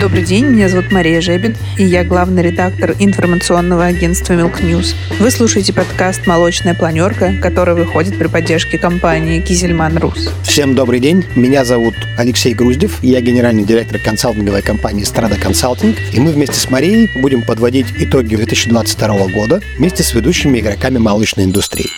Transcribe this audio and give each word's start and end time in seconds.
Добрый 0.00 0.22
день, 0.22 0.44
меня 0.44 0.68
зовут 0.68 0.92
Мария 0.92 1.20
Жебин, 1.20 1.56
и 1.76 1.82
я 1.82 2.04
главный 2.04 2.40
редактор 2.40 2.94
информационного 3.00 3.86
агентства 3.86 4.34
Milk 4.34 4.60
News. 4.60 4.94
Вы 5.18 5.30
слушаете 5.32 5.72
подкаст 5.72 6.24
«Молочная 6.24 6.74
планерка», 6.74 7.34
который 7.42 7.74
выходит 7.74 8.16
при 8.16 8.28
поддержке 8.28 8.78
компании 8.78 9.40
«Кизельман 9.40 9.98
Рус». 9.98 10.32
Всем 10.44 10.76
добрый 10.76 11.00
день, 11.00 11.24
меня 11.34 11.64
зовут 11.64 11.94
Алексей 12.16 12.54
Груздев, 12.54 13.02
я 13.02 13.20
генеральный 13.20 13.64
директор 13.64 13.98
консалтинговой 13.98 14.62
компании 14.62 15.02
«Страда 15.02 15.34
Консалтинг», 15.34 15.96
и 16.12 16.20
мы 16.20 16.30
вместе 16.30 16.60
с 16.60 16.70
Марией 16.70 17.10
будем 17.20 17.42
подводить 17.42 17.86
итоги 17.98 18.36
2022 18.36 19.26
года 19.28 19.60
вместе 19.78 20.04
с 20.04 20.14
ведущими 20.14 20.60
игроками 20.60 20.98
молочной 20.98 21.44
индустрии. 21.44 21.88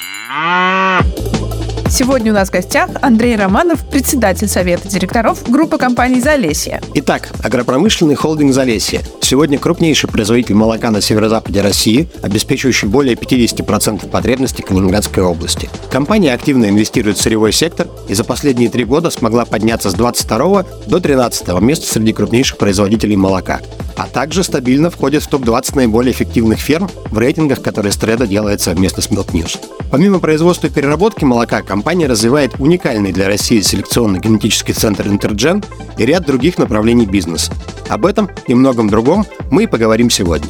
Сегодня 1.91 2.31
у 2.31 2.35
нас 2.35 2.51
в 2.51 2.53
гостях 2.53 2.89
Андрей 3.03 3.35
Романов, 3.35 3.85
председатель 3.85 4.47
Совета 4.47 4.87
директоров 4.87 5.43
группы 5.51 5.77
компаний 5.77 6.21
«Залесье». 6.21 6.81
Итак, 6.95 7.31
агропромышленный 7.43 8.15
холдинг 8.15 8.55
«Залесье». 8.55 9.01
Сегодня 9.31 9.61
крупнейший 9.61 10.11
производитель 10.11 10.57
молока 10.57 10.91
на 10.91 11.01
северо-западе 11.01 11.61
России, 11.61 12.09
обеспечивающий 12.21 12.89
более 12.89 13.15
50% 13.15 14.09
потребностей 14.09 14.65
Калининградской 14.65 15.23
области. 15.23 15.71
Компания 15.89 16.35
активно 16.35 16.69
инвестирует 16.69 17.17
в 17.17 17.23
сырьевой 17.23 17.53
сектор 17.53 17.87
и 18.09 18.15
за 18.15 18.25
последние 18.25 18.71
три 18.71 18.85
года 18.85 19.09
смогла 19.09 19.45
подняться 19.45 19.91
с 19.91 19.95
22 19.95 20.67
до 20.89 20.99
13 20.99 21.47
места 21.61 21.87
среди 21.87 22.13
крупнейших 22.13 22.59
производителей 22.59 23.15
молока 23.15 23.61
а 24.01 24.07
также 24.07 24.43
стабильно 24.45 24.89
входит 24.89 25.23
в 25.23 25.29
топ-20 25.29 25.77
наиболее 25.77 26.13
эффективных 26.13 26.59
ферм 26.59 26.89
в 27.11 27.19
рейтингах, 27.19 27.61
которые 27.61 27.93
Стреда 27.93 28.27
делает 28.27 28.63
совместно 28.63 29.03
с 29.03 29.11
Milk 29.11 29.33
News. 29.33 29.59
Помимо 29.91 30.21
производства 30.21 30.69
и 30.69 30.71
переработки 30.71 31.27
молока, 31.27 31.61
компания 31.61 32.07
развивает 32.07 32.55
уникальный 32.59 33.13
для 33.13 33.27
России 33.27 33.61
селекционно-генетический 33.61 34.73
центр 34.73 35.07
Интерджен 35.07 35.63
и 35.99 36.07
ряд 36.07 36.25
других 36.25 36.57
направлений 36.57 37.05
бизнеса. 37.05 37.53
Об 37.91 38.07
этом 38.07 38.31
и 38.47 38.55
многом 38.55 38.89
другом 38.89 39.20
мы 39.51 39.65
и 39.65 39.67
поговорим 39.67 40.11
сегодня. 40.11 40.49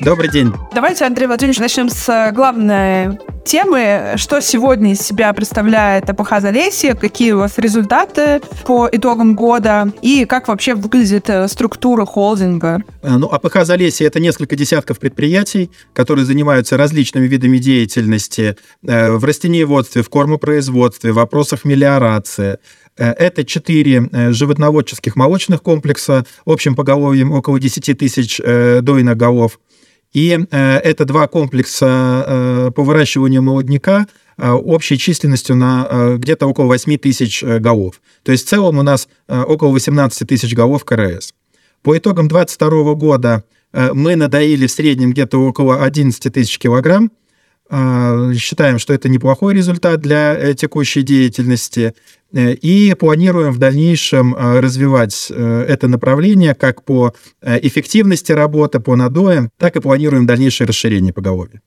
Добрый 0.00 0.30
день. 0.30 0.52
Давайте, 0.74 1.04
Андрей 1.04 1.26
Владимирович, 1.26 1.58
начнем 1.58 1.90
с 1.90 2.32
главной 2.32 3.18
темы. 3.44 4.14
Что 4.16 4.40
сегодня 4.40 4.92
из 4.92 5.00
себя 5.00 5.32
представляет 5.32 6.08
АПХ 6.08 6.40
Залесье, 6.40 6.94
какие 6.94 7.32
у 7.32 7.38
вас 7.38 7.58
результаты 7.58 8.40
по 8.64 8.88
итогам 8.90 9.34
года 9.34 9.92
и 10.02 10.24
как 10.24 10.48
вообще 10.48 10.74
выглядит 10.74 11.28
э, 11.28 11.48
структура 11.48 12.04
холдинга? 12.04 12.82
Э, 13.02 13.16
ну, 13.16 13.26
АПХ 13.26 13.64
Залесье— 13.64 14.06
это 14.08 14.20
несколько 14.20 14.56
десятков 14.56 14.98
предприятий, 14.98 15.70
которые 15.92 16.24
занимаются 16.24 16.76
различными 16.76 17.26
видами 17.26 17.58
деятельности 17.58 18.56
э, 18.86 19.10
в 19.10 19.24
растениеводстве, 19.24 20.02
в 20.02 20.08
кормопроизводстве, 20.08 21.12
в 21.12 21.16
вопросах 21.16 21.64
мелиорации, 21.64 22.58
это 22.96 23.44
четыре 23.44 24.08
животноводческих 24.32 25.16
молочных 25.16 25.62
комплекса 25.62 26.26
общим 26.44 26.74
поголовьем 26.74 27.32
около 27.32 27.58
10 27.58 27.98
тысяч 27.98 28.40
дойных 28.82 29.16
голов. 29.16 29.58
И 30.12 30.38
э, 30.50 30.76
это 30.78 31.04
два 31.04 31.28
комплекса 31.28 32.24
э, 32.26 32.70
по 32.74 32.82
выращиванию 32.82 33.42
молодняка 33.42 34.08
э, 34.36 34.50
общей 34.50 34.98
численностью 34.98 35.54
на 35.54 36.16
где-то 36.16 36.46
около 36.46 36.66
8 36.66 36.98
тысяч 36.98 37.42
голов. 37.42 38.00
То 38.24 38.32
есть 38.32 38.46
в 38.46 38.48
целом 38.48 38.78
у 38.78 38.82
нас 38.82 39.08
около 39.28 39.70
18 39.70 40.26
тысяч 40.26 40.54
голов 40.54 40.84
КРС. 40.84 41.32
По 41.82 41.96
итогам 41.96 42.28
2022 42.28 42.94
года 42.94 43.44
мы 43.72 44.16
надоили 44.16 44.66
в 44.66 44.72
среднем 44.72 45.12
где-то 45.12 45.38
около 45.38 45.84
11 45.84 46.32
тысяч 46.32 46.58
килограмм. 46.58 47.12
Считаем, 47.70 48.80
что 48.80 48.92
это 48.92 49.08
неплохой 49.08 49.54
результат 49.54 50.00
для 50.00 50.54
текущей 50.54 51.02
деятельности. 51.02 51.94
Э, 52.32 52.52
и 52.52 52.94
планируем 52.94 53.52
в 53.52 53.58
дальнейшем 53.58 54.34
э, 54.34 54.60
развивать 54.60 55.28
э, 55.30 55.64
это 55.68 55.88
направление 55.88 56.54
как 56.54 56.84
по 56.84 57.14
эффективности 57.42 58.32
работы, 58.32 58.80
по 58.80 58.96
надоям, 58.96 59.50
так 59.56 59.76
и 59.76 59.80
планируем 59.80 60.26
дальнейшее 60.26 60.68
расширение 60.68 61.12
поголовья. 61.12 61.60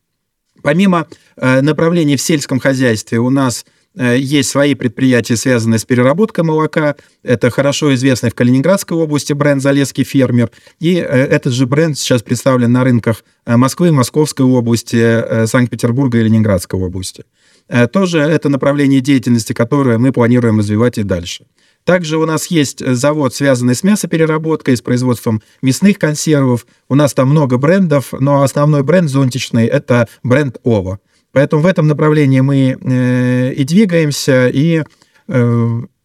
Помимо 0.61 1.07
направлений 1.35 2.15
в 2.15 2.21
сельском 2.21 2.59
хозяйстве 2.59 3.19
у 3.19 3.29
нас 3.29 3.65
есть 3.95 4.49
свои 4.49 4.73
предприятия, 4.73 5.37
связанные 5.37 5.79
с 5.79 5.85
переработкой 5.85 6.43
молока. 6.43 6.95
Это 7.21 7.49
хорошо 7.49 7.93
известный 7.93 8.31
в 8.31 8.35
Калининградской 8.35 8.97
области 8.97 9.33
бренд 9.33 9.61
«Залесский 9.61 10.03
фермер». 10.03 10.49
И 10.79 10.93
этот 10.95 11.53
же 11.53 11.67
бренд 11.67 11.97
сейчас 11.97 12.23
представлен 12.23 12.71
на 12.71 12.83
рынках 12.83 13.23
Москвы, 13.45 13.91
Московской 13.91 14.45
области, 14.45 15.45
Санкт-Петербурга 15.45 16.17
и 16.19 16.23
Ленинградской 16.23 16.79
области. 16.79 17.23
Э, 17.67 17.87
тоже 17.87 18.19
это 18.19 18.49
направление 18.49 19.01
деятельности, 19.01 19.53
которое 19.53 19.97
мы 19.97 20.11
планируем 20.11 20.59
развивать 20.59 20.97
и 20.97 21.03
дальше. 21.03 21.45
Также 21.85 22.17
у 22.17 22.25
нас 22.25 22.47
есть 22.47 22.81
э, 22.81 22.93
завод, 22.93 23.33
связанный 23.33 23.75
с 23.75 23.83
мясопереработкой, 23.83 24.77
с 24.77 24.81
производством 24.81 25.41
мясных 25.61 25.97
консервов. 25.97 26.65
У 26.89 26.95
нас 26.95 27.13
там 27.13 27.29
много 27.29 27.57
брендов, 27.57 28.13
но 28.17 28.43
основной 28.43 28.83
бренд 28.83 29.09
зонтичный– 29.09 29.65
это 29.67 30.07
бренд 30.23 30.57
ОВА. 30.63 30.99
Поэтому 31.33 31.61
в 31.61 31.65
этом 31.65 31.87
направлении 31.87 32.39
мы 32.39 32.77
э, 32.79 33.53
и 33.53 33.63
двигаемся, 33.65 34.47
и 34.47 34.83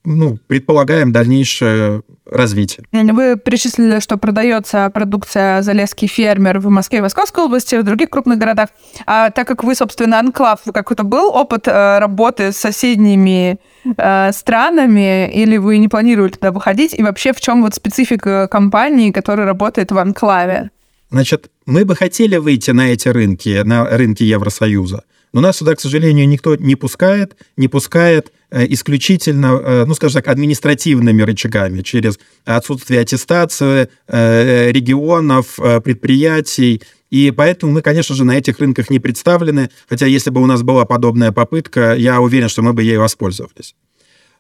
ну, 0.09 0.39
предполагаем 0.47 1.13
дальнейшее 1.13 2.03
развитие. 2.25 2.85
Вы 2.93 3.37
перечислили, 3.37 4.01
что 4.01 4.17
продается 4.17 4.91
продукция 4.91 5.63
«Залесский 5.63 6.09
фермер» 6.09 6.59
в 6.61 6.69
Москве 6.69 6.99
и 6.99 7.03
Московской 7.03 7.45
области, 7.45 7.75
в 7.75 7.83
других 7.83 8.11
крупных 8.11 8.39
городах. 8.39 8.71
А 9.07 9.31
так 9.31 9.47
как 9.47 9.65
вы, 9.65 9.75
собственно, 9.75 10.19
анклав, 10.19 10.61
какой-то 10.73 11.05
был 11.05 11.29
опыт 11.35 11.69
э, 11.69 11.99
работы 11.99 12.53
с 12.53 12.57
соседними 12.57 13.59
э, 13.85 14.33
странами, 14.33 15.31
или 15.31 15.57
вы 15.57 15.79
не 15.79 15.89
планировали 15.89 16.33
туда 16.33 16.53
выходить? 16.53 16.95
И 16.99 17.03
вообще, 17.03 17.33
в 17.33 17.41
чем 17.41 17.63
вот 17.63 17.75
специфика 17.75 18.49
компании, 18.49 19.11
которая 19.11 19.47
работает 19.47 19.93
в 19.93 19.99
анклаве? 19.99 20.71
Значит, 21.11 21.51
мы 21.67 21.85
бы 21.85 21.97
хотели 21.97 22.37
выйти 22.37 22.71
на 22.71 22.93
эти 22.93 23.09
рынки, 23.09 23.63
на 23.63 23.85
рынки 23.85 24.23
Евросоюза, 24.23 25.05
но 25.33 25.41
нас 25.41 25.59
сюда, 25.59 25.75
к 25.75 25.81
сожалению, 25.81 26.29
никто 26.29 26.57
не 26.57 26.77
пускает, 26.77 27.37
не 27.57 27.69
пускает 27.69 28.33
Э, 28.51 28.65
исключительно, 28.67 29.61
э, 29.63 29.85
ну, 29.85 29.93
скажем 29.93 30.23
так, 30.23 30.29
административными 30.29 31.21
рычагами, 31.21 31.83
через 31.83 32.19
отсутствие 32.47 33.01
аттестации 33.01 33.91
э, 34.07 34.73
регионов, 34.73 35.59
предприятий. 35.85 36.83
И 37.11 37.31
поэтому 37.31 37.73
мы, 37.73 37.83
конечно 37.83 38.15
же, 38.15 38.25
на 38.25 38.39
этих 38.39 38.59
рынках 38.59 38.89
не 38.89 39.01
представлены, 39.01 39.69
хотя 39.87 40.07
если 40.07 40.31
бы 40.31 40.41
у 40.41 40.47
нас 40.47 40.63
была 40.63 40.87
подобная 40.87 41.31
попытка, 41.31 41.95
я 41.95 42.21
уверен, 42.23 42.49
что 42.49 42.63
мы 42.63 42.73
бы 42.73 42.83
ей 42.83 42.97
воспользовались. 42.97 43.75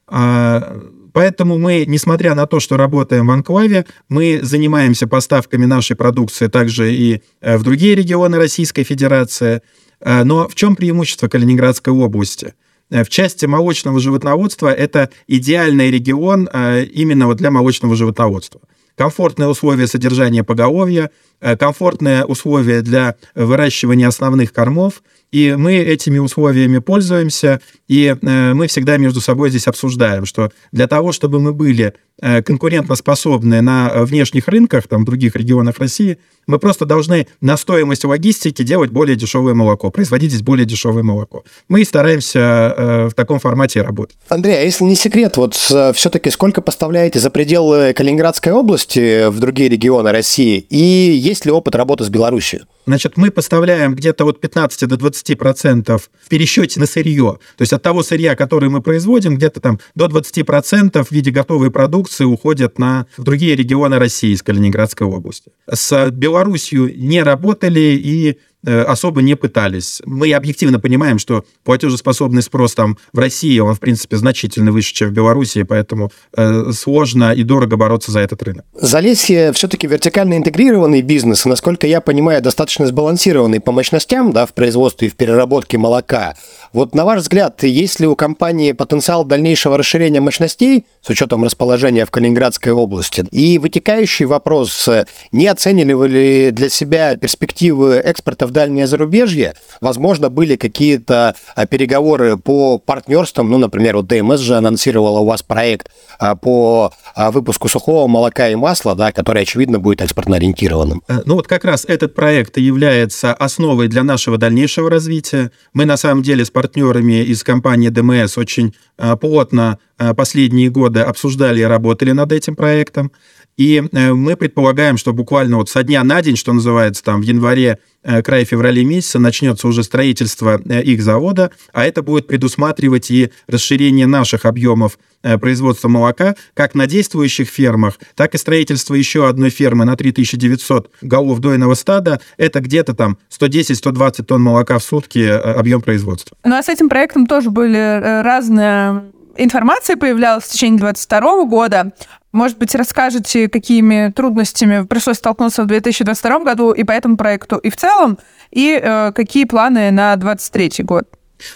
А, 0.07 0.81
поэтому 1.13 1.59
мы, 1.59 1.85
несмотря 1.87 2.35
на 2.35 2.47
то, 2.47 2.61
что 2.61 2.79
работаем 2.79 3.27
в 3.27 3.31
Анклаве, 3.31 3.85
мы 4.09 4.41
занимаемся 4.43 5.07
поставками 5.07 5.67
нашей 5.67 5.97
продукции 5.97 6.47
также 6.47 6.95
и 6.95 7.23
в 7.43 7.63
другие 7.63 7.95
регионы 7.95 8.39
Российской 8.39 8.85
Федерации. 8.85 9.61
Но 10.05 10.49
в 10.49 10.55
чем 10.55 10.77
преимущество 10.77 11.29
Калининградской 11.29 11.93
области– 11.93 12.55
Э, 12.91 13.05
в 13.05 13.09
части 13.09 13.47
молочного 13.47 14.01
животноводства 14.01 14.73
это 14.73 15.11
идеальный 15.27 15.91
регион 15.91 16.49
э, 16.53 16.85
именно 16.85 17.27
вот 17.27 17.37
для 17.37 17.51
молочного 17.51 17.97
животноводства. 17.97 18.61
Комфортные 18.97 19.49
условия 19.49 19.87
содержания 19.87 20.43
поголовья, 20.43 21.11
э, 21.38 21.38
комфортные 21.59 22.25
условия 22.25 22.83
для 22.83 23.17
выращивания 23.35 24.09
основных 24.09 24.53
кормов, 24.53 25.03
и 25.31 25.55
мы 25.59 25.77
этими 25.77 26.19
условиями 26.19 26.79
пользуемся, 26.79 27.61
и 27.87 28.17
мы 28.23 28.67
всегда 28.67 28.97
между 28.97 29.21
собой 29.21 29.51
здесь 29.51 29.67
обсуждаем, 29.67 30.25
что 30.25 30.51
для 30.73 30.87
того, 30.87 31.13
чтобы 31.13 31.39
мы 31.39 31.53
были 31.53 31.95
конкурентоспособны 32.19 33.61
на 33.61 33.93
внешних 34.05 34.49
рынках, 34.49 34.89
там, 34.89 35.03
в 35.03 35.05
других 35.05 35.37
регионах 35.37 35.79
России, 35.79 36.19
мы 36.49 36.59
просто 36.59 36.87
должны 36.87 37.29
на 37.41 37.57
стоимость 37.57 38.05
логистики 38.05 38.63
делать 38.63 38.91
более 38.91 39.17
дешевое 39.17 39.55
молоко, 39.55 39.91
производить 39.91 40.31
здесь 40.31 40.43
более 40.43 40.65
дешевое 40.65 41.03
молоко. 41.03 41.45
Мы 41.69 41.85
стараемся 41.85 42.39
э, 42.41 43.09
в 43.11 43.15
таком 43.15 43.39
формате 43.39 43.83
работать. 43.83 44.17
Андрей, 44.29 44.59
а 44.59 44.63
если 44.63 44.85
не 44.85 44.97
секрет, 44.97 45.37
вот 45.37 45.55
э, 45.71 45.93
все-таки 45.93 46.31
сколько 46.31 46.63
поставляете 46.63 47.21
за 47.21 47.31
пределы 47.31 47.93
Калининградской 47.93 48.53
области 48.53 49.29
в 49.29 49.39
другие 49.39 49.69
регионы 49.69 50.11
России? 50.11 50.67
И 50.71 50.85
есть 51.29 51.45
ли 51.45 51.53
опыт 51.53 51.75
работы 51.75 52.05
с 52.05 52.09
Беларусью? 52.09 52.67
Значит, 52.87 53.17
мы 53.17 53.31
поставляем 53.31 53.95
где-то 53.95 54.25
от 54.25 54.41
15 54.41 54.89
до 54.89 54.97
20 54.97 55.39
процентов 55.39 56.11
в 56.25 56.29
пересчете 56.29 56.81
на 56.81 56.87
сырье. 56.87 57.39
То 57.57 57.63
есть 57.63 57.73
от 57.73 57.83
того 57.83 58.03
сырья, 58.03 58.35
которое 58.35 58.71
мы 58.71 58.81
производим, 58.81 59.37
где-то 59.37 59.61
там 59.61 59.79
до 59.95 60.09
20 60.09 60.47
процентов 60.47 61.09
в 61.09 61.13
виде 61.13 61.31
готовой 61.31 61.71
продукции 61.71 62.25
уходят 62.25 62.79
на 62.79 63.07
другие 63.19 63.55
регионы 63.57 63.99
России 63.99 64.33
из 64.33 64.43
Калининградской 64.43 65.07
области. 65.07 65.53
С 65.71 66.11
Беларусью 66.11 66.99
не 66.99 67.23
работали 67.23 67.81
и 67.81 68.39
особо 68.73 69.23
не 69.23 69.35
пытались. 69.37 70.03
Мы 70.05 70.33
объективно 70.33 70.81
понимаем, 70.81 71.19
что 71.19 71.45
платежеспособный 71.65 72.43
спрос 72.43 72.75
там 72.75 72.99
в 73.13 73.19
России, 73.19 73.59
он, 73.59 73.75
в 73.75 73.81
принципе, 73.81 74.17
значительно 74.17 74.73
выше, 74.73 74.95
чем 74.95 75.11
в 75.11 75.13
Беларуси, 75.13 75.63
поэтому 75.63 76.11
э, 76.37 76.73
сложно 76.73 77.33
и 77.33 77.43
дорого 77.43 77.77
бороться 77.77 78.13
за 78.13 78.21
этот 78.21 78.43
рынок. 78.43 78.65
Залесье 78.75 79.53
все-таки 79.53 79.87
вертикально 79.87 80.37
интегрированный 80.37 81.03
бизнес, 81.03 81.45
насколько 81.45 81.87
я 81.87 82.01
понимаю, 82.01 82.43
достаточно 82.43 82.87
сбалансированный 82.87 83.61
по 83.61 83.73
мощностям 83.73 84.33
да, 84.33 84.47
в 84.47 84.55
производстве 84.55 85.09
и 85.09 85.11
в 85.11 85.17
переработке 85.17 85.79
молока. 85.79 86.35
Вот 86.73 86.95
на 86.95 87.05
ваш 87.05 87.21
взгляд, 87.21 87.63
есть 87.63 88.01
ли 88.01 88.07
у 88.07 88.15
компании 88.17 88.73
потенциал 88.73 89.25
дальнейшего 89.25 89.79
расширения 89.79 90.21
мощностей 90.21 90.87
с 91.01 91.09
учетом 91.09 91.45
расположения 91.45 92.05
в 92.05 92.11
Калининградской 92.11 92.73
области? 92.73 93.25
И 93.31 93.59
вытекающий 93.59 94.27
вопрос, 94.27 94.89
не 95.33 95.47
оценили 95.47 95.93
вы 95.93 96.09
ли 96.09 96.51
для 96.51 96.69
себя 96.69 97.17
перспективы 97.17 97.97
экспорта 97.97 98.47
в 98.47 98.51
дальнее 98.51 98.87
зарубежье? 98.87 99.55
Возможно, 99.81 100.31
были 100.31 100.57
какие-то 100.57 101.35
а, 101.55 101.67
переговоры 101.67 102.37
по 102.37 102.79
партнерствам, 102.79 103.51
ну, 103.51 103.59
например, 103.59 103.97
вот 103.97 104.07
ДМС 104.07 104.41
же 104.41 104.57
анонсировала 104.57 105.21
у 105.21 105.27
вас 105.27 105.43
проект 105.43 105.91
а, 106.19 106.35
по 106.35 106.93
а, 107.15 107.31
выпуску 107.31 107.69
сухого 107.69 108.07
молока 108.09 108.49
и 108.49 108.55
масла, 108.55 108.95
да, 108.95 109.13
который, 109.13 109.43
очевидно, 109.43 109.79
будет 109.79 110.03
экспортно 110.03 110.37
ориентированным. 110.37 111.03
Э, 111.09 111.21
ну 111.25 111.35
вот 111.35 111.47
как 111.47 111.65
раз 111.65 111.85
этот 111.87 112.15
проект 112.15 112.59
является 112.59 113.33
основой 113.33 113.89
для 113.89 114.03
нашего 114.03 114.39
дальнейшего 114.39 114.91
развития. 114.91 115.51
Мы 115.73 115.85
на 115.85 115.97
самом 115.97 116.23
деле 116.23 116.45
с 116.45 116.51
партнерами 116.59 117.23
из 117.23 117.45
компании 117.45 117.89
ДМС 117.89 118.37
очень 118.37 118.75
э, 118.99 119.17
плотно 119.17 119.79
э, 119.97 120.13
последние 120.13 120.71
годы 120.71 121.01
обсуждали 121.01 121.61
и 121.61 121.63
работали 121.65 122.11
над 122.11 122.33
этим 122.33 122.57
проектом. 122.57 123.13
И 123.59 123.83
э, 123.93 124.13
мы 124.15 124.37
предполагаем, 124.37 124.97
что 124.97 125.13
буквально 125.13 125.57
вот 125.57 125.69
со 125.69 125.83
дня 125.83 126.03
на 126.05 126.23
день, 126.23 126.37
что 126.37 126.55
называется, 126.55 127.03
там 127.05 127.21
в 127.21 127.25
январе, 127.25 127.79
край 128.25 128.45
феврале 128.45 128.85
месяца 128.85 129.19
начнется 129.19 129.67
уже 129.67 129.83
строительство 129.83 130.57
их 130.57 131.03
завода, 131.03 131.51
а 131.73 131.85
это 131.85 132.03
будет 132.03 132.29
предусматривать 132.29 133.11
и 133.11 133.33
расширение 133.49 134.07
наших 134.07 134.47
объемов 134.47 134.99
производства 135.41 135.89
молока 135.89 136.37
как 136.55 136.75
на 136.75 136.87
действующих 136.87 137.49
фермах, 137.49 137.99
так 138.15 138.35
и 138.35 138.39
строительство 138.39 138.95
еще 138.95 139.29
одной 139.29 139.51
фермы 139.51 139.85
на 139.85 139.97
3900 139.97 140.91
голов 141.03 141.41
дойного 141.41 141.75
стада. 141.75 142.21
Это 142.37 142.61
где-то 142.61 142.95
там 142.95 143.19
110-120 143.37 144.23
тонн 144.23 144.43
молока 144.43 144.79
в 144.79 144.85
сутки 144.85 145.27
объем 145.27 145.83
производства. 145.83 146.37
Ну 146.45 146.55
а 146.55 146.63
с 146.63 146.69
этим 146.69 146.89
проектом 146.89 147.27
тоже 147.27 147.51
были 147.51 148.23
разные 148.23 149.11
информация 149.39 149.97
появлялась 149.97 150.45
в 150.45 150.53
течение 150.53 150.81
2022 150.81 151.45
года. 151.45 151.93
Может 152.33 152.59
быть, 152.59 152.75
расскажете, 152.75 153.49
какими 153.49 154.13
трудностями 154.15 154.85
пришлось 154.85 155.17
столкнуться 155.17 155.63
в 155.63 155.67
2022 155.67 156.41
году 156.41 156.73
и 156.73 156.85
по 156.85 156.93
этому 156.93 157.17
проекту, 157.17 157.57
и 157.57 157.71
в 157.71 157.77
целом, 157.77 158.19
и 158.51 158.79
э, 158.81 159.13
какие 159.13 159.45
планы 159.45 159.91
на 159.91 160.15
2023 160.17 160.85
год? 160.85 161.09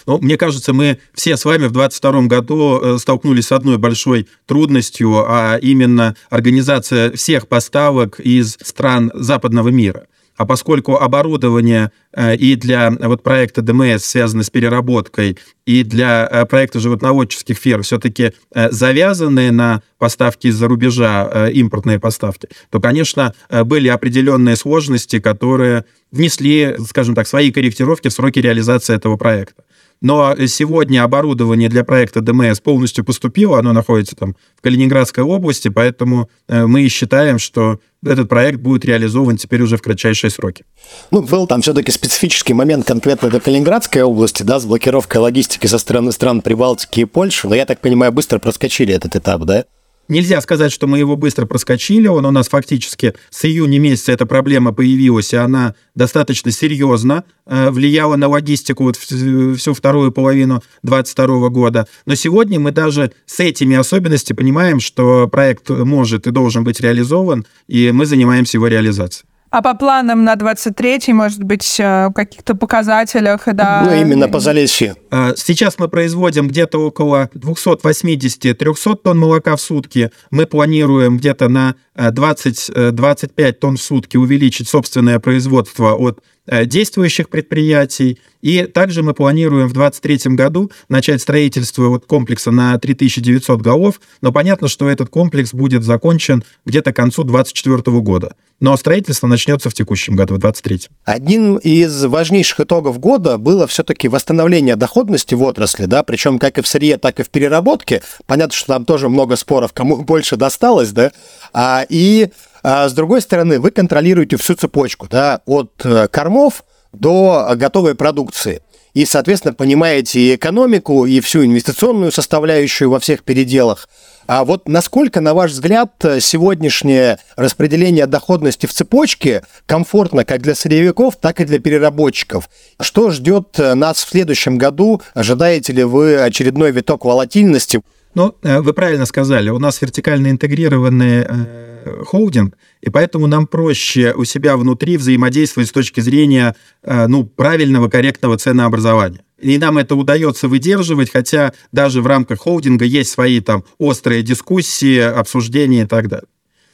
Ну, 0.05 0.17
мне 0.19 0.37
кажется, 0.37 0.73
мы 0.73 0.99
все 1.13 1.37
с 1.37 1.45
вами 1.45 1.67
в 1.67 1.71
2022 1.71 2.21
году 2.23 2.79
э, 2.79 2.97
столкнулись 2.97 3.47
с 3.47 3.51
одной 3.51 3.77
большой 3.77 4.27
трудностью, 4.45 5.25
а 5.27 5.57
именно 5.57 6.15
организация 6.29 7.11
всех 7.11 7.47
поставок 7.47 8.19
из 8.19 8.57
стран 8.61 9.11
западного 9.13 9.69
мира. 9.69 10.07
А 10.35 10.45
поскольку 10.45 10.95
оборудование 10.95 11.91
э, 12.11 12.35
и 12.35 12.55
для 12.55 12.91
вот 12.91 13.21
проекта 13.21 13.61
ДМС 13.61 14.03
связано 14.03 14.43
с 14.43 14.49
переработкой, 14.49 15.37
и 15.65 15.83
для 15.83 16.27
э, 16.29 16.45
проекта 16.45 16.79
животноводческих 16.79 17.57
ферм 17.57 17.83
все-таки 17.83 18.33
э, 18.53 18.71
завязаны 18.71 19.51
на 19.51 19.81
поставки 19.99 20.47
из-за 20.47 20.67
рубежа, 20.67 21.49
импортные 21.49 21.99
поставки, 21.99 22.49
то, 22.69 22.81
конечно, 22.81 23.33
были 23.49 23.87
определенные 23.87 24.57
сложности, 24.57 25.19
которые 25.19 25.85
внесли, 26.11 26.75
скажем 26.85 27.15
так, 27.15 27.27
свои 27.27 27.51
корректировки 27.51 28.09
в 28.09 28.13
сроки 28.13 28.39
реализации 28.39 28.95
этого 28.95 29.15
проекта. 29.15 29.62
Но 30.03 30.35
сегодня 30.47 31.01
оборудование 31.01 31.69
для 31.69 31.85
проекта 31.85 32.19
ДМС 32.19 32.59
полностью 32.59 33.05
поступило, 33.05 33.57
оно 33.57 33.71
находится 33.71 34.17
там 34.17 34.35
в 34.57 34.61
Калининградской 34.61 35.23
области, 35.23 35.69
поэтому 35.69 36.29
э, 36.49 36.65
мы 36.65 36.89
считаем, 36.89 37.39
что 37.39 37.79
этот 38.05 38.27
проект 38.27 38.59
будет 38.59 38.83
реализован 38.83 39.37
теперь 39.37 39.61
уже 39.61 39.77
в 39.77 39.81
кратчайшие 39.81 40.29
сроки. 40.29 40.65
Ну, 41.11 41.21
был 41.21 41.47
там 41.47 41.61
все-таки 41.61 41.89
специфический 41.89 42.53
момент 42.53 42.85
конкретно 42.85 43.29
для 43.29 43.39
Калининградской 43.39 44.01
области, 44.01 44.43
да, 44.43 44.59
с 44.59 44.65
блокировкой 44.65 45.21
логистики 45.21 45.67
со 45.67 45.77
стороны 45.77 46.11
стран 46.11 46.41
Прибалтики 46.41 46.99
и 46.99 47.05
Польши, 47.05 47.47
но 47.47 47.55
я 47.55 47.65
так 47.65 47.79
понимаю, 47.79 48.11
быстро 48.11 48.39
проскочили 48.39 48.93
этот 48.93 49.15
этап, 49.15 49.43
да? 49.43 49.63
Нельзя 50.09 50.41
сказать, 50.41 50.71
что 50.73 50.85
мы 50.85 50.99
его 50.99 51.15
быстро 51.15 51.45
проскочили. 51.45 52.07
Он 52.07 52.25
у 52.25 52.31
нас 52.31 52.49
фактически 52.49 53.13
с 53.29 53.45
июня 53.45 53.79
месяца 53.79 54.11
эта 54.11 54.25
проблема 54.25 54.73
появилась, 54.73 55.33
и 55.33 55.37
она 55.37 55.75
достаточно 55.95 56.51
серьезно 56.51 57.23
э, 57.45 57.69
влияла 57.69 58.17
на 58.17 58.27
логистику 58.27 58.83
вот 58.83 58.97
всю 58.97 59.73
вторую 59.73 60.11
половину 60.11 60.61
2022 60.83 61.49
года. 61.49 61.87
Но 62.05 62.15
сегодня 62.15 62.59
мы 62.59 62.71
даже 62.71 63.13
с 63.25 63.39
этими 63.39 63.77
особенностями 63.77 64.37
понимаем, 64.37 64.81
что 64.81 65.29
проект 65.29 65.69
может 65.69 66.27
и 66.27 66.31
должен 66.31 66.65
быть 66.65 66.81
реализован, 66.81 67.45
и 67.67 67.91
мы 67.93 68.05
занимаемся 68.05 68.57
его 68.57 68.67
реализацией. 68.67 69.25
А 69.53 69.61
по 69.61 69.75
планам 69.75 70.23
на 70.23 70.33
23-й, 70.33 71.13
может 71.13 71.43
быть, 71.43 71.79
э, 71.79 72.07
в 72.07 72.13
каких-то 72.13 72.55
показателях, 72.55 73.43
да? 73.45 73.83
Ну, 73.85 73.93
именно 73.93 74.27
по 74.27 74.39
Залесью. 74.39 74.95
А, 75.11 75.33
сейчас 75.35 75.77
мы 75.77 75.89
производим 75.89 76.47
где-то 76.47 76.79
около 76.79 77.29
280-300 77.35 78.95
тонн 78.95 79.19
молока 79.19 79.55
в 79.55 79.61
сутки. 79.61 80.09
Мы 80.31 80.47
планируем 80.47 81.17
где-то 81.19 81.49
на 81.49 81.75
20-25 81.95 83.31
э, 83.35 83.51
тонн 83.53 83.77
в 83.77 83.81
сутки 83.83 84.17
увеличить 84.17 84.67
собственное 84.67 85.19
производство 85.19 85.93
от 85.93 86.17
Э, 86.17 86.32
действующих 86.47 87.29
предприятий. 87.29 88.19
И 88.41 88.63
также 88.63 89.03
мы 89.03 89.13
планируем 89.13 89.67
в 89.67 89.73
2023 89.73 90.35
году 90.35 90.71
начать 90.89 91.21
строительство 91.21 91.87
вот 91.87 92.05
комплекса 92.05 92.51
на 92.51 92.77
3900 92.77 93.61
голов, 93.61 94.01
но 94.21 94.33
понятно, 94.33 94.67
что 94.67 94.89
этот 94.89 95.09
комплекс 95.09 95.53
будет 95.53 95.83
закончен 95.83 96.43
где-то 96.65 96.91
к 96.91 96.95
концу 96.95 97.23
2024 97.23 98.01
года. 98.01 98.35
Но 98.59 98.75
строительство 98.77 99.27
начнется 99.27 99.69
в 99.69 99.73
текущем 99.73 100.15
году, 100.15 100.35
в 100.35 100.39
2023. 100.39 100.89
Один 101.05 101.57
из 101.57 102.03
важнейших 102.05 102.61
итогов 102.61 102.99
года 102.99 103.37
было 103.37 103.65
все-таки 103.67 104.07
восстановление 104.07 104.75
доходности 104.75 105.35
в 105.35 105.43
отрасли, 105.43 105.85
да, 105.85 106.03
причем 106.03 106.39
как 106.39 106.57
и 106.57 106.61
в 106.61 106.67
сырье, 106.67 106.97
так 106.97 107.19
и 107.19 107.23
в 107.23 107.29
переработке. 107.29 108.01
Понятно, 108.25 108.53
что 108.53 108.67
там 108.67 108.85
тоже 108.85 109.09
много 109.09 109.35
споров, 109.37 109.73
кому 109.73 110.03
больше 110.03 110.35
досталось, 110.35 110.91
да, 110.91 111.11
а, 111.53 111.85
и 111.87 112.29
а 112.63 112.87
с 112.87 112.93
другой 112.93 113.21
стороны, 113.21 113.59
вы 113.59 113.71
контролируете 113.71 114.37
всю 114.37 114.55
цепочку, 114.55 115.07
да, 115.09 115.41
от 115.45 115.73
э, 115.83 116.07
кормов 116.07 116.63
до 116.93 117.53
готовой 117.55 117.95
продукции. 117.95 118.61
И, 118.93 119.05
соответственно, 119.05 119.53
понимаете 119.53 120.19
и 120.19 120.35
экономику, 120.35 121.05
и 121.05 121.19
всю 121.19 121.43
инвестиционную 121.43 122.11
составляющую 122.11 122.89
во 122.89 122.99
всех 122.99 123.23
переделах. 123.23 123.89
А 124.27 124.45
вот 124.45 124.69
насколько, 124.69 125.19
на 125.19 125.33
ваш 125.33 125.51
взгляд, 125.51 125.91
сегодняшнее 126.19 127.17
распределение 127.35 128.05
доходности 128.05 128.67
в 128.67 128.71
цепочке 128.71 129.43
комфортно 129.65 130.23
как 130.23 130.41
для 130.41 130.55
сырьевиков, 130.55 131.15
так 131.17 131.41
и 131.41 131.45
для 131.45 131.59
переработчиков? 131.59 132.49
Что 132.79 133.09
ждет 133.09 133.57
нас 133.57 133.97
в 133.97 134.09
следующем 134.09 134.57
году? 134.57 135.01
Ожидаете 135.15 135.73
ли 135.73 135.83
вы 135.83 136.21
очередной 136.21 136.71
виток 136.71 137.03
волатильности? 137.03 137.81
Ну, 138.15 138.35
э, 138.43 138.61
вы 138.61 138.73
правильно 138.73 139.05
сказали, 139.05 139.49
у 139.49 139.57
нас 139.57 139.81
вертикально 139.81 140.29
интегрированный 140.29 141.25
э, 141.27 142.03
холдинг, 142.05 142.55
и 142.81 142.89
поэтому 142.91 143.25
нам 143.25 143.47
проще 143.47 144.13
у 144.13 144.23
себя 144.23 144.55
внутри 144.55 144.97
взаимодействовать 144.97 145.69
с 145.69 145.71
точки 145.71 145.99
зрения 145.99 146.55
э, 146.83 147.07
ну, 147.07 147.25
правильного, 147.25 147.89
корректного 147.89 148.37
ценообразования. 148.37 149.23
И 149.39 149.57
нам 149.57 149.79
это 149.79 149.95
удается 149.95 150.47
выдерживать, 150.47 151.11
хотя 151.11 151.53
даже 151.71 152.01
в 152.01 152.07
рамках 152.07 152.39
холдинга 152.39 152.85
есть 152.85 153.09
свои 153.09 153.39
там 153.39 153.63
острые 153.79 154.21
дискуссии, 154.21 154.99
обсуждения 154.99 155.81
и 155.81 155.87
так 155.87 156.07
далее. 156.07 156.27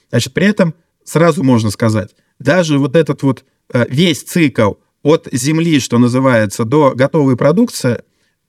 Значит, 0.09 0.33
при 0.33 0.47
этом 0.47 0.73
сразу 1.05 1.41
можно 1.43 1.71
сказать, 1.71 2.09
даже 2.37 2.77
вот 2.77 2.95
этот 2.95 3.23
вот 3.23 3.45
весь 3.73 4.23
цикл 4.23 4.73
от 5.03 5.27
земли, 5.31 5.79
что 5.79 5.97
называется, 5.97 6.65
до 6.65 6.93
готовой 6.93 7.37
продукции, 7.37 8.01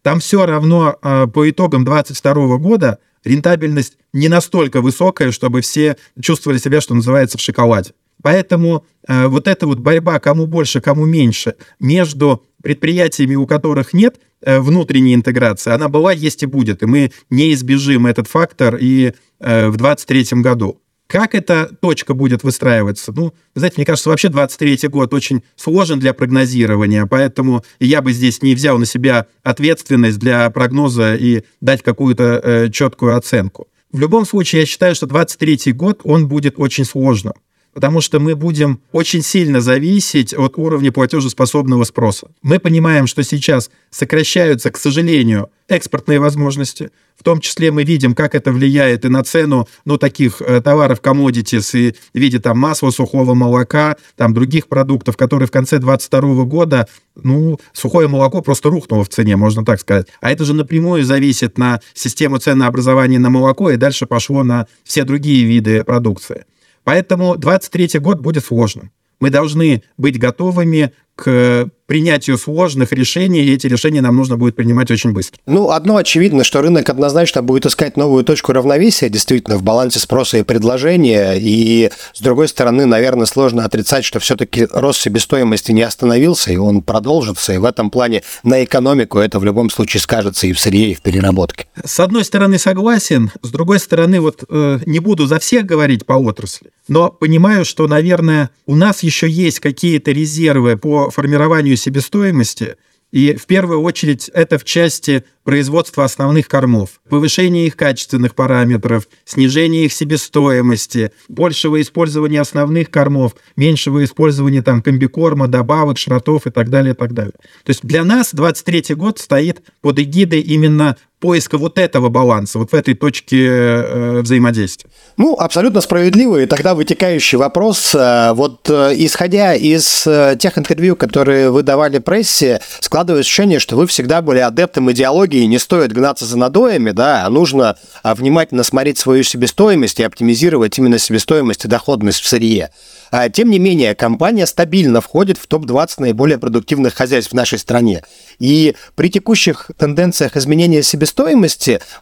там 0.03 0.21
все 0.21 0.47
равно 0.47 0.97
э, 1.03 1.27
по 1.27 1.49
итогам 1.49 1.85
2022 1.85 2.59
года 2.59 2.99
рентабельность 3.25 3.99
не 4.13 4.29
настолько 4.29 4.81
высокая, 4.81 5.31
чтобы 5.31 5.61
все 5.61 5.97
чувствовали 6.21 6.59
себя, 6.59 6.81
что 6.81 6.95
называется, 6.95 7.39
в 7.39 7.41
шоколаде. 7.41 7.93
Поэтому 8.23 8.85
э, 9.07 9.27
вот 9.27 9.47
эта 9.47 9.67
вот 9.67 9.79
борьба, 9.79 10.19
кому 10.21 10.47
больше, 10.47 10.81
кому 10.81 11.05
меньше, 11.07 11.55
между 11.79 12.45
предприятиями, 12.63 13.35
у 13.35 13.47
которых 13.47 13.93
нет 13.93 14.21
э, 14.43 14.59
внутренней 14.61 15.15
интеграции, 15.15 15.73
она 15.73 15.89
была, 15.89 16.13
есть 16.13 16.43
и 16.43 16.47
будет. 16.47 16.83
И 16.83 16.87
мы 16.87 17.13
не 17.29 17.53
избежим 17.53 18.07
этот 18.07 18.27
фактор 18.29 18.77
и 18.77 19.15
в 19.39 19.77
2023 19.77 20.43
году. 20.43 20.81
Как 21.11 21.35
эта 21.35 21.69
точка 21.81 22.15
будет 22.15 22.45
выстраиваться? 22.45 23.11
Ну, 23.11 23.35
знаете, 23.57 23.75
мне 23.79 23.85
кажется, 23.85 24.11
вообще 24.11 24.29
23 24.29 24.87
год 24.87 25.13
очень 25.13 25.43
сложен 25.57 25.99
для 25.99 26.15
прогнозирования, 26.15 27.05
поэтому 27.05 27.65
я 27.81 28.01
бы 28.01 28.13
здесь 28.13 28.43
не 28.43 28.55
взял 28.55 28.79
на 28.79 28.87
себя 28.87 29.27
ответственность 29.43 30.21
для 30.21 30.49
прогноза 30.51 31.17
и 31.17 31.43
дать 31.61 31.83
какую-то 31.83 32.41
э, 32.45 32.71
четкую 32.71 33.17
оценку. 33.17 33.67
В 33.91 33.99
любом 33.99 34.25
случае, 34.25 34.61
я 34.61 34.67
считаю, 34.67 34.95
что 34.95 35.07
23 35.07 35.73
год, 35.73 36.01
он 36.05 36.29
будет 36.29 36.55
очень 36.59 36.85
сложным. 36.85 37.35
потому 37.73 38.01
что 38.01 38.19
мы 38.19 38.35
будем 38.35 38.81
очень 38.93 39.23
сильно 39.23 39.61
зависеть 39.61 40.35
от 40.35 40.59
уровня 40.59 40.93
платежеспособного 40.93 41.85
спроса. 41.85 42.29
Мы 42.43 42.59
понимаем, 42.59 43.07
что 43.07 43.23
сейчас 43.23 43.71
сокращаются, 43.91 44.71
к 44.71 44.77
сожалению, 44.77 45.51
экспортные 45.69 46.19
возможности. 46.19 46.91
В 47.21 47.23
том 47.23 47.39
числе 47.41 47.71
мы 47.71 47.85
видим, 47.85 48.15
как 48.15 48.35
это 48.35 48.51
влияет 48.51 49.05
и 49.05 49.11
на 49.11 49.23
цену 49.23 49.69
ну, 49.85 49.99
таких 49.99 50.41
э, 50.41 50.63
товаров, 50.63 51.03
commodities, 51.03 51.79
и 51.79 51.93
в 51.93 52.19
виде 52.19 52.39
там 52.39 52.59
масла, 52.59 52.91
сухого 52.91 53.35
молока, 53.35 53.99
там 54.17 54.33
других 54.33 54.69
продуктов, 54.69 55.19
которые 55.19 55.47
в 55.47 55.51
конце 55.51 55.79
2022 55.79 56.45
года, 56.45 56.89
ну, 57.15 57.61
сухое 57.75 58.09
молоко 58.09 58.41
просто 58.41 58.71
рухнуло 58.71 59.05
в 59.05 59.11
цене, 59.11 59.37
можно 59.37 59.67
так 59.67 59.81
сказать. 59.81 60.07
А 60.23 60.33
это 60.33 60.47
же 60.47 60.55
напрямую 60.55 61.05
зависит 61.05 61.59
на 61.59 61.83
систему 61.93 62.39
ценообразования 62.39 63.19
на 63.19 63.29
молоко 63.29 63.71
и 63.71 63.77
дальше 63.77 64.07
пошло 64.07 64.43
на 64.43 64.67
все 64.83 65.05
другие 65.05 65.45
виды 65.45 65.85
продукции. 65.85 66.47
Поэтому 66.85 67.37
23 67.37 67.99
год 67.99 68.21
будет 68.21 68.47
сложным. 68.47 68.93
Мы 69.21 69.29
должны 69.29 69.83
быть 69.99 70.19
готовыми 70.19 70.93
к 71.17 71.69
принятию 71.91 72.39
сложных 72.39 72.93
решений, 72.93 73.41
и 73.41 73.53
эти 73.53 73.67
решения 73.67 74.01
нам 74.01 74.15
нужно 74.15 74.37
будет 74.37 74.55
принимать 74.55 74.93
очень 74.93 75.11
быстро. 75.11 75.41
Ну, 75.47 75.73
одно 75.73 75.97
очевидно, 75.97 76.45
что 76.45 76.63
рынок 76.63 76.89
однозначно 76.89 77.43
будет 77.43 77.67
искать 77.67 77.97
новую 77.97 78.23
точку 78.23 78.53
равновесия, 78.53 79.09
действительно, 79.09 79.57
в 79.57 79.65
балансе 79.65 79.99
спроса 79.99 80.39
и 80.39 80.45
предложения, 80.45 81.35
и, 81.37 81.91
с 82.15 82.21
другой 82.21 82.47
стороны, 82.47 82.87
наверное, 82.87 83.27
сложно 83.27 83.65
отрицать, 83.65 84.05
что 84.05 84.21
все-таки 84.21 84.69
рост 84.71 85.01
себестоимости 85.01 85.73
не 85.73 85.83
остановился, 85.83 86.53
и 86.53 86.57
он 86.57 86.83
продолжится, 86.83 87.55
и 87.55 87.59
в 87.59 87.65
этом 87.65 87.91
плане 87.91 88.23
на 88.45 88.63
экономику 88.63 89.19
это 89.19 89.41
в 89.41 89.45
любом 89.45 89.69
случае 89.69 90.01
скажется 90.01 90.47
и 90.47 90.53
в 90.53 90.61
сырье, 90.61 90.93
и 90.93 90.95
в 90.95 91.03
переработке. 91.03 91.67
С 91.85 91.99
одной 91.99 92.25
стороны, 92.25 92.61
согласен, 92.61 93.33
с 93.43 93.49
другой 93.49 93.81
стороны, 93.81 94.21
вот 94.21 94.45
э, 94.49 94.79
не 94.87 95.01
буду 95.01 95.27
за 95.27 95.41
всех 95.41 95.67
говорить 95.67 96.07
по 96.07 96.13
отрасли, 96.13 96.71
но 96.87 97.11
понимаю, 97.11 97.65
что, 97.65 97.89
наверное, 97.89 98.51
у 98.67 98.77
нас 98.77 99.03
еще 99.03 99.29
есть 99.29 99.59
какие-то 99.59 100.13
резервы 100.13 100.77
по 100.77 101.11
формированию 101.11 101.80
себестоимости, 101.81 102.77
и 103.13 103.35
в 103.35 103.47
первую 103.47 103.83
очередь 103.83 104.29
это 104.29 104.59
в 104.59 104.65
части 104.65 105.25
производства 105.43 106.05
основных 106.05 106.47
кормов, 106.47 107.01
повышение 107.09 107.67
их 107.67 107.77
качественных 107.77 108.37
параметров, 108.37 109.09
снижение 109.25 109.87
их 109.87 109.93
себестоимости, 109.93 111.11
большего 111.29 111.81
использования 111.81 112.41
основных 112.41 112.91
кормов, 112.91 113.35
меньшего 113.57 114.05
использования 114.05 114.63
там 114.63 114.81
комбикорма, 114.81 115.49
добавок, 115.49 115.99
шротов 115.99 116.47
и 116.47 116.51
так 116.51 116.71
далее, 116.71 116.93
и 116.93 116.97
так 116.97 117.13
далее. 117.13 117.35
То 117.65 117.71
есть 117.71 117.81
для 117.83 118.05
нас 118.05 118.33
23 118.33 118.95
год 118.95 119.19
стоит 119.19 119.63
под 119.81 119.99
эгидой 119.99 120.41
именно 120.41 120.97
поиска 121.21 121.59
вот 121.59 121.79
этого 121.79 122.09
баланса, 122.09 122.59
вот 122.59 122.73
в 122.73 122.75
этой 122.75 122.95
точке 122.95 123.47
э, 123.47 124.21
взаимодействия. 124.23 124.91
Ну, 125.17 125.35
абсолютно 125.35 125.81
справедливо. 125.83 126.39
И 126.39 126.47
тогда 126.47 126.75
вытекающий 126.75 127.37
вопрос. 127.37 127.95
Э, 127.95 128.33
вот 128.33 128.69
э, 128.71 128.95
исходя 128.97 129.55
из 129.55 130.07
э, 130.07 130.37
тех 130.39 130.57
интервью, 130.57 130.97
которые 130.97 131.51
вы 131.51 131.63
давали 131.63 131.99
прессе, 131.99 132.61
складывается 132.81 133.29
ощущение, 133.29 133.59
что 133.59 133.77
вы 133.77 133.87
всегда 133.87 134.23
были 134.23 134.39
адептом 134.39 134.91
идеологии, 134.91 135.45
не 135.45 135.59
стоит 135.59 135.93
гнаться 135.93 136.25
за 136.25 136.39
надоями, 136.39 136.91
да, 136.91 137.27
а 137.27 137.31
нужно 137.31 137.77
внимательно 138.03 138.63
смотреть 138.63 138.99
свою 138.99 139.23
себестоимость 139.23 140.01
и 140.01 140.05
оптимизировать 140.05 140.79
именно 140.79 140.99
себестоимость 140.99 141.67
и 141.67 141.69
доходность 141.69 142.21
в 142.21 142.27
сырье. 142.27 142.71
А, 143.11 143.29
тем 143.29 143.51
не 143.51 143.59
менее, 143.59 143.95
компания 143.95 144.47
стабильно 144.47 145.01
входит 145.01 145.37
в 145.37 145.47
топ-20 145.47 145.95
наиболее 145.99 146.39
продуктивных 146.39 146.95
хозяйств 146.95 147.33
в 147.33 147.35
нашей 147.35 147.59
стране. 147.59 148.05
И 148.39 148.77
при 148.95 149.11
текущих 149.11 149.71
тенденциях 149.77 150.37
изменения 150.37 150.83
себестоимости, 150.83 151.10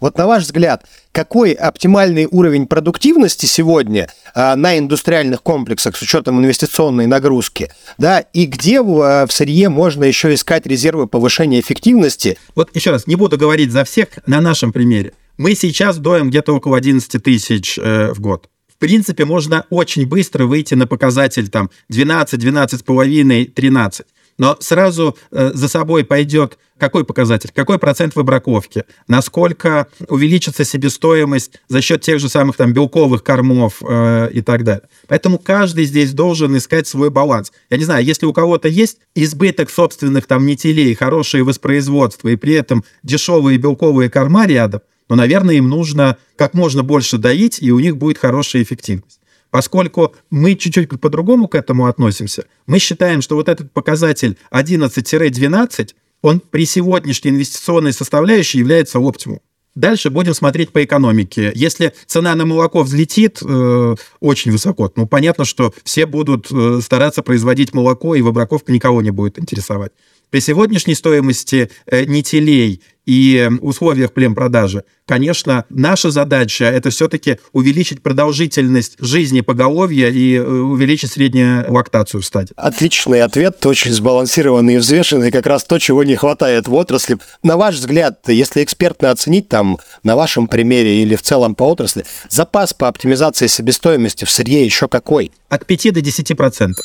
вот 0.00 0.18
на 0.18 0.26
ваш 0.26 0.44
взгляд, 0.44 0.84
какой 1.12 1.52
оптимальный 1.52 2.26
уровень 2.30 2.66
продуктивности 2.66 3.46
сегодня 3.46 4.08
а, 4.34 4.56
на 4.56 4.78
индустриальных 4.78 5.42
комплексах 5.42 5.96
с 5.96 6.02
учетом 6.02 6.38
инвестиционной 6.40 7.06
нагрузки, 7.06 7.70
да, 7.98 8.20
и 8.20 8.46
где 8.46 8.82
в, 8.82 9.00
а, 9.00 9.26
в 9.26 9.32
сырье 9.32 9.68
можно 9.68 10.04
еще 10.04 10.32
искать 10.34 10.66
резервы 10.66 11.06
повышения 11.06 11.60
эффективности? 11.60 12.38
Вот 12.54 12.74
еще 12.74 12.90
раз, 12.90 13.06
не 13.06 13.16
буду 13.16 13.36
говорить 13.36 13.72
за 13.72 13.84
всех 13.84 14.08
на 14.26 14.40
нашем 14.40 14.72
примере. 14.72 15.12
Мы 15.36 15.54
сейчас 15.54 15.98
доем 15.98 16.30
где-то 16.30 16.54
около 16.54 16.76
11 16.76 17.22
тысяч 17.22 17.78
э, 17.78 18.12
в 18.12 18.20
год 18.20 18.48
в 18.78 18.80
принципе, 18.80 19.24
можно 19.24 19.66
очень 19.70 20.06
быстро 20.06 20.46
выйти 20.46 20.74
на 20.74 20.86
показатель 20.86 21.48
там 21.48 21.68
12, 21.88 22.40
12,5, 22.40 23.46
13. 23.46 24.06
Но 24.38 24.57
сразу 24.61 25.16
э, 25.30 25.50
за 25.52 25.68
собой 25.68 26.04
пойдет 26.04 26.59
какой 26.78 27.04
показатель, 27.04 27.50
какой 27.52 27.78
процент 27.78 28.14
выбраковки, 28.14 28.85
насколько 29.09 29.88
увеличится 30.09 30.64
себестоимость 30.64 31.61
за 31.68 31.83
счет 31.83 32.02
тех 32.02 32.21
же 32.21 32.28
самых 32.28 32.57
там 32.57 32.73
белковых 32.73 33.25
кормов 33.25 33.83
э, 33.83 34.30
и 34.33 34.40
так 34.40 34.64
далее. 34.64 34.88
Поэтому 35.09 35.38
каждый 35.38 35.85
здесь 35.85 36.12
должен 36.12 36.57
искать 36.57 36.87
свой 36.87 37.11
баланс. 37.11 37.52
Я 37.68 37.78
не 37.78 37.85
знаю, 37.85 38.04
если 38.04 38.26
у 38.26 38.33
кого-то 38.33 38.68
есть 38.68 38.99
избыток 39.16 39.71
собственных 39.71 40.26
там 40.26 40.47
нетелей, 40.47 40.95
хорошее 40.95 41.42
воспроизводство 41.42 42.28
и 42.28 42.37
при 42.37 42.54
этом 42.54 42.85
дешевые 43.02 43.59
белковые 43.59 44.09
корма 44.09 44.47
рядом, 44.47 44.80
но, 45.09 45.16
наверное, 45.16 45.57
им 45.57 45.68
нужно 45.68 46.16
как 46.37 46.54
можно 46.54 46.83
больше 46.83 47.18
доить, 47.18 47.59
и 47.61 47.73
у 47.73 47.80
них 47.80 47.97
будет 47.97 48.18
хорошая 48.18 48.62
эффективность. 48.62 49.17
Поскольку 49.50 50.14
мы 50.31 50.55
чуть-чуть 50.55 50.88
по-другому 51.00 51.49
к 51.49 51.55
этому 51.55 51.87
относимся, 51.87 52.45
мы 52.67 52.78
считаем, 52.78 53.23
что 53.23 53.37
вот 53.37 53.49
этот 53.49 53.73
показатель 53.73 54.37
11-12, 54.50 55.95
он 56.23 56.40
при 56.40 56.67
сегодняшней 56.67 57.31
инвестиционной 57.31 57.93
составляющей 57.93 58.59
является 58.59 58.99
оптимумом. 58.99 59.40
Дальше 59.75 60.11
будем 60.11 60.35
смотреть 60.35 60.71
по 60.73 60.83
экономике. 60.83 61.52
Если 61.55 61.95
цена 62.07 62.35
на 62.35 62.45
молоко 62.45 62.83
взлетит 62.83 63.38
э, 63.40 63.95
очень 64.19 64.50
высоко, 64.50 64.93
ну, 64.97 65.07
понятно, 65.07 65.45
что 65.45 65.73
все 65.85 66.05
будут 66.05 66.50
э, 66.50 66.81
стараться 66.83 67.23
производить 67.23 67.73
молоко, 67.73 68.17
и 68.17 68.23
выбраковка 68.23 68.73
никого 68.73 69.02
не 69.02 69.11
будет 69.12 69.38
интересовать. 69.38 69.93
При 70.31 70.40
сегодняшней 70.40 70.95
стоимости 70.95 71.71
э, 71.87 72.07
нетелей 72.07 72.83
и 73.08 73.48
условиях 73.62 74.12
племпродажи, 74.12 74.84
конечно, 75.06 75.64
наша 75.70 76.10
задача– 76.10 76.64
это 76.66 76.90
все-таки 76.90 77.38
увеличить 77.54 78.02
продолжительность 78.02 78.96
жизни 78.98 79.40
поголовья 79.40 80.10
и 80.10 80.34
э, 80.34 80.42
увеличить 80.42 81.12
среднюю 81.12 81.72
лактацию 81.72 82.20
в 82.20 82.26
стаде. 82.26 82.52
Отличный 82.54 83.22
ответ, 83.22 83.64
очень 83.64 83.92
сбалансированный 83.92 84.74
и 84.74 84.76
взвешенный, 84.76 85.30
как 85.30 85.46
раз 85.46 85.64
то, 85.64 85.78
чего 85.78 86.04
не 86.04 86.16
хватает 86.16 86.68
в 86.68 86.74
отрасли. 86.74 87.16
На 87.42 87.56
ваш 87.56 87.76
взгляд, 87.76 88.20
если 88.28 88.62
экспертно 88.62 89.10
оценить 89.10 89.48
там 89.48 89.78
на 90.02 90.14
вашем 90.14 90.46
примере 90.46 91.02
или 91.02 91.16
в 91.16 91.22
целом 91.22 91.54
по 91.54 91.62
отрасли, 91.62 92.04
запас 92.28 92.74
по 92.74 92.88
оптимизации 92.88 93.46
себестоимости 93.46 94.26
в 94.26 94.30
сырье 94.30 94.62
еще 94.62 94.86
какой? 94.86 95.32
От 95.48 95.64
5 95.64 95.94
до 95.94 96.02
10 96.02 96.36
процентов. 96.36 96.84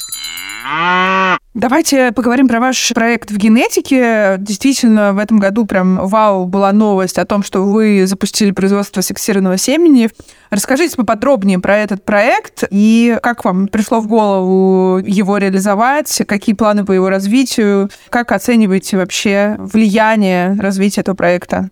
Давайте 1.53 2.11
поговорим 2.11 2.47
про 2.47 2.59
ваш 2.59 2.93
проект 2.95 3.29
в 3.29 3.37
генетике. 3.37 4.37
Действительно, 4.39 5.13
в 5.13 5.19
этом 5.19 5.37
году 5.37 5.67
прям 5.67 6.07
вау 6.07 6.47
была 6.47 6.71
новость 6.71 7.19
о 7.19 7.25
том, 7.25 7.43
что 7.43 7.61
вы 7.61 8.07
запустили 8.07 8.49
производство 8.49 9.01
сексированного 9.01 9.57
семени. 9.57 10.09
Расскажите 10.49 10.95
поподробнее 10.95 11.59
про 11.59 11.77
этот 11.77 12.03
проект 12.03 12.63
и 12.71 13.19
как 13.21 13.45
вам 13.45 13.67
пришло 13.67 14.01
в 14.01 14.07
голову 14.07 14.97
его 14.97 15.37
реализовать, 15.37 16.23
какие 16.27 16.55
планы 16.55 16.85
по 16.85 16.91
его 16.91 17.09
развитию, 17.09 17.91
как 18.09 18.31
оцениваете 18.31 18.97
вообще 18.97 19.55
влияние 19.59 20.55
развития 20.59 21.01
этого 21.01 21.15
проекта? 21.15 21.69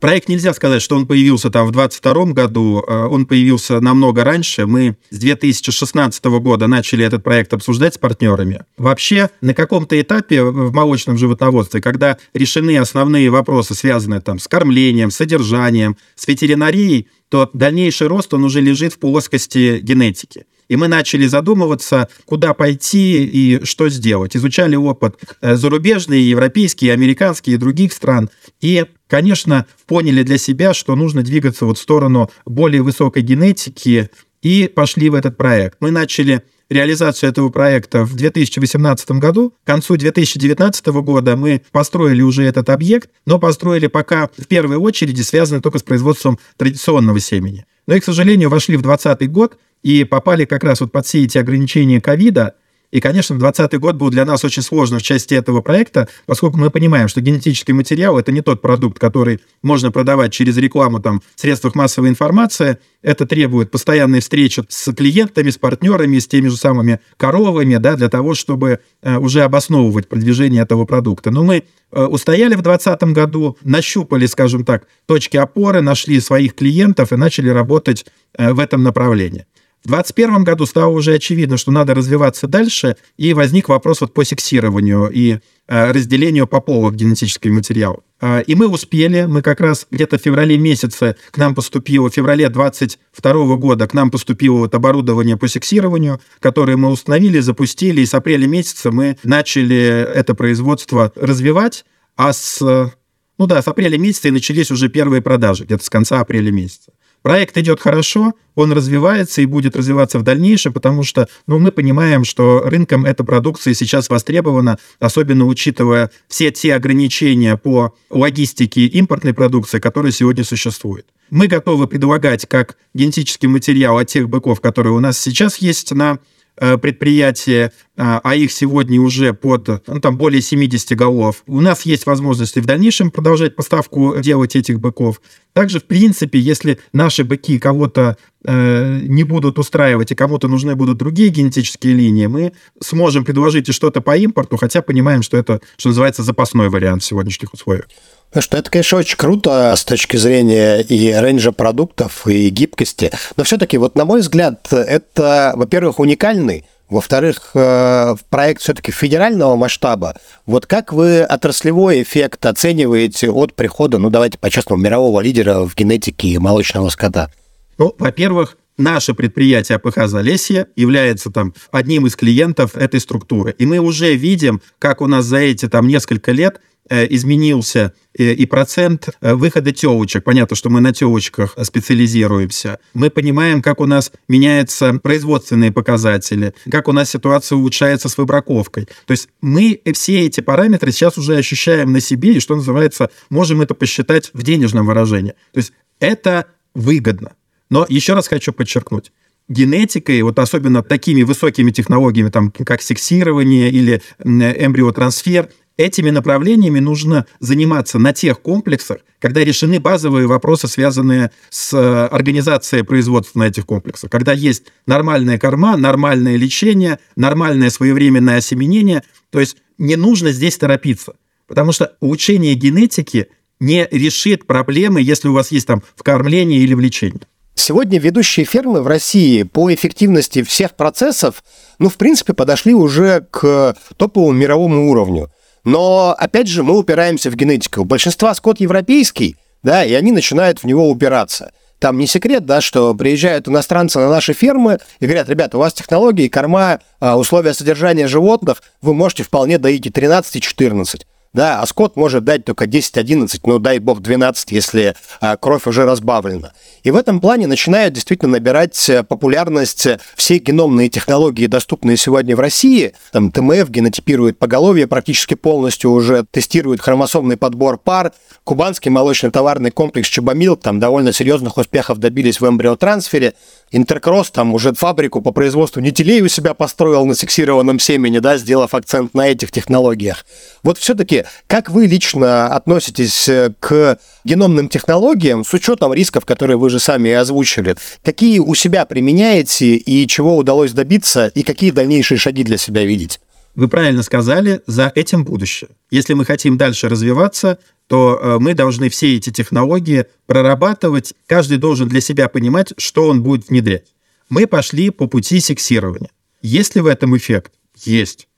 Проект 0.00 0.28
нельзя 0.28 0.54
сказать, 0.54 0.80
что 0.80 0.94
он 0.94 1.08
появился 1.08 1.50
там 1.50 1.66
в 1.66 1.72
22 1.72 2.26
году, 2.26 2.84
э, 2.86 3.06
он 3.06 3.26
появился 3.26 3.80
намного 3.80 4.22
раньше. 4.22 4.66
Мы 4.66 4.96
с 5.10 5.18
2016 5.18 6.24
года 6.38 6.68
начали 6.68 7.04
этот 7.04 7.24
проект 7.24 7.52
обсуждать 7.52 7.94
с 7.94 7.98
партнерами. 7.98 8.64
Вообще, 8.76 9.30
на 9.40 9.54
каком-то 9.54 10.00
этапе 10.00 10.44
в 10.44 10.72
молочном 10.72 11.18
животноводстве, 11.18 11.80
когда 11.80 12.16
решены 12.32 12.78
основные 12.78 13.28
вопросы, 13.30 13.74
связанные 13.74 14.20
там 14.20 14.38
с 14.38 14.46
кормлением, 14.46 15.10
содержанием, 15.10 15.96
с 16.14 16.28
ветеринарией, 16.28 17.08
то 17.28 17.50
дальнейший 17.52 18.06
рост, 18.06 18.32
он 18.32 18.44
уже 18.44 18.60
лежит 18.60 18.92
в 18.92 18.98
плоскости 18.98 19.80
генетики. 19.82 20.44
И 20.68 20.76
мы 20.76 20.88
начали 20.88 21.26
задумываться, 21.26 22.08
куда 22.24 22.54
пойти 22.54 23.24
и 23.24 23.64
что 23.64 23.88
сделать. 23.88 24.36
Изучали 24.36 24.76
опыт 24.76 25.16
э, 25.40 25.56
зарубежный, 25.56 26.20
европейский, 26.20 26.90
американский 26.90 27.52
и 27.52 27.56
других 27.56 27.92
стран. 27.92 28.30
И, 28.60 28.84
конечно, 29.06 29.66
поняли 29.86 30.22
для 30.22 30.38
себя, 30.38 30.74
что 30.74 30.94
нужно 30.94 31.22
двигаться 31.22 31.64
вот 31.64 31.78
в 31.78 31.82
сторону 31.82 32.30
более 32.44 32.82
высокой 32.82 33.22
генетики 33.22 34.10
и 34.42 34.68
пошли 34.68 35.08
в 35.08 35.14
этот 35.14 35.36
проект. 35.36 35.78
Мы 35.80 35.90
начали 35.90 36.42
реализацию 36.68 37.30
этого 37.30 37.48
проекта 37.48 38.04
в 38.04 38.14
2018 38.14 39.10
году. 39.12 39.54
К 39.64 39.66
концу 39.66 39.96
2019 39.96 40.86
года 40.88 41.36
мы 41.36 41.62
построили 41.72 42.22
уже 42.22 42.44
этот 42.44 42.68
объект, 42.68 43.10
но 43.26 43.38
построили 43.38 43.86
пока 43.86 44.28
в 44.36 44.46
первой 44.46 44.76
очереди 44.76 45.22
связанный 45.22 45.62
только 45.62 45.78
с 45.78 45.82
производством 45.82 46.38
традиционного 46.56 47.20
семени. 47.20 47.64
Но 47.86 47.94
и, 47.94 48.00
к 48.00 48.04
сожалению, 48.04 48.50
вошли 48.50 48.76
в 48.76 48.82
2020 48.82 49.30
год 49.30 49.56
и 49.82 50.04
попали 50.04 50.44
как 50.44 50.64
раз 50.64 50.80
вот 50.80 50.92
под 50.92 51.06
все 51.06 51.24
эти 51.24 51.38
ограничения 51.38 52.00
ковида, 52.00 52.54
И, 52.90 53.00
конечно, 53.00 53.36
2020 53.38 53.80
год 53.80 53.96
был 53.96 54.08
для 54.08 54.24
нас 54.24 54.44
очень 54.44 54.62
сложным 54.62 54.98
в 54.98 55.02
части 55.02 55.34
этого 55.34 55.60
проекта, 55.60 56.08
поскольку 56.24 56.56
мы 56.56 56.70
понимаем, 56.70 57.08
что 57.08 57.20
генетический 57.20 57.74
материал– 57.74 58.18
это 58.18 58.32
не 58.32 58.40
тот 58.40 58.62
продукт, 58.62 58.98
который 58.98 59.40
можно 59.62 59.92
продавать 59.92 60.32
через 60.32 60.56
рекламу 60.56 60.98
там, 60.98 61.20
в 61.36 61.40
средствах 61.40 61.74
массовой 61.74 62.08
информации. 62.08 62.78
Это 63.02 63.26
требует 63.26 63.70
постоянной 63.70 64.20
встречи 64.20 64.64
с 64.68 64.90
клиентами, 64.94 65.50
с 65.50 65.58
партнерами, 65.58 66.18
с 66.18 66.26
теми 66.26 66.48
же 66.48 66.56
самыми 66.56 67.00
коровами, 67.18 67.76
да, 67.76 67.94
для 67.94 68.08
того, 68.08 68.34
чтобы 68.34 68.80
э, 69.02 69.18
уже 69.18 69.42
обосновывать 69.42 70.08
продвижение 70.08 70.62
этого 70.62 70.86
продукта. 70.86 71.30
Но 71.30 71.44
мы 71.44 71.64
э, 71.92 72.04
устояли 72.04 72.54
в 72.54 72.62
2020 72.62 73.02
году, 73.12 73.58
нащупали, 73.62 74.24
скажем 74.24 74.64
так, 74.64 74.86
точки 75.04 75.36
опоры, 75.36 75.82
нашли 75.82 76.20
своих 76.20 76.54
клиентов 76.54 77.12
и 77.12 77.16
начали 77.16 77.50
работать 77.50 78.06
э, 78.38 78.54
в 78.54 78.60
этом 78.60 78.82
направлении. 78.82 79.44
В 79.84 79.88
2021 79.88 80.44
году 80.44 80.66
стало 80.66 80.90
уже 80.90 81.14
очевидно, 81.14 81.56
что 81.56 81.70
надо 81.70 81.94
развиваться 81.94 82.48
дальше, 82.48 82.96
и 83.16 83.32
возник 83.32 83.68
вопрос 83.68 84.00
вот 84.00 84.12
по 84.12 84.24
сексированию 84.24 85.08
и 85.08 85.38
э, 85.68 85.92
разделению 85.92 86.48
поповых 86.48 86.96
генетических 86.96 87.52
материалов. 87.52 88.00
Э, 88.20 88.42
и 88.42 88.56
мы 88.56 88.66
успели, 88.66 89.26
мы 89.26 89.40
как 89.40 89.60
раз 89.60 89.86
где-то 89.90 90.18
в 90.18 90.20
феврале 90.20 90.58
месяце 90.58 91.16
к 91.30 91.38
нам 91.38 91.54
поступило, 91.54 92.10
в 92.10 92.14
феврале 92.14 92.48
2022 92.48 93.56
года 93.56 93.86
к 93.86 93.94
нам 93.94 94.10
поступило 94.10 94.58
вот 94.58 94.74
оборудование 94.74 95.36
по 95.36 95.46
сексированию, 95.46 96.20
которое 96.40 96.76
мы 96.76 96.90
установили, 96.90 97.38
запустили, 97.38 98.00
и 98.00 98.06
с 98.06 98.14
апреля 98.14 98.48
месяца 98.48 98.90
мы 98.90 99.16
начали 99.22 99.76
это 99.76 100.34
производство 100.34 101.12
развивать, 101.14 101.84
а 102.16 102.32
с, 102.32 102.60
ну 102.60 103.46
да, 103.46 103.62
с 103.62 103.68
апреля 103.68 103.96
месяца 103.96 104.26
и 104.26 104.32
начались 104.32 104.72
уже 104.72 104.88
первые 104.88 105.22
продажи, 105.22 105.64
где-то 105.64 105.84
с 105.84 105.88
конца 105.88 106.20
апреля 106.20 106.50
месяца. 106.50 106.92
Проект 107.22 107.56
идет 107.58 107.80
хорошо, 107.80 108.32
он 108.54 108.72
развивается 108.72 109.40
и 109.40 109.46
будет 109.46 109.76
развиваться 109.76 110.18
в 110.18 110.22
дальнейшем, 110.22 110.72
потому 110.72 111.02
что 111.02 111.28
ну, 111.46 111.58
мы 111.58 111.72
понимаем, 111.72 112.24
что 112.24 112.62
рынком 112.64 113.04
эта 113.04 113.24
продукция 113.24 113.74
сейчас 113.74 114.08
востребована, 114.08 114.78
особенно 115.00 115.44
учитывая 115.44 116.10
все 116.28 116.50
те 116.50 116.74
ограничения 116.74 117.56
по 117.56 117.94
логистике 118.10 118.86
импортной 118.86 119.34
продукции, 119.34 119.78
которые 119.78 120.12
сегодня 120.12 120.44
существуют. 120.44 121.06
Мы 121.30 121.46
готовы 121.46 121.86
предлагать 121.86 122.46
как 122.46 122.76
генетический 122.94 123.48
материал 123.48 123.98
от 123.98 124.08
тех 124.08 124.28
быков, 124.28 124.60
которые 124.60 124.94
у 124.94 125.00
нас 125.00 125.18
сейчас 125.18 125.58
есть 125.58 125.92
на 125.92 126.18
предприятия, 126.58 127.72
а, 127.96 128.20
а 128.22 128.34
их 128.34 128.52
сегодня 128.52 129.00
уже 129.00 129.32
под 129.32 129.68
ну, 129.86 130.00
там, 130.00 130.16
более 130.16 130.40
70 130.40 130.96
голов. 130.96 131.42
У 131.46 131.60
нас 131.60 131.82
есть 131.82 132.06
возможность 132.06 132.56
и 132.56 132.60
в 132.60 132.66
дальнейшем 132.66 133.10
продолжать 133.10 133.56
поставку 133.56 134.16
делать 134.20 134.56
этих 134.56 134.80
быков. 134.80 135.20
Также, 135.52 135.80
в 135.80 135.84
принципе, 135.84 136.38
если 136.38 136.78
наши 136.92 137.24
быки 137.24 137.58
кого-то 137.58 138.16
э, 138.44 139.00
не 139.02 139.24
будут 139.24 139.58
устраивать 139.58 140.12
и 140.12 140.14
кому-то 140.14 140.46
нужны 140.46 140.76
будут 140.76 140.98
другие 140.98 141.30
генетические 141.30 141.94
линии, 141.94 142.26
мы 142.26 142.52
сможем 142.80 143.24
предложить 143.24 143.68
и 143.68 143.72
что-то 143.72 144.00
по 144.00 144.16
импорту, 144.16 144.56
хотя 144.56 144.82
понимаем, 144.82 145.22
что 145.22 145.36
это, 145.36 145.60
что 145.76 145.88
называется, 145.88 146.22
запасной 146.22 146.68
вариант 146.68 147.02
в 147.02 147.06
сегодняшних 147.06 147.52
условиях. 147.52 147.88
Ну 148.34 148.42
что 148.42 148.58
это, 148.58 148.70
конечно, 148.70 148.98
очень 148.98 149.16
круто 149.16 149.74
с 149.74 149.84
точки 149.84 150.16
зрения 150.16 150.80
и 150.80 151.12
рейнджа 151.12 151.52
продуктов, 151.52 152.26
и 152.26 152.50
гибкости. 152.50 153.10
Но 153.36 153.44
все-таки, 153.44 153.78
вот 153.78 153.94
на 153.94 154.04
мой 154.04 154.20
взгляд, 154.20 154.70
это, 154.72 155.54
во-первых, 155.56 155.98
уникальный 155.98 156.64
во-вторых, 156.88 157.50
э, 157.54 158.14
проект 158.30 158.62
все-таки 158.62 158.92
федерального 158.92 159.56
масштаба. 159.56 160.16
Вот 160.46 160.66
как 160.66 160.92
вы 160.92 161.22
отраслевой 161.22 162.02
эффект 162.02 162.46
оцениваете 162.46 163.30
от 163.30 163.54
прихода, 163.54 163.98
ну 163.98 164.08
давайте 164.08 164.38
по-честному, 164.38 164.82
мирового 164.82 165.20
лидера 165.20 165.66
в 165.66 165.74
генетике 165.74 166.38
молочного 166.38 166.88
скота? 166.88 167.30
Ну, 167.76 167.94
во-первых, 167.98 168.56
наше 168.78 169.12
предприятие 169.12 169.76
АПХ 169.76 170.06
«Залесье» 170.06 170.68
является 170.76 171.30
там 171.30 171.52
одним 171.70 172.06
из 172.06 172.16
клиентов 172.16 172.74
этой 172.74 173.00
структуры. 173.00 173.54
И 173.58 173.66
мы 173.66 173.78
уже 173.78 174.14
видим, 174.14 174.62
как 174.78 175.02
у 175.02 175.06
нас 175.06 175.26
за 175.26 175.38
эти 175.38 175.68
там 175.68 175.86
несколько 175.88 176.32
лет 176.32 176.60
изменился 176.90 177.92
э, 178.16 178.32
и 178.32 178.46
процент 178.46 179.08
э, 179.20 179.34
выхода 179.34 179.72
телочек. 179.72 180.24
Понятно, 180.24 180.56
что 180.56 180.70
мы 180.70 180.80
на 180.80 180.92
телочках 180.92 181.56
специализируемся. 181.62 182.78
Мы 182.94 183.10
понимаем, 183.10 183.62
как 183.62 183.80
у 183.80 183.86
нас 183.86 184.12
меняются 184.28 184.94
производственные 184.94 185.72
показатели, 185.72 186.54
как 186.70 186.88
у 186.88 186.92
нас 186.92 187.10
ситуация 187.10 187.56
улучшается 187.56 188.08
с 188.08 188.18
выбраковкой. 188.18 188.88
То 189.06 189.12
есть 189.12 189.28
мы 189.40 189.80
все 189.94 190.26
эти 190.26 190.40
параметры 190.40 190.92
сейчас 190.92 191.18
уже 191.18 191.36
ощущаем 191.36 191.92
на 191.92 192.00
себе, 192.00 192.34
и, 192.34 192.40
что 192.40 192.56
называется, 192.56 193.10
можем 193.30 193.60
это 193.60 193.74
посчитать 193.74 194.30
в 194.32 194.42
денежном 194.42 194.86
выражении. 194.86 195.34
То 195.52 195.58
есть 195.58 195.72
это 196.00 196.46
выгодно. 196.74 197.32
Но 197.70 197.84
еще 197.88 198.14
раз 198.14 198.28
хочу 198.28 198.52
подчеркнуть, 198.52 199.12
генетикой, 199.48 200.22
вот 200.22 200.38
особенно 200.38 200.82
такими 200.82 201.22
высокими 201.22 201.70
технологиями, 201.70 202.30
там, 202.30 202.50
как 202.50 202.82
сексирование 202.82 203.70
или 203.70 204.02
эмбриотрансфер, 204.22 205.48
Этими 205.78 206.10
направлениями 206.10 206.80
нужно 206.80 207.24
заниматься 207.38 208.00
на 208.00 208.12
тех 208.12 208.40
комплексах, 208.40 208.98
когда 209.20 209.44
решены 209.44 209.78
базовые 209.78 210.26
вопросы, 210.26 210.66
связанные 210.66 211.30
с 211.50 211.72
э, 211.72 212.06
организацией 212.06 212.82
производства 212.82 213.38
на 213.38 213.44
этих 213.44 213.64
комплексах. 213.64 214.10
Когда 214.10 214.32
есть 214.32 214.64
нормальная 214.86 215.38
корма, 215.38 215.76
нормальное 215.76 216.34
лечение, 216.34 216.98
нормальное 217.14 217.70
своевременное 217.70 218.38
осеменение. 218.38 219.04
То 219.30 219.38
есть 219.38 219.56
не 219.78 219.94
нужно 219.94 220.32
здесь 220.32 220.58
торопиться. 220.58 221.14
Потому 221.46 221.70
что 221.70 221.94
улучшение 222.00 222.54
генетики 222.54 223.28
не 223.60 223.86
решит 223.92 224.48
проблемы, 224.48 225.00
если 225.00 225.28
у 225.28 225.32
вас 225.32 225.52
есть 225.52 225.68
там 225.68 225.84
в 225.94 226.02
кормлении 226.02 226.58
или 226.58 226.74
в 226.74 226.80
лечении. 226.80 227.20
Сегодня 227.54 228.00
ведущие 228.00 228.46
фермы 228.46 228.82
в 228.82 228.88
России 228.88 229.44
по 229.44 229.72
эффективности 229.72 230.42
всех 230.42 230.74
процессов, 230.74 231.44
ну, 231.78 231.88
в 231.88 231.96
принципе, 231.96 232.34
подошли 232.34 232.74
уже 232.74 233.26
к 233.30 233.76
топовому 233.96 234.32
мировому 234.32 234.90
уровню. 234.90 235.30
Но, 235.68 236.14
опять 236.16 236.46
же, 236.48 236.62
мы 236.62 236.78
упираемся 236.78 237.30
в 237.30 237.36
генетику. 237.36 237.82
У 237.82 237.84
большинства 237.84 238.34
скот 238.34 238.58
европейский, 238.58 239.36
да, 239.62 239.84
и 239.84 239.92
они 239.92 240.12
начинают 240.12 240.60
в 240.60 240.64
него 240.64 240.88
упираться. 240.88 241.52
Там 241.78 241.98
не 241.98 242.06
секрет, 242.06 242.46
да, 242.46 242.62
что 242.62 242.94
приезжают 242.94 243.48
иностранцы 243.48 243.98
на 243.98 244.08
наши 244.08 244.32
фермы 244.32 244.78
и 244.98 245.04
говорят, 245.04 245.28
ребята, 245.28 245.58
у 245.58 245.60
вас 245.60 245.74
технологии, 245.74 246.28
корма, 246.28 246.80
а, 247.00 247.18
условия 247.18 247.52
содержания 247.52 248.08
животных, 248.08 248.62
вы 248.80 248.94
можете 248.94 249.24
вполне 249.24 249.58
доить 249.58 249.84
и 249.84 249.90
13, 249.90 250.36
и 250.36 250.40
14 250.40 251.06
да, 251.32 251.60
а 251.60 251.66
скот 251.66 251.96
может 251.96 252.24
дать 252.24 252.44
только 252.44 252.64
10-11, 252.64 253.40
ну 253.44 253.58
дай 253.58 253.78
бог 253.78 254.00
12, 254.00 254.52
если 254.52 254.94
а, 255.20 255.36
кровь 255.36 255.66
уже 255.66 255.84
разбавлена. 255.84 256.52
И 256.82 256.90
в 256.90 256.96
этом 256.96 257.20
плане 257.20 257.46
начинают 257.46 257.94
действительно 257.94 258.32
набирать 258.32 258.88
э, 258.88 259.02
популярность 259.02 259.86
э, 259.86 259.98
все 260.16 260.38
геномные 260.38 260.88
технологии, 260.88 261.46
доступные 261.46 261.96
сегодня 261.96 262.34
в 262.36 262.40
России. 262.40 262.94
Там 263.12 263.30
ТМФ 263.30 263.68
генотипирует 263.68 264.38
поголовье 264.38 264.86
практически 264.86 265.34
полностью, 265.34 265.90
уже 265.90 266.24
тестирует 266.30 266.80
хромосомный 266.80 267.36
подбор 267.36 267.78
пар. 267.78 268.12
Кубанский 268.44 268.90
молочный 268.90 269.30
товарный 269.30 269.70
комплекс 269.70 270.08
Чебомил 270.08 270.56
там 270.56 270.80
довольно 270.80 271.12
серьезных 271.12 271.58
успехов 271.58 271.98
добились 271.98 272.40
в 272.40 272.48
эмбриотрансфере. 272.48 273.34
Интеркросс 273.70 274.30
там 274.30 274.54
уже 274.54 274.72
фабрику 274.72 275.20
по 275.20 275.32
производству 275.32 275.80
нетелей 275.80 276.22
у 276.22 276.28
себя 276.28 276.54
построил 276.54 277.04
на 277.04 277.14
сексированном 277.14 277.78
семени, 277.78 278.18
да, 278.18 278.38
сделав 278.38 278.74
акцент 278.74 279.12
на 279.12 279.28
этих 279.28 279.52
технологиях. 279.52 280.24
Вот 280.62 280.78
все-таки, 280.78 281.17
как 281.46 281.70
вы 281.70 281.86
лично 281.86 282.48
относитесь 282.48 283.28
э, 283.28 283.52
к 283.60 283.98
геномным 284.24 284.68
технологиям 284.68 285.44
с 285.44 285.52
учетом 285.54 285.92
рисков, 285.92 286.24
которые 286.24 286.56
вы 286.56 286.70
же 286.70 286.78
сами 286.78 287.10
озвучили? 287.12 287.76
Какие 288.02 288.38
у 288.38 288.54
себя 288.54 288.84
применяете 288.84 289.76
и 289.76 290.06
чего 290.06 290.36
удалось 290.36 290.72
добиться, 290.72 291.28
и 291.28 291.42
какие 291.42 291.70
дальнейшие 291.70 292.18
шаги 292.18 292.44
для 292.44 292.58
себя 292.58 292.84
видеть? 292.84 293.20
Вы 293.54 293.66
правильно 293.68 294.02
сказали, 294.02 294.60
за 294.66 294.92
этим 294.94 295.24
будущее. 295.24 295.70
Если 295.90 296.14
мы 296.14 296.24
хотим 296.24 296.56
дальше 296.56 296.88
развиваться, 296.88 297.58
то 297.88 298.16
э, 298.16 298.38
мы 298.38 298.54
должны 298.54 298.88
все 298.88 299.16
эти 299.16 299.30
технологии 299.30 300.06
прорабатывать. 300.26 301.14
Каждый 301.26 301.58
должен 301.58 301.88
для 301.88 302.00
себя 302.00 302.28
понимать, 302.28 302.72
что 302.76 303.08
он 303.08 303.22
будет 303.22 303.48
внедрять. 303.48 303.86
Мы 304.28 304.46
пошли 304.46 304.90
по 304.90 305.06
пути 305.06 305.40
сексирования. 305.40 306.10
Есть 306.40 306.76
ли 306.76 306.82
в 306.82 306.86
этом 306.86 307.16
эффект? 307.16 307.52
Есть. 307.74 308.28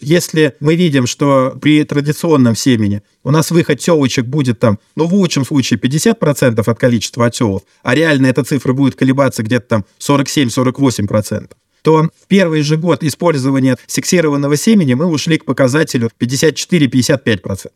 Если 0.00 0.54
мы 0.60 0.76
видим, 0.76 1.06
что 1.06 1.56
при 1.60 1.84
традиционном 1.84 2.56
семени 2.56 3.02
у 3.22 3.30
нас 3.30 3.50
выход 3.50 3.78
телочек 3.78 4.26
будет 4.26 4.58
там, 4.58 4.78
ну, 4.96 5.06
в 5.06 5.14
лучшем 5.14 5.44
случае 5.44 5.78
50% 5.78 6.60
от 6.60 6.78
количества 6.78 7.26
отелов, 7.26 7.62
а 7.82 7.94
реально 7.94 8.26
эта 8.26 8.42
цифра 8.44 8.72
будет 8.72 8.94
колебаться 8.94 9.42
где-то 9.42 9.66
там 9.66 9.84
47-48%, 9.98 11.50
то 11.82 12.02
в 12.02 12.26
первый 12.28 12.62
же 12.62 12.76
год 12.76 13.04
использования 13.04 13.76
сексированного 13.86 14.56
семени 14.56 14.94
мы 14.94 15.06
ушли 15.06 15.38
к 15.38 15.44
показателю 15.44 16.10
54-55%. 16.18 17.70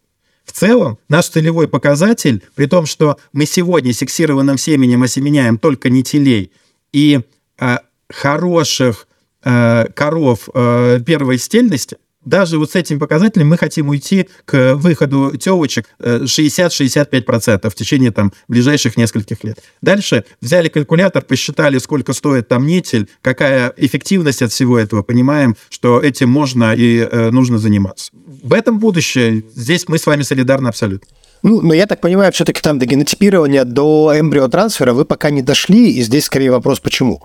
В 0.44 0.52
целом, 0.52 0.98
наш 1.08 1.28
целевой 1.28 1.68
показатель, 1.68 2.42
при 2.54 2.66
том, 2.66 2.86
что 2.86 3.18
мы 3.32 3.46
сегодня 3.46 3.94
сексированным 3.94 4.58
семенем 4.58 5.02
осеменяем 5.02 5.58
только 5.58 5.88
нетелей 5.88 6.52
и 6.92 7.20
э, 7.58 7.78
хороших 8.10 9.08
э, 9.42 9.86
коров 9.94 10.48
э, 10.52 11.00
первой 11.04 11.38
стельности, 11.38 11.96
даже 12.24 12.58
вот 12.58 12.72
с 12.72 12.74
этим 12.76 12.98
показателем 12.98 13.48
мы 13.48 13.58
хотим 13.58 13.88
уйти 13.88 14.28
к 14.44 14.74
выходу 14.74 15.36
телочек 15.36 15.86
60-65% 16.00 17.70
в 17.70 17.74
течение 17.74 18.10
там 18.10 18.32
ближайших 18.48 18.96
нескольких 18.96 19.44
лет. 19.44 19.58
Дальше 19.82 20.24
взяли 20.40 20.68
калькулятор, 20.68 21.22
посчитали, 21.22 21.78
сколько 21.78 22.12
стоит 22.12 22.48
там 22.48 22.66
нетель, 22.66 23.08
какая 23.22 23.72
эффективность 23.76 24.42
от 24.42 24.52
всего 24.52 24.78
этого, 24.78 25.02
понимаем, 25.02 25.56
что 25.68 26.00
этим 26.00 26.28
можно 26.28 26.74
и 26.74 26.98
э, 26.98 27.30
нужно 27.30 27.58
заниматься. 27.58 28.12
В 28.42 28.52
этом 28.52 28.78
будущее. 28.78 29.42
Здесь 29.54 29.88
мы 29.88 29.98
с 29.98 30.06
вами 30.06 30.22
солидарны 30.22 30.68
абсолютно. 30.68 31.08
Ну, 31.42 31.60
но 31.60 31.74
я 31.74 31.86
так 31.86 32.00
понимаю, 32.00 32.32
все-таки 32.32 32.62
там 32.62 32.78
до 32.78 32.86
генотипирования, 32.86 33.64
до 33.64 34.14
эмбриотрансфера 34.18 34.94
вы 34.94 35.04
пока 35.04 35.28
не 35.28 35.42
дошли, 35.42 35.92
и 35.92 36.02
здесь 36.02 36.24
скорее 36.24 36.50
вопрос, 36.50 36.80
почему? 36.80 37.22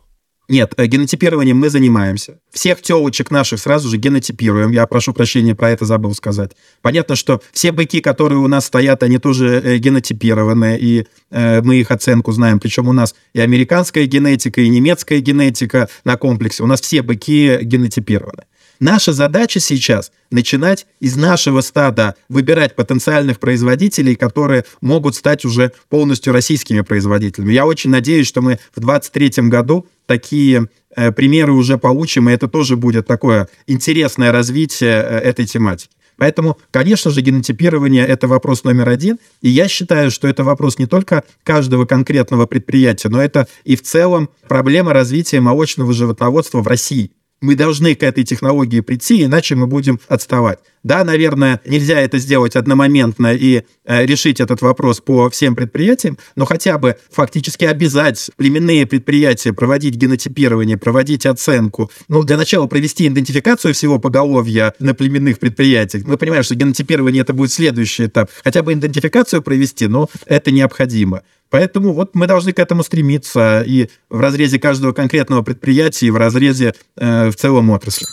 Нет, 0.50 0.74
э, 0.78 0.88
генотипированием 0.88 1.58
мы 1.58 1.70
занимаемся. 1.70 2.40
Всех 2.52 2.82
телочек 2.82 3.30
наших 3.30 3.60
сразу 3.60 3.88
же 3.88 3.98
генотипируем. 3.98 4.72
Я 4.72 4.88
прошу 4.88 5.14
прощения, 5.14 5.54
про 5.54 5.70
это 5.70 5.86
забыл 5.86 6.16
сказать. 6.16 6.54
Понятно, 6.82 7.16
что 7.16 7.42
все 7.54 7.72
быки, 7.72 8.02
которые 8.02 8.40
у 8.40 8.48
нас 8.48 8.66
стоят, 8.66 9.04
они 9.04 9.20
тоже 9.20 9.62
э, 9.64 9.78
генотипированы, 9.78 10.76
и 10.82 11.06
э, 11.30 11.62
мы 11.62 11.76
их 11.76 11.92
оценку 11.92 12.32
знаем. 12.32 12.60
Причем 12.60 12.88
у 12.88 12.94
нас 12.94 13.14
и 13.34 13.40
американская 13.40 14.08
генетика, 14.08 14.60
и 14.60 14.70
немецкая 14.70 15.20
генетика 15.20 15.88
на 16.04 16.18
комплексе. 16.18 16.64
У 16.64 16.68
нас 16.68 16.82
все 16.82 17.04
быки 17.04 17.60
генотипированы. 17.62 18.44
Наша 18.80 19.12
задача 19.12 19.60
сейчас 19.60 20.12
начинать 20.32 20.88
из 21.02 21.18
нашего 21.18 21.60
стада 21.60 22.16
выбирать 22.30 22.76
потенциальных 22.76 23.40
производителей, 23.40 24.16
которые 24.16 24.64
могут 24.80 25.16
стать 25.16 25.44
уже 25.44 25.74
полностью 25.90 26.32
российскими 26.32 26.80
производителями. 26.82 27.52
Я 27.52 27.66
очень 27.66 27.90
надеюсь, 27.90 28.28
что 28.28 28.42
мы 28.42 28.58
в 28.74 28.80
2023 28.80 29.50
году 29.50 29.86
такие 30.06 30.70
э, 30.96 31.12
примеры 31.12 31.52
уже 31.52 31.78
получим, 31.78 32.30
и 32.30 32.34
это 32.34 32.48
тоже 32.48 32.78
будет 32.78 33.06
такое 33.06 33.50
интересное 33.68 34.32
развитие 34.32 34.92
э, 34.92 35.20
этой 35.20 35.46
тематики. 35.46 35.92
Поэтому, 36.16 36.58
конечно 36.72 37.12
же, 37.12 37.22
генотипирование– 37.22 38.06
это 38.08 38.28
вопрос 38.28 38.64
номер 38.64 38.90
один. 38.90 39.20
И 39.42 39.50
я 39.50 39.68
считаю, 39.68 40.12
что 40.12 40.28
это 40.28 40.44
вопрос 40.44 40.78
не 40.78 40.86
только 40.86 41.24
каждого 41.44 41.86
конкретного 41.86 42.46
предприятия, 42.46 43.10
но 43.10 43.22
это 43.22 43.48
и 43.64 43.76
в 43.76 43.82
целом 43.82 44.30
проблема 44.48 44.94
развития 44.94 45.40
молочного 45.40 45.94
животноводства 45.94 46.60
в 46.62 46.68
России 46.68 47.12
мы 47.42 47.56
должны 47.56 47.96
к 47.96 48.04
этой 48.04 48.24
технологии 48.24 48.82
прийти, 48.82 49.24
иначе 49.24 49.56
мы 49.56 49.68
будем 49.68 50.00
отставать. 50.08 50.60
Да, 50.84 51.04
наверное, 51.04 51.60
нельзя 51.66 52.00
это 52.00 52.20
сделать 52.20 52.56
одномоментно 52.56 53.34
и 53.34 53.64
э, 53.86 54.06
решить 54.06 54.40
этот 54.40 54.62
вопрос 54.62 55.02
по 55.02 55.30
всем 55.30 55.56
предприятиям, 55.56 56.18
но 56.36 56.46
хотя 56.46 56.78
бы 56.78 56.96
фактически 57.12 57.66
обязать 57.66 58.32
племенные 58.38 58.86
предприятия 58.86 59.52
проводить 59.52 59.96
генотипирование, 59.96 60.78
проводить 60.78 61.26
оценку. 61.26 61.92
Ну, 62.08 62.24
для 62.24 62.38
начала 62.38 62.68
провести 62.68 63.08
идентификацию 63.08 63.74
всего 63.74 64.00
поголовья 64.00 64.74
на 64.80 64.94
племенных 64.94 65.40
предприятиях. 65.40 66.06
Мы 66.06 66.18
понимаем, 66.18 66.44
что 66.44 66.56
генотипирование 66.56 67.22
это 67.22 67.34
будет 67.34 67.52
следующий 67.52 68.06
этап. 68.06 68.30
Хотя 68.44 68.64
бы 68.64 68.74
идентификацию 68.74 69.42
провести, 69.42 69.88
но 69.88 70.10
это 70.26 70.52
необходимо. 70.52 71.24
Поэтому 71.50 71.94
вот 71.94 72.16
мы 72.16 72.28
должны 72.28 72.54
к 72.54 72.60
этому 72.60 72.84
стремиться 72.84 73.64
и 73.66 73.90
в 74.10 74.20
разрезе 74.20 74.60
каждого 74.60 74.94
конкретного 74.94 75.42
предприятия, 75.42 76.08
и 76.08 76.12
в 76.12 76.18
разрезе 76.18 76.74
э, 76.96 77.30
в 77.30 77.36
целом 77.36 77.70
отрасли. 77.72 78.06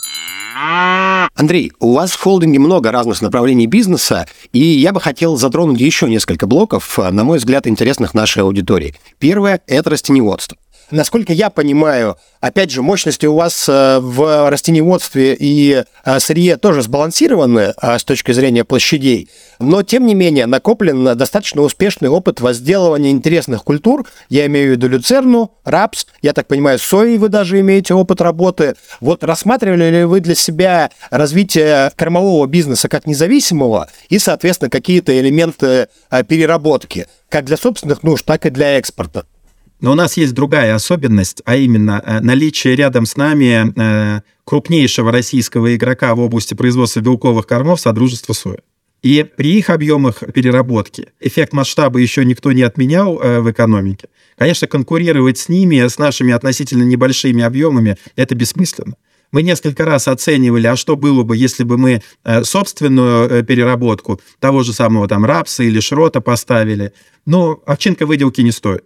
Андрей, 1.37 1.71
у 1.79 1.93
вас 1.93 2.13
в 2.13 2.19
холдинге 2.19 2.57
много 2.57 2.91
разных 2.91 3.21
направлений 3.21 3.67
бизнеса, 3.67 4.25
и 4.53 4.59
я 4.59 4.91
бы 4.91 4.99
хотел 4.99 5.37
затронуть 5.37 5.79
еще 5.79 6.09
несколько 6.09 6.47
блоков, 6.47 6.97
на 6.97 7.23
мой 7.23 7.37
взгляд, 7.37 7.67
интересных 7.67 8.15
нашей 8.15 8.41
аудитории. 8.41 8.95
Первое– 9.19 9.61
это 9.67 9.91
растеневодство. 9.91 10.57
Насколько 10.89 11.33
я 11.33 11.49
понимаю, 11.49 12.15
опять 12.39 12.71
же, 12.71 12.81
мощности 12.81 13.25
у 13.25 13.35
вас 13.35 13.67
э, 13.67 13.99
в 13.99 14.49
растениеводстве 14.49 15.35
и 15.37 15.83
э, 16.05 16.19
сырье 16.19 16.55
тоже 16.55 16.81
сбалансированы 16.81 17.73
э, 17.81 17.99
с 17.99 18.05
точки 18.05 18.31
зрения 18.31 18.63
площадей, 18.63 19.29
но, 19.59 19.83
тем 19.83 20.05
не 20.05 20.15
менее, 20.15 20.45
накоплен 20.45 21.17
достаточно 21.17 21.61
успешный 21.61 22.07
опыт 22.07 22.39
возделывания 22.39 23.11
интересных 23.11 23.65
культур. 23.65 24.07
Я 24.29 24.45
имею 24.45 24.69
в 24.69 24.71
виду 24.71 24.87
люцерну, 24.87 25.51
рапс, 25.65 26.07
я 26.21 26.31
так 26.31 26.47
понимаю, 26.47 26.79
сои 26.79 27.17
вы 27.17 27.27
даже 27.27 27.59
имеете 27.59 27.93
опыт 27.93 28.21
работы. 28.21 28.75
Вот 29.01 29.25
рассматривали 29.25 29.89
ли 29.89 30.03
вы 30.05 30.21
для 30.21 30.35
себя 30.35 30.89
развитие 31.09 31.91
кормового 31.97 32.47
бизнеса 32.47 32.87
как 32.87 33.05
независимого 33.05 33.89
и, 34.07 34.19
соответственно, 34.19 34.69
какие-то 34.69 35.19
элементы 35.19 35.89
переработки, 36.29 37.07
как 37.27 37.43
для 37.43 37.57
собственных 37.57 38.03
нужд, 38.03 38.23
так 38.23 38.45
и 38.45 38.49
для 38.49 38.77
экспорта? 38.77 39.25
Но 39.79 39.91
у 39.91 39.95
нас 39.95 40.17
есть 40.17 40.33
другая 40.33 40.73
особенность, 40.73 41.41
а 41.45 41.55
именно 41.55 42.01
э, 42.03 42.19
наличие 42.21 42.75
рядом 42.75 43.05
с 43.05 43.15
нами 43.15 43.73
э, 43.75 44.21
крупнейшего 44.43 45.11
российского 45.11 45.75
игрока 45.75 46.15
в 46.15 46.19
области 46.19 46.55
производства 46.55 46.99
белковых 46.99 47.45
кормов 47.45 47.79
Содружества 47.79 48.33
соя. 48.33 48.59
И 49.03 49.23
при 49.23 49.59
их 49.59 49.69
объемах 49.69 50.23
переработки 50.33 51.09
эффект 51.19 51.53
масштаба 51.53 51.99
еще 51.99 52.25
никто 52.25 52.51
не 52.51 52.63
отменял 52.63 53.19
э, 53.19 53.39
в 53.39 53.51
экономике. 53.51 54.07
Конечно, 54.35 54.67
конкурировать 54.67 55.37
с 55.37 55.47
ними, 55.47 55.87
с 55.87 55.99
нашими 55.99 56.33
относительно 56.33 56.83
небольшими 56.83 57.43
объемами, 57.43 57.97
это 58.15 58.33
бессмысленно. 58.33 58.95
Мы 59.31 59.43
несколько 59.43 59.85
раз 59.85 60.07
оценивали, 60.07 60.65
а 60.67 60.75
что 60.75 60.95
было 60.95 61.23
бы, 61.23 61.35
если 61.35 61.65
бы 61.65 61.77
мы 61.77 62.01
собственную 62.43 63.43
переработку 63.43 64.21
того 64.39 64.63
же 64.63 64.71
самого 64.71 65.05
там 65.09 65.25
рапса 65.25 65.63
или 65.63 65.81
шрота 65.81 66.21
поставили. 66.21 66.93
Но 67.25 67.61
овчинка 67.65 68.05
выделки 68.05 68.39
не 68.39 68.51
стоит. 68.51 68.85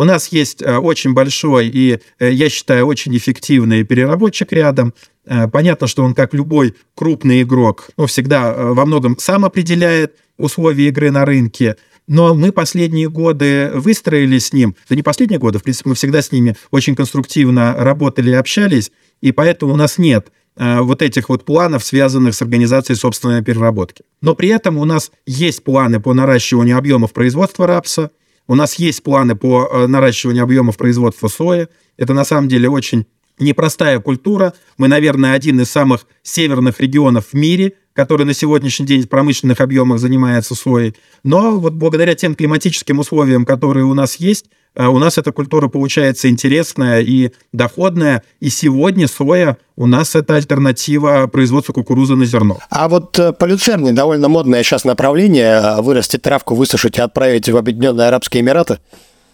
У 0.00 0.04
нас 0.04 0.28
есть 0.28 0.62
э, 0.62 0.76
очень 0.76 1.12
большой 1.12 1.66
и, 1.66 1.98
э, 2.20 2.32
я 2.32 2.48
считаю, 2.48 2.86
очень 2.86 3.16
эффективный 3.16 3.82
переработчик 3.82 4.52
рядом. 4.52 4.94
Э, 5.26 5.48
понятно, 5.48 5.88
что 5.88 6.04
он, 6.04 6.14
как 6.14 6.32
любой 6.34 6.76
крупный 6.94 7.42
игрок, 7.42 7.90
ну, 7.96 8.06
всегда 8.06 8.54
во 8.54 8.86
многом 8.86 9.18
сам 9.18 9.44
определяет 9.44 10.14
условия 10.38 10.86
игры 10.88 11.10
на 11.10 11.24
рынке. 11.24 11.76
Но 12.06 12.32
мы 12.32 12.52
последние 12.52 13.10
годы 13.10 13.72
выстроили 13.74 14.38
с 14.38 14.52
ним, 14.52 14.76
да 14.88 14.94
не 14.94 15.02
последние 15.02 15.40
годы, 15.40 15.58
в 15.58 15.64
принципе, 15.64 15.90
мы 15.90 15.94
всегда 15.96 16.22
с 16.22 16.30
ними 16.30 16.56
очень 16.70 16.94
конструктивно 16.94 17.74
работали 17.76 18.30
и 18.30 18.34
общались, 18.34 18.92
и 19.20 19.32
поэтому 19.32 19.74
у 19.74 19.76
нас 19.76 19.98
нет 19.98 20.28
вот 20.56 21.02
этих 21.02 21.28
вот 21.28 21.44
планов, 21.44 21.84
связанных 21.84 22.34
с 22.34 22.42
организацией 22.42 22.96
собственной 22.96 23.44
переработки. 23.44 24.04
Но 24.22 24.34
при 24.34 24.48
этом 24.48 24.78
у 24.78 24.84
нас 24.84 25.12
есть 25.26 25.62
планы 25.62 26.00
по 26.00 26.14
наращиванию 26.14 26.78
объемов 26.78 27.12
производства 27.12 27.66
рапса, 27.66 28.10
у 28.48 28.54
нас 28.54 28.74
есть 28.76 29.02
планы 29.02 29.36
по 29.36 29.68
э, 29.70 29.86
наращиванию 29.86 30.42
объемов 30.42 30.76
производства 30.76 31.28
сои. 31.28 31.68
Это 31.96 32.14
на 32.14 32.24
самом 32.24 32.48
деле 32.48 32.68
очень 32.68 33.06
непростая 33.40 34.00
культура. 34.00 34.54
Мы, 34.76 34.88
наверное, 34.88 35.34
один 35.34 35.60
из 35.60 35.70
самых 35.70 36.06
северных 36.22 36.80
регионов 36.80 37.28
в 37.32 37.34
мире, 37.34 37.74
который 37.98 38.24
на 38.24 38.32
сегодняшний 38.32 38.86
день 38.86 39.02
в 39.02 39.08
промышленных 39.08 39.60
объемах 39.60 39.98
занимается 39.98 40.54
соей. 40.54 40.94
Но 41.24 41.58
вот 41.58 41.72
благодаря 41.72 42.14
тем 42.14 42.36
климатическим 42.36 43.00
условиям, 43.00 43.44
которые 43.44 43.84
у 43.84 43.94
нас 43.94 44.16
есть, 44.16 44.46
э, 44.76 44.86
у 44.86 44.98
нас 44.98 45.18
эта 45.18 45.32
культура 45.32 45.66
получается 45.66 46.28
интересная 46.28 47.00
и 47.00 47.32
доходная. 47.52 48.22
И 48.38 48.50
сегодня 48.50 49.08
соя 49.08 49.58
у 49.74 49.86
нас 49.86 50.14
это 50.14 50.36
альтернатива 50.36 51.26
производству 51.26 51.74
кукурузы 51.74 52.14
на 52.14 52.24
зерно. 52.24 52.58
А 52.70 52.88
вот 52.88 53.18
э, 53.18 53.32
по 53.32 53.46
люцерне 53.46 53.90
довольно 53.90 54.28
модное 54.28 54.62
сейчас 54.62 54.84
направление 54.84 55.82
вырастить 55.82 56.22
травку, 56.22 56.54
высушить 56.54 56.98
и 56.98 57.00
отправить 57.00 57.48
в 57.48 57.56
Объединенные 57.56 58.06
Арабские 58.06 58.42
Эмираты. 58.42 58.78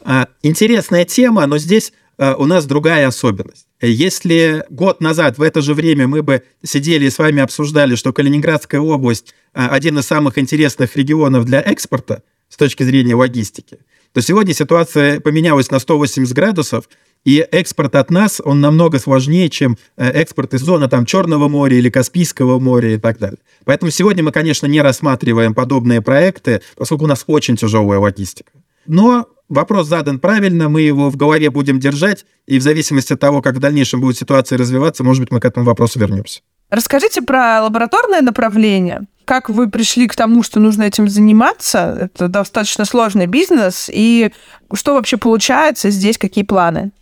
А, 0.07 0.29
интересная 0.43 1.05
тема, 1.05 1.47
но 1.47 1.59
здесь 1.59 1.93
у 2.19 2.47
нас 2.47 2.67
другая 2.67 3.09
особенность. 3.09 3.67
Если 3.81 4.65
год 4.71 5.01
назад 5.01 5.39
в 5.39 5.43
это 5.43 5.61
же 5.61 5.75
время 5.75 6.07
мы 6.07 6.23
бы 6.23 6.43
сидели 6.63 7.07
и 7.07 7.11
с 7.11 7.19
вами 7.19 7.43
обсуждали, 7.43 7.97
что 7.97 8.13
Калининградская 8.13 8.81
область 8.81 9.35
э, 9.53 9.67
один 9.67 9.99
из 9.99 10.07
самых 10.07 10.39
интересных 10.39 10.97
регионов 10.97 11.45
для 11.45 11.61
экспорта 11.61 12.23
с 12.49 12.57
точки 12.57 12.83
зрения 12.83 13.15
логистики, 13.15 13.79
то 14.13 14.23
сегодня 14.23 14.55
ситуация 14.55 15.21
поменялась 15.21 15.71
на 15.71 15.79
180 15.79 16.35
градусов, 16.35 16.89
и 17.25 17.39
экспорт 17.39 17.95
от 17.95 18.11
нас, 18.11 18.41
он 18.45 18.61
намного 18.61 18.99
сложнее, 18.99 19.49
чем 19.49 19.79
э, 19.97 20.11
экспорт 20.11 20.55
из 20.55 20.61
зоны 20.61 20.89
там, 20.89 21.07
Черного 21.07 21.49
моря 21.49 21.77
или 21.77 21.91
Каспийского 21.91 22.59
моря 22.59 22.95
и 22.95 22.99
так 22.99 23.19
далее. 23.19 23.39
Поэтому 23.65 23.91
сегодня 23.91 24.23
мы, 24.23 24.31
конечно, 24.31 24.67
не 24.67 24.81
рассматриваем 24.83 25.55
подобные 25.55 26.03
проекты, 26.03 26.61
поскольку 26.77 27.05
у 27.05 27.09
нас 27.09 27.25
очень 27.27 27.57
тяжелая 27.57 27.99
логистика. 27.99 28.53
Но 28.87 29.27
вопрос 29.49 29.89
задан 29.89 30.19
правильно, 30.19 30.69
мы 30.69 30.83
его 30.83 31.11
в 31.11 31.17
голове 31.17 31.51
будем 31.51 31.79
держать, 31.79 32.25
и 32.47 32.59
в 32.59 32.63
зависимости 32.63 33.13
от 33.13 33.21
того, 33.21 33.43
как 33.43 33.57
в 33.57 33.61
дальнейшем 33.61 34.01
будет 34.01 34.17
ситуация 34.17 34.59
развиваться, 34.59 35.05
может 35.05 35.23
быть, 35.23 35.31
мы 35.31 35.41
к 35.41 35.45
этому 35.45 35.67
вопросу 35.67 35.99
вернемся. 35.99 36.41
Расскажите 36.71 37.23
про 37.23 37.63
лабораторное 37.63 38.21
направление. 38.21 39.03
Как 39.25 39.49
вы 39.49 39.71
пришли 39.71 40.07
к 40.07 40.17
тому, 40.17 40.43
что 40.43 40.61
нужно 40.61 40.83
этим 40.83 41.09
заниматься? 41.09 42.11
Это 42.15 42.29
достаточно 42.29 42.85
сложный 42.85 43.27
бизнес. 43.27 43.91
И 43.93 44.33
что 44.73 44.95
вообще 44.95 45.17
получается 45.17 45.91
здесь? 45.91 46.19
Какие 46.19 46.45
планы? 46.45 46.93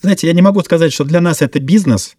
Знаете, 0.00 0.26
я 0.26 0.32
не 0.32 0.42
могу 0.42 0.60
сказать, 0.62 0.92
что 0.92 1.04
для 1.04 1.20
нас 1.20 1.40
это 1.40 1.60
бизнес. 1.60 2.16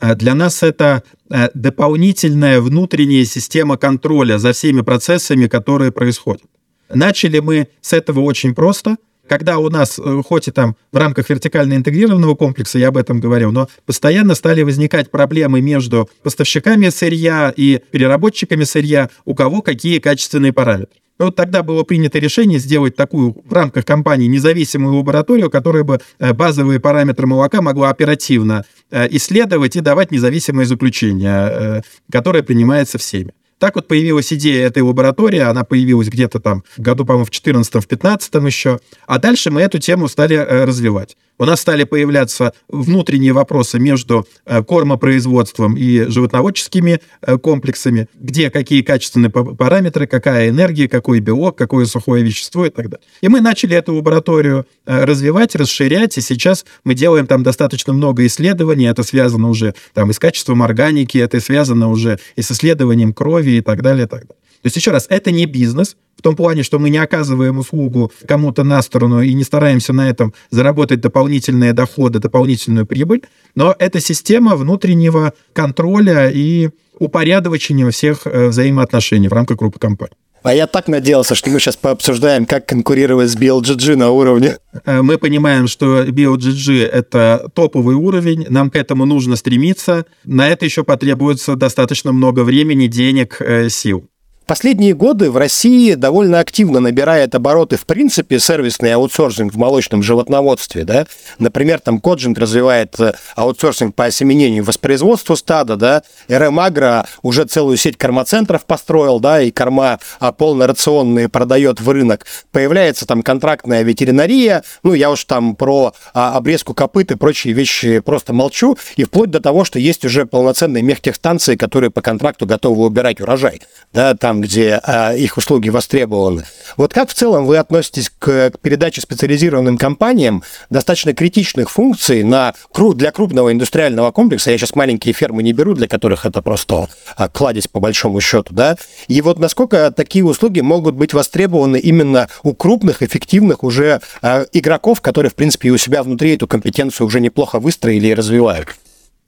А 0.00 0.14
для 0.14 0.34
нас 0.34 0.62
это 0.62 1.02
э, 1.28 1.48
дополнительная 1.54 2.60
внутренняя 2.60 3.24
система 3.24 3.76
контроля 3.76 4.38
за 4.38 4.52
всеми 4.52 4.80
процессами, 4.80 5.46
которые 5.48 5.92
происходят. 5.92 6.42
Начали 6.88 7.40
мы 7.40 7.68
с 7.80 7.92
этого 7.92 8.20
очень 8.20 8.54
просто. 8.54 8.96
Когда 9.28 9.58
у 9.58 9.68
нас, 9.68 9.98
э, 9.98 10.22
хоть 10.26 10.48
и 10.48 10.50
там 10.50 10.76
в 10.92 10.96
рамках 10.96 11.28
вертикально 11.30 11.74
интегрированного 11.74 12.34
комплекса, 12.34 12.78
я 12.78 12.88
об 12.88 12.96
этом 12.96 13.20
говорил, 13.20 13.52
но 13.52 13.68
постоянно 13.86 14.34
стали 14.34 14.62
возникать 14.62 15.10
проблемы 15.10 15.60
между 15.60 16.08
поставщиками 16.22 16.88
сырья 16.88 17.52
и 17.54 17.80
переработчиками 17.90 18.64
сырья, 18.64 19.10
у 19.24 19.34
кого 19.34 19.62
какие 19.62 19.98
качественные 19.98 20.52
параметры. 20.52 20.96
Вот 21.18 21.34
тогда 21.34 21.64
было 21.64 21.82
принято 21.82 22.18
решение 22.18 22.60
сделать 22.60 22.94
такую 22.94 23.36
в 23.44 23.52
рамках 23.52 23.84
компании 23.84 24.28
независимую 24.28 24.98
лабораторию, 24.98 25.50
которая 25.50 25.84
бы 25.84 26.00
э, 26.18 26.32
базовые 26.32 26.80
параметры 26.80 27.26
молока 27.26 27.60
могла 27.60 27.90
оперативно 27.90 28.64
э, 28.90 29.08
исследовать 29.10 29.76
и 29.76 29.80
давать 29.80 30.10
независимое 30.12 30.64
заключение, 30.64 31.82
которое 32.10 32.42
принимается 32.42 32.98
всеми. 32.98 33.32
Так 33.58 33.74
вот 33.74 33.88
появилась 33.88 34.32
идея 34.32 34.66
этой 34.66 34.82
лаборатории, 34.82 35.40
она 35.40 35.64
появилась 35.64 36.08
где-то 36.08 36.38
там 36.38 36.62
году, 36.76 37.04
по-моему, 37.04 37.24
в 37.24 37.30
14 37.30 37.74
в 37.74 37.86
15 37.86 38.34
еще, 38.46 38.78
а 39.06 39.18
дальше 39.18 39.50
мы 39.50 39.62
эту 39.62 39.78
тему 39.78 40.08
стали 40.08 40.36
э, 40.36 40.64
развивать. 40.64 41.16
У 41.40 41.44
нас 41.44 41.60
стали 41.60 41.84
появляться 41.84 42.52
внутренние 42.68 43.32
вопросы 43.32 43.78
между 43.78 44.26
э, 44.44 44.62
кормопроизводством 44.62 45.76
и 45.76 46.04
животноводческими 46.08 47.00
э, 47.22 47.38
комплексами, 47.38 48.08
где 48.14 48.50
какие 48.50 48.82
качественные 48.82 49.30
параметры, 49.30 50.06
какая 50.06 50.50
энергия, 50.50 50.88
какой 50.88 51.20
белок, 51.20 51.56
какое 51.58 51.86
сухое 51.86 52.24
вещество 52.24 52.66
и 52.66 52.70
так 52.70 52.88
далее. 52.88 53.06
И 53.22 53.28
мы 53.28 53.40
начали 53.40 53.76
эту 53.76 53.94
лабораторию 53.94 54.66
развивать, 54.84 55.54
расширять, 55.54 56.16
и 56.18 56.20
сейчас 56.20 56.64
мы 56.84 56.94
делаем 56.94 57.26
там 57.26 57.42
достаточно 57.42 57.92
много 57.92 58.24
исследований, 58.26 58.86
это 58.86 59.02
связано 59.02 59.48
уже 59.48 59.74
там 59.94 60.10
и 60.10 60.12
с 60.12 60.18
качеством 60.18 60.62
органики, 60.62 61.18
это 61.18 61.40
связано 61.40 61.88
уже 61.88 62.18
и 62.36 62.42
с 62.42 62.50
исследованием 62.50 63.12
крови 63.12 63.47
и 63.50 63.60
так 63.60 63.82
далее, 63.82 64.04
и 64.06 64.08
так 64.08 64.20
далее. 64.20 64.36
То 64.62 64.66
есть, 64.66 64.76
еще 64.76 64.90
раз, 64.90 65.06
это 65.08 65.30
не 65.30 65.46
бизнес, 65.46 65.96
в 66.16 66.22
том 66.22 66.34
плане, 66.34 66.64
что 66.64 66.80
мы 66.80 66.90
не 66.90 66.98
оказываем 66.98 67.58
услугу 67.58 68.10
кому-то 68.26 68.64
на 68.64 68.82
сторону 68.82 69.22
и 69.22 69.32
не 69.34 69.44
стараемся 69.44 69.92
на 69.92 70.10
этом 70.10 70.34
заработать 70.50 71.00
дополнительные 71.00 71.72
доходы, 71.72 72.18
дополнительную 72.18 72.86
прибыль, 72.86 73.22
но 73.54 73.74
это 73.78 74.00
система 74.00 74.56
внутреннего 74.56 75.32
контроля 75.52 76.28
и 76.28 76.70
упорядочения 76.98 77.88
всех 77.90 78.22
э, 78.26 78.48
взаимоотношений 78.48 79.28
в 79.28 79.32
рамках 79.32 79.58
группы 79.58 79.78
компаний. 79.78 80.14
А 80.42 80.54
я 80.54 80.66
так 80.66 80.88
надеялся, 80.88 81.34
что 81.34 81.50
мы 81.50 81.58
сейчас 81.58 81.76
пообсуждаем, 81.76 82.46
как 82.46 82.66
конкурировать 82.66 83.30
с 83.30 83.36
BLGG 83.36 83.96
на 83.96 84.10
уровне. 84.10 84.58
Э, 84.84 85.02
мы 85.02 85.18
понимаем, 85.18 85.66
что 85.66 86.04
BLGG— 86.04 86.86
это 86.92 87.50
топовый 87.54 87.96
уровень, 87.96 88.46
нам 88.48 88.70
к 88.70 88.76
этому 88.76 89.04
нужно 89.04 89.36
стремиться. 89.36 90.06
На 90.24 90.48
это 90.48 90.64
еще 90.64 90.84
потребуется 90.84 91.56
достаточно 91.56 92.12
много 92.12 92.44
времени, 92.44 92.86
денег, 92.86 93.40
э, 93.40 93.68
сил. 93.68 94.08
Последние 94.48 94.94
годы 94.94 95.30
в 95.30 95.36
России 95.36 95.92
довольно 95.92 96.40
активно 96.40 96.80
набирает 96.80 97.34
обороты, 97.34 97.76
в 97.76 97.84
принципе, 97.84 98.38
сервисный 98.38 98.94
аутсорсинг 98.94 99.52
в 99.52 99.58
молочном 99.58 100.02
животноводстве. 100.02 100.84
Да? 100.84 101.06
Например, 101.38 101.80
там 101.80 102.00
Коджент 102.00 102.38
развивает 102.38 102.98
э, 102.98 103.12
аутсорсинг 103.36 103.94
по 103.94 104.06
осеменению 104.06 104.64
воспроизводству 104.64 105.36
стада, 105.36 105.76
да? 105.76 106.02
РМ 106.30 106.60
Агро 106.60 107.06
уже 107.20 107.44
целую 107.44 107.76
сеть 107.76 107.98
кормоцентров 107.98 108.64
построил, 108.64 109.20
да, 109.20 109.42
и 109.42 109.50
корма 109.50 109.98
а, 110.18 110.32
полнорационные 110.32 111.28
продает 111.28 111.82
в 111.82 111.90
рынок. 111.90 112.24
Появляется 112.50 113.06
там 113.06 113.22
контрактная 113.22 113.82
ветеринария, 113.82 114.64
ну, 114.82 114.94
я 114.94 115.10
уж 115.10 115.24
там 115.24 115.56
про 115.56 115.92
а, 116.14 116.38
обрезку 116.38 116.72
копыт 116.72 117.10
и 117.10 117.16
прочие 117.16 117.52
вещи 117.52 117.98
просто 117.98 118.32
молчу, 118.32 118.78
и 118.96 119.04
вплоть 119.04 119.30
до 119.30 119.40
того, 119.40 119.66
что 119.66 119.78
есть 119.78 120.06
уже 120.06 120.24
полноценные 120.24 120.82
мехтехстанции, 120.82 121.56
которые 121.56 121.90
по 121.90 122.00
контракту 122.00 122.46
готовы 122.46 122.86
убирать 122.86 123.20
урожай. 123.20 123.60
Да, 123.92 124.14
там 124.14 124.37
где 124.40 124.80
а, 124.82 125.14
их 125.14 125.36
услуги 125.36 125.68
востребованы. 125.68 126.44
Вот 126.76 126.92
как 126.92 127.10
в 127.10 127.14
целом 127.14 127.46
вы 127.46 127.56
относитесь 127.58 128.10
к, 128.10 128.50
к 128.50 128.58
передаче 128.60 129.00
специализированным 129.00 129.78
компаниям 129.78 130.42
достаточно 130.70 131.14
критичных 131.14 131.70
функций 131.70 132.22
на, 132.22 132.54
для 132.94 133.10
крупного 133.10 133.52
индустриального 133.52 134.10
комплекса? 134.10 134.50
Я 134.50 134.58
сейчас 134.58 134.74
маленькие 134.74 135.14
фермы 135.14 135.42
не 135.42 135.52
беру, 135.52 135.74
для 135.74 135.88
которых 135.88 136.26
это 136.26 136.42
просто 136.42 136.88
а, 137.16 137.28
кладезь 137.28 137.68
по 137.68 137.80
большому 137.80 138.20
счету, 138.20 138.54
да? 138.54 138.76
И 139.08 139.20
вот 139.20 139.38
насколько 139.38 139.90
такие 139.90 140.24
услуги 140.24 140.60
могут 140.60 140.94
быть 140.94 141.12
востребованы 141.12 141.78
именно 141.78 142.28
у 142.42 142.54
крупных, 142.54 143.02
эффективных 143.02 143.64
уже 143.64 144.00
а, 144.22 144.44
игроков, 144.52 145.00
которые, 145.00 145.30
в 145.30 145.34
принципе, 145.34 145.68
и 145.68 145.70
у 145.70 145.78
себя 145.78 146.02
внутри 146.02 146.34
эту 146.34 146.46
компетенцию 146.46 147.06
уже 147.06 147.20
неплохо 147.20 147.58
выстроили 147.58 148.08
и 148.08 148.14
развивают? 148.14 148.68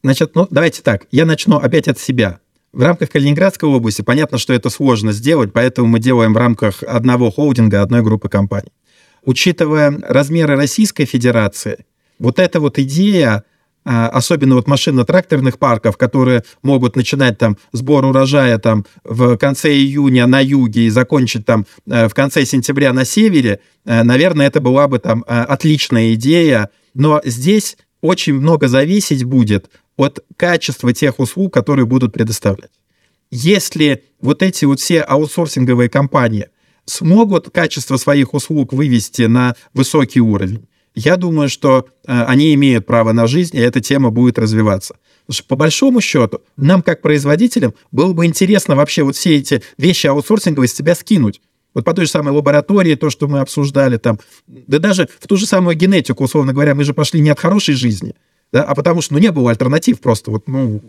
Значит, 0.03 0.35
ну, 0.35 0.47
давайте 0.51 0.83
так. 0.83 1.07
Я 1.11 1.27
начну 1.27 1.57
опять 1.57 1.89
от 1.89 1.99
себя. 1.99 2.41
В 2.73 2.83
рамках 2.83 3.11
Калининградской 3.11 3.69
области 3.69 4.03
понятно, 4.03 4.39
что 4.39 4.53
это 4.53 4.71
сложно 4.71 5.13
сделать, 5.13 5.53
поэтому 5.53 5.89
мы 5.89 5.99
делаем 5.99 6.35
в 6.35 6.37
рамках 6.37 6.85
одного 6.85 7.31
холдинга, 7.31 7.83
одной 7.83 8.03
группы 8.03 8.29
компаний. 8.29 8.71
Учитывая 9.25 9.99
размеры 10.03 10.57
Российской 10.57 11.05
Федерации, 11.05 11.85
вот 12.21 12.39
эта 12.39 12.61
вот 12.61 12.79
идея, 12.79 13.43
а, 13.85 14.09
особенно 14.09 14.55
вот 14.55 14.69
машинно-тракторных 14.69 15.59
парков, 15.59 15.97
которые 15.97 16.45
могут 16.63 16.95
начинать 16.95 17.39
там 17.39 17.57
сбор 17.73 18.05
урожая 18.05 18.59
там 18.59 18.87
в 19.03 19.37
конце 19.37 19.73
июня 19.73 20.27
на 20.29 20.39
юге 20.41 20.83
и 20.83 20.91
закончить 20.91 21.47
там 21.47 21.67
э, 21.87 22.09
в 22.09 22.15
конце 22.15 22.45
сентября 22.45 22.93
на 22.93 23.05
севере, 23.05 23.61
э, 23.85 24.03
наверное, 24.05 24.47
это 24.47 24.61
была 24.61 24.87
бы 24.87 25.01
там 25.01 25.25
э, 25.27 25.43
отличная 25.43 26.15
идея. 26.15 26.71
Но 26.95 27.21
здесь 27.25 27.77
очень 28.01 28.35
много 28.35 28.69
зависеть 28.69 29.25
будет 29.25 29.71
от 30.01 30.25
качества 30.37 30.93
тех 30.93 31.19
услуг, 31.19 31.53
которые 31.53 31.87
будут 31.87 32.13
предоставлять. 32.13 32.71
Если 33.31 34.05
вот 34.21 34.43
эти 34.43 34.65
вот 34.65 34.81
все 34.81 35.01
аутсорсинговые 35.03 35.89
компании 35.89 36.49
смогут 36.85 37.51
качество 37.51 37.97
своих 37.97 38.35
услуг 38.35 38.73
вывести 38.73 39.23
на 39.23 39.55
высокий 39.75 40.21
уровень, 40.21 40.67
я 40.95 41.17
думаю, 41.17 41.49
что 41.49 41.87
э, 42.05 42.23
они 42.25 42.53
имеют 42.55 42.87
право 42.87 43.13
на 43.13 43.29
жизнь, 43.29 43.57
и 43.57 43.61
эта 43.61 43.81
тема 43.81 44.11
будет 44.11 44.39
развиваться. 44.39 44.97
Потому 45.27 45.35
что 45.35 45.45
по 45.45 45.57
большому 45.57 46.01
счету 46.01 46.41
нам, 46.57 46.83
как 46.83 47.03
производителям, 47.03 47.75
было 47.93 48.13
бы 48.13 48.27
интересно 48.27 48.75
вообще 48.75 49.05
вот 49.05 49.15
все 49.15 49.37
эти 49.37 49.63
вещи 49.79 50.09
аутсорсинговые 50.09 50.69
с 50.69 50.75
себя 50.75 50.97
скинуть. 50.97 51.41
Вот 51.75 51.85
по 51.85 51.95
той 51.95 52.07
же 52.07 52.11
самой 52.11 52.35
лаборатории, 52.35 52.97
то, 52.97 53.11
что 53.11 53.29
мы 53.29 53.39
обсуждали 53.39 53.97
там, 53.97 54.19
да 54.49 54.81
даже 54.81 55.09
в 55.21 55.29
ту 55.29 55.37
же 55.37 55.47
самую 55.47 55.77
генетику, 55.77 56.25
условно 56.25 56.53
говоря, 56.53 56.75
мы 56.75 56.83
же 56.83 56.95
пошли 56.95 57.21
не 57.21 57.31
от 57.31 57.39
хорошей 57.39 57.75
жизни, 57.75 58.17
да, 58.53 58.65
а 58.65 58.75
потому 58.75 59.01
что 59.01 59.15
ну, 59.15 59.21
не 59.21 59.31
было 59.31 59.51
альтернатив 59.51 60.01
просто. 60.01 60.31
Вот, 60.31 60.49
ну, 60.49 60.81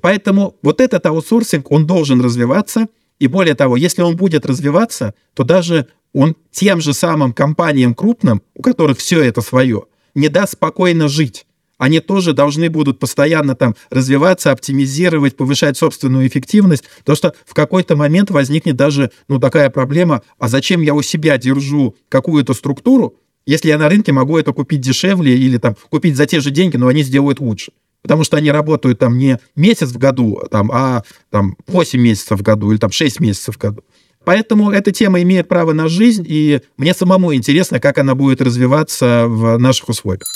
поэтому 0.00 0.56
вот 0.62 0.80
этот 0.80 1.06
аутсорсинг, 1.06 1.70
он 1.70 1.86
должен 1.86 2.20
развиваться, 2.20 2.88
и 3.18 3.26
более 3.26 3.54
того, 3.54 3.76
если 3.76 4.02
он 4.02 4.16
будет 4.16 4.46
развиваться, 4.46 5.14
то 5.34 5.44
даже 5.44 5.88
он 6.12 6.36
тем 6.50 6.80
же 6.80 6.94
самым 6.94 7.32
компаниям 7.32 7.94
крупным, 7.94 8.42
у 8.54 8.62
которых 8.62 8.98
все 8.98 9.22
это 9.22 9.40
свое, 9.40 9.84
не 10.14 10.28
даст 10.28 10.52
спокойно 10.52 11.08
жить. 11.08 11.46
Они 11.78 12.00
тоже 12.00 12.32
должны 12.32 12.70
будут 12.70 12.98
постоянно 12.98 13.54
там 13.54 13.76
развиваться, 13.88 14.50
оптимизировать, 14.50 15.36
повышать 15.36 15.76
собственную 15.76 16.26
эффективность, 16.26 16.84
потому 16.98 17.16
что 17.16 17.34
в 17.46 17.54
какой-то 17.54 17.94
момент 17.94 18.30
возникнет 18.30 18.74
даже 18.74 19.12
ну, 19.28 19.38
такая 19.38 19.70
проблема, 19.70 20.22
а 20.38 20.48
зачем 20.48 20.80
я 20.82 20.94
у 20.94 21.02
себя 21.02 21.38
держу 21.38 21.94
какую-то 22.08 22.52
структуру, 22.52 23.14
если 23.48 23.68
я 23.68 23.78
на 23.78 23.88
рынке 23.88 24.12
могу 24.12 24.36
это 24.36 24.52
купить 24.52 24.82
дешевле 24.82 25.34
или 25.34 25.56
там 25.56 25.74
купить 25.88 26.16
за 26.16 26.26
те 26.26 26.40
же 26.40 26.50
деньги, 26.50 26.76
но 26.76 26.88
они 26.88 27.02
сделают 27.02 27.40
лучше. 27.40 27.72
Потому 28.02 28.22
что 28.22 28.36
они 28.36 28.50
работают 28.50 28.98
там 28.98 29.16
не 29.16 29.38
месяц 29.56 29.88
в 29.88 29.96
году, 29.96 30.42
там, 30.50 30.70
а 30.70 31.02
там 31.30 31.56
8 31.66 31.98
месяцев 31.98 32.38
в 32.38 32.42
году 32.42 32.70
или 32.70 32.78
там 32.78 32.90
6 32.90 33.20
месяцев 33.20 33.56
в 33.56 33.58
году. 33.58 33.82
Поэтому 34.24 34.70
эта 34.70 34.92
тема 34.92 35.22
имеет 35.22 35.48
право 35.48 35.72
на 35.72 35.88
жизнь, 35.88 36.26
и 36.28 36.60
мне 36.76 36.92
самому 36.92 37.34
интересно, 37.34 37.80
как 37.80 37.96
она 37.96 38.14
будет 38.14 38.42
развиваться 38.42 39.24
в 39.26 39.56
наших 39.56 39.88
условиях. 39.88 40.28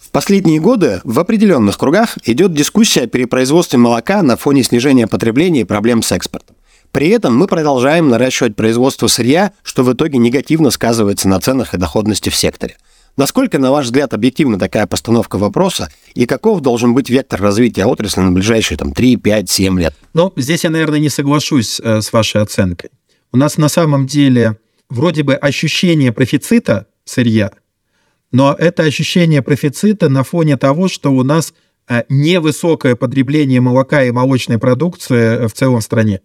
В 0.00 0.10
последние 0.10 0.58
годы 0.58 1.00
в 1.04 1.20
определенных 1.20 1.78
кругах 1.78 2.18
идет 2.24 2.52
дискуссия 2.52 3.02
о 3.02 3.06
перепроизводстве 3.06 3.78
молока 3.78 4.22
на 4.22 4.36
фоне 4.36 4.64
снижения 4.64 5.06
потребления 5.06 5.60
и 5.60 5.64
проблем 5.64 6.02
с 6.02 6.10
экспортом. 6.10 6.56
При 6.92 7.08
этом 7.08 7.34
мы 7.34 7.46
продолжаем 7.46 8.10
наращивать 8.10 8.54
производство 8.54 9.06
сырья, 9.06 9.52
что 9.62 9.82
в 9.82 9.92
итоге 9.92 10.18
негативно 10.18 10.70
сказывается 10.70 11.26
на 11.26 11.40
ценах 11.40 11.72
и 11.72 11.78
доходности 11.78 12.28
в 12.28 12.36
секторе. 12.36 12.76
Насколько, 13.16 13.58
на 13.58 13.70
ваш 13.70 13.86
взгляд, 13.86 14.12
объективна 14.14 14.58
такая 14.58 14.86
постановка 14.86 15.36
вопроса 15.36 15.90
и 16.14 16.26
каков 16.26 16.60
должен 16.60 16.94
быть 16.94 17.10
вектор 17.10 17.40
развития 17.40 17.86
отрасли 17.86 18.20
на 18.20 18.30
ближайшие 18.30 18.78
там, 18.78 18.92
3, 18.92 19.16
5, 19.16 19.50
7 19.50 19.80
лет? 19.80 19.94
Ну, 20.14 20.32
здесь 20.36 20.64
я, 20.64 20.70
наверное, 20.70 20.98
не 20.98 21.08
соглашусь 21.08 21.80
э, 21.80 22.00
с 22.02 22.12
вашей 22.12 22.42
оценкой. 22.42 22.90
У 23.32 23.36
нас 23.38 23.56
на 23.56 23.68
самом 23.68 24.06
деле 24.06 24.58
вроде 24.88 25.22
бы 25.22 25.34
ощущение 25.34 26.12
профицита 26.12 26.86
сырья, 27.04 27.52
но 28.30 28.54
это 28.58 28.82
ощущение 28.82 29.42
профицита 29.42 30.08
на 30.08 30.24
фоне 30.24 30.56
того, 30.56 30.88
что 30.88 31.10
у 31.12 31.22
нас 31.22 31.52
э, 31.88 32.04
невысокое 32.08 32.96
потребление 32.96 33.60
молока 33.60 34.04
и 34.04 34.10
молочной 34.10 34.58
продукции 34.58 35.46
в 35.46 35.52
целом 35.52 35.80
в 35.80 35.84
стране. 35.84 36.20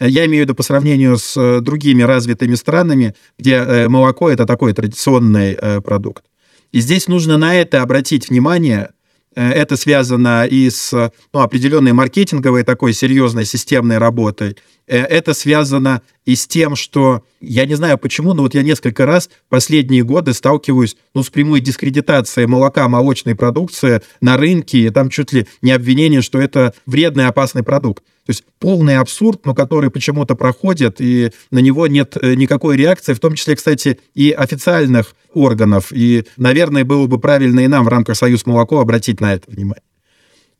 Я 0.00 0.24
имею 0.24 0.44
в 0.44 0.46
виду 0.46 0.54
по 0.54 0.62
сравнению 0.62 1.18
с 1.18 1.36
э, 1.36 1.60
другими 1.60 2.02
развитыми 2.02 2.54
странами, 2.54 3.14
где 3.38 3.56
э, 3.56 3.88
молоко– 3.88 4.30
это 4.30 4.46
такой 4.46 4.72
традиционный 4.72 5.52
э, 5.52 5.82
продукт. 5.82 6.24
И 6.72 6.80
здесь 6.80 7.06
нужно 7.06 7.36
на 7.36 7.54
это 7.54 7.82
обратить 7.82 8.30
внимание, 8.30 8.90
это 9.34 9.76
связано 9.76 10.44
и 10.44 10.68
с 10.70 10.92
ну, 11.32 11.40
определенной 11.40 11.92
маркетинговой 11.92 12.64
такой 12.64 12.92
серьезной 12.92 13.44
системной 13.44 13.98
работой. 13.98 14.56
Это 14.86 15.34
связано 15.34 16.02
и 16.24 16.34
с 16.34 16.48
тем, 16.48 16.74
что 16.74 17.24
я 17.40 17.64
не 17.64 17.74
знаю 17.74 17.96
почему, 17.96 18.34
но 18.34 18.42
вот 18.42 18.54
я 18.54 18.62
несколько 18.62 19.06
раз 19.06 19.30
последние 19.48 20.02
годы 20.02 20.34
сталкиваюсь 20.34 20.96
ну, 21.14 21.22
с 21.22 21.30
прямой 21.30 21.60
дискредитацией 21.60 22.48
молока, 22.48 22.88
молочной 22.88 23.36
продукции 23.36 24.02
на 24.20 24.36
рынке, 24.36 24.78
и 24.78 24.90
там 24.90 25.10
чуть 25.10 25.32
ли 25.32 25.46
не 25.62 25.70
обвинение, 25.70 26.22
что 26.22 26.40
это 26.40 26.74
вредный, 26.86 27.26
опасный 27.26 27.62
продукт. 27.62 28.02
То 28.30 28.32
есть 28.32 28.44
полный 28.60 28.96
абсурд, 28.96 29.44
но 29.44 29.56
который 29.56 29.90
почему-то 29.90 30.36
проходит, 30.36 31.00
и 31.00 31.32
на 31.50 31.58
него 31.58 31.88
нет 31.88 32.16
э, 32.16 32.34
никакой 32.34 32.76
реакции, 32.76 33.12
в 33.12 33.18
том 33.18 33.34
числе, 33.34 33.56
кстати, 33.56 33.98
и 34.14 34.30
официальных 34.30 35.16
органов. 35.34 35.90
И, 35.90 36.24
наверное, 36.36 36.84
было 36.84 37.08
бы 37.08 37.18
правильно 37.18 37.58
и 37.58 37.66
нам 37.66 37.84
в 37.84 37.88
рамках 37.88 38.16
«Союз 38.16 38.46
молоко» 38.46 38.78
обратить 38.78 39.20
на 39.20 39.34
это 39.34 39.50
внимание. 39.50 39.82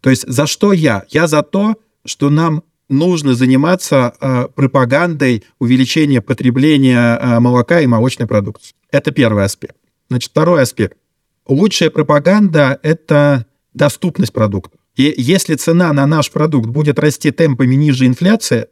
То 0.00 0.10
есть 0.10 0.24
за 0.26 0.48
что 0.48 0.72
я? 0.72 1.04
Я 1.10 1.28
за 1.28 1.44
то, 1.44 1.76
что 2.04 2.28
нам 2.28 2.64
нужно 2.88 3.34
заниматься 3.34 4.14
э, 4.20 4.48
пропагандой 4.52 5.44
увеличения 5.60 6.20
потребления 6.20 7.20
э, 7.22 7.38
молока 7.38 7.78
и 7.82 7.86
молочной 7.86 8.26
продукции. 8.26 8.74
Это 8.90 9.12
первый 9.12 9.44
аспект. 9.44 9.76
Значит, 10.08 10.32
второй 10.32 10.62
аспект. 10.62 10.98
Лучшая 11.46 11.90
пропаганда– 11.90 12.80
это 12.82 13.46
доступность 13.74 14.32
продукта. 14.32 14.79
И 15.00 15.14
если 15.16 15.54
цена 15.54 15.94
на 15.94 16.06
наш 16.06 16.30
продукт 16.30 16.68
будет 16.68 16.98
расти 16.98 17.30
темпами 17.30 17.74
ниже 17.74 18.04
инфляции, 18.04 18.66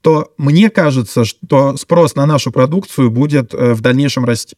то 0.00 0.32
мне 0.36 0.70
кажется, 0.70 1.24
что 1.24 1.76
спрос 1.76 2.16
на 2.16 2.26
нашу 2.26 2.50
продукцию 2.50 3.12
будет 3.12 3.54
э, 3.54 3.72
в 3.72 3.80
дальнейшем 3.80 4.24
расти. 4.24 4.56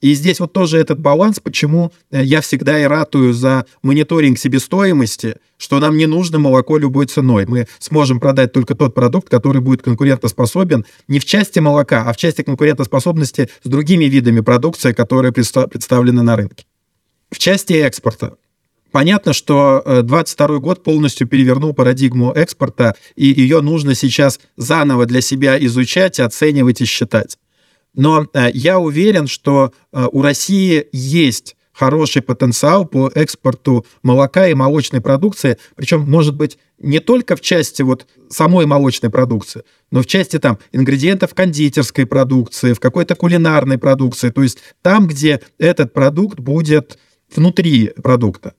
И 0.00 0.14
здесь 0.14 0.38
вот 0.38 0.52
тоже 0.52 0.78
этот 0.78 1.00
баланс, 1.00 1.40
почему 1.40 1.90
э, 2.12 2.22
я 2.22 2.40
всегда 2.42 2.78
и 2.78 2.84
ратую 2.84 3.32
за 3.32 3.66
мониторинг 3.82 4.38
себестоимости, 4.38 5.34
что 5.56 5.80
нам 5.80 5.96
не 5.96 6.06
нужно 6.06 6.38
молоко 6.38 6.78
любой 6.78 7.06
ценой. 7.06 7.44
Мы 7.46 7.66
сможем 7.80 8.20
продать 8.20 8.52
только 8.52 8.76
тот 8.76 8.94
продукт, 8.94 9.28
который 9.28 9.60
будет 9.60 9.82
конкурентоспособен 9.82 10.86
не 11.08 11.18
в 11.18 11.24
части 11.24 11.58
молока, 11.58 12.04
а 12.06 12.12
в 12.12 12.16
части 12.18 12.42
конкурентоспособности 12.42 13.48
с 13.64 13.68
другими 13.68 14.04
видами 14.04 14.42
продукции, 14.42 14.92
которые 14.92 15.32
представлены 15.32 16.22
на 16.22 16.36
рынке. 16.36 16.66
В 17.32 17.38
части 17.40 17.72
экспорта 17.72 18.36
Понятно, 18.92 19.32
что 19.32 19.82
22 20.02 20.46
э, 20.46 20.58
год 20.58 20.82
полностью 20.82 21.26
перевернул 21.26 21.74
парадигму 21.74 22.32
экспорта, 22.32 22.94
и 23.14 23.26
ее 23.26 23.60
нужно 23.60 23.94
сейчас 23.94 24.40
заново 24.56 25.06
для 25.06 25.20
себя 25.20 25.62
изучать, 25.64 26.20
оценивать 26.20 26.80
и 26.80 26.84
считать. 26.84 27.38
Но 27.94 28.26
э, 28.32 28.50
я 28.54 28.78
уверен, 28.78 29.26
что 29.26 29.72
э, 29.92 30.06
у 30.12 30.22
России 30.22 30.86
есть 30.92 31.56
хороший 31.72 32.22
потенциал 32.22 32.86
по 32.86 33.10
экспорту 33.14 33.84
молока 34.02 34.48
и 34.48 34.54
молочной 34.54 35.00
продукции, 35.00 35.58
причем, 35.74 36.08
может 36.10 36.34
быть, 36.34 36.58
не 36.78 37.00
только 37.00 37.36
в 37.36 37.40
части 37.40 37.82
вот 37.82 38.06
самой 38.30 38.66
молочной 38.66 39.10
продукции, 39.10 39.62
но 39.90 40.02
в 40.02 40.06
части 40.06 40.38
там 40.38 40.58
ингредиентов 40.72 41.34
кондитерской 41.34 42.06
продукции, 42.06 42.72
в 42.72 42.80
какой-то 42.80 43.14
кулинарной 43.14 43.78
продукции, 43.78 44.30
то 44.30 44.42
есть 44.42 44.58
там, 44.82 45.06
где 45.06 45.42
этот 45.58 45.92
продукт 45.92 46.38
будет 46.38 46.98
внутри 47.34 47.92
продукта. 48.02 48.54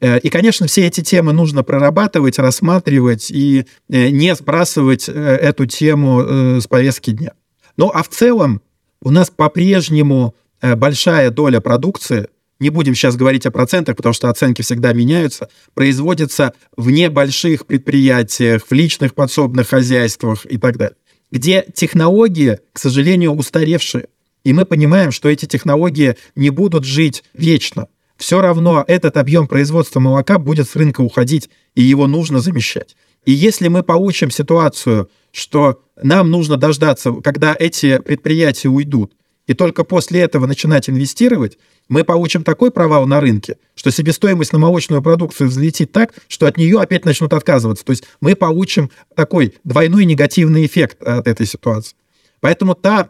Э, 0.00 0.18
и, 0.18 0.28
конечно, 0.28 0.66
все 0.66 0.86
эти 0.86 1.02
темы 1.02 1.32
нужно 1.32 1.62
прорабатывать, 1.62 2.38
рассматривать 2.38 3.30
и 3.30 3.66
э, 3.88 4.10
не 4.10 4.34
сбрасывать 4.34 5.08
э, 5.08 5.12
эту 5.12 5.66
тему 5.66 6.60
с 6.60 6.66
повестки 6.66 7.10
дня. 7.10 7.32
Ну 7.76 7.90
а 7.92 8.02
в 8.02 8.08
целом 8.08 8.60
у 9.02 9.10
нас 9.10 9.30
по-прежнему 9.30 10.34
большая 10.62 11.30
доля 11.30 11.60
продукции, 11.60 12.28
не 12.58 12.70
будем 12.70 12.94
сейчас 12.94 13.16
говорить 13.16 13.44
о 13.44 13.50
процентах, 13.50 13.96
потому 13.96 14.14
что 14.14 14.30
оценки 14.30 14.62
всегда 14.62 14.94
меняются, 14.94 15.50
производится 15.74 16.54
в 16.76 16.90
небольших 16.90 17.66
предприятиях, 17.66 18.66
в 18.66 18.72
личных 18.72 19.14
подсобных 19.14 19.68
хозяйствах 19.68 20.46
и 20.46 20.56
так 20.56 20.78
далее, 20.78 20.96
где 21.30 21.66
технологии, 21.74 22.58
к 22.72 22.78
сожалению, 22.78 23.34
устаревшие. 23.34 24.08
И 24.44 24.54
мы 24.54 24.64
понимаем, 24.64 25.12
что 25.12 25.28
эти 25.28 25.44
технологии 25.44 26.16
не 26.34 26.48
будут 26.48 26.84
жить 26.84 27.24
вечно 27.34 27.88
все 28.16 28.40
равно 28.40 28.84
этот 28.86 29.16
объем 29.16 29.46
производства 29.46 30.00
молока 30.00 30.38
будет 30.38 30.68
с 30.68 30.76
рынка 30.76 31.00
уходить, 31.00 31.50
и 31.74 31.82
его 31.82 32.06
нужно 32.06 32.40
замещать. 32.40 32.96
И 33.24 33.32
если 33.32 33.68
мы 33.68 33.82
получим 33.82 34.30
ситуацию, 34.30 35.10
что 35.32 35.82
нам 36.02 36.30
нужно 36.30 36.56
дождаться, 36.56 37.12
когда 37.22 37.54
эти 37.58 37.98
предприятия 37.98 38.68
уйдут, 38.68 39.12
и 39.46 39.54
только 39.54 39.84
после 39.84 40.20
этого 40.20 40.46
начинать 40.46 40.88
инвестировать, 40.90 41.58
мы 41.88 42.02
получим 42.02 42.42
такой 42.42 42.70
провал 42.70 43.06
на 43.06 43.20
рынке, 43.20 43.58
что 43.74 43.90
себестоимость 43.90 44.52
на 44.52 44.58
молочную 44.58 45.02
продукцию 45.02 45.48
взлетит 45.48 45.92
так, 45.92 46.14
что 46.26 46.46
от 46.46 46.56
нее 46.56 46.80
опять 46.80 47.04
начнут 47.04 47.32
отказываться. 47.32 47.84
То 47.84 47.92
есть 47.92 48.04
мы 48.20 48.34
получим 48.34 48.90
такой 49.14 49.54
двойной 49.62 50.04
негативный 50.04 50.66
эффект 50.66 51.00
от 51.02 51.28
этой 51.28 51.46
ситуации. 51.46 51.94
Поэтому 52.40 52.74
та 52.74 53.08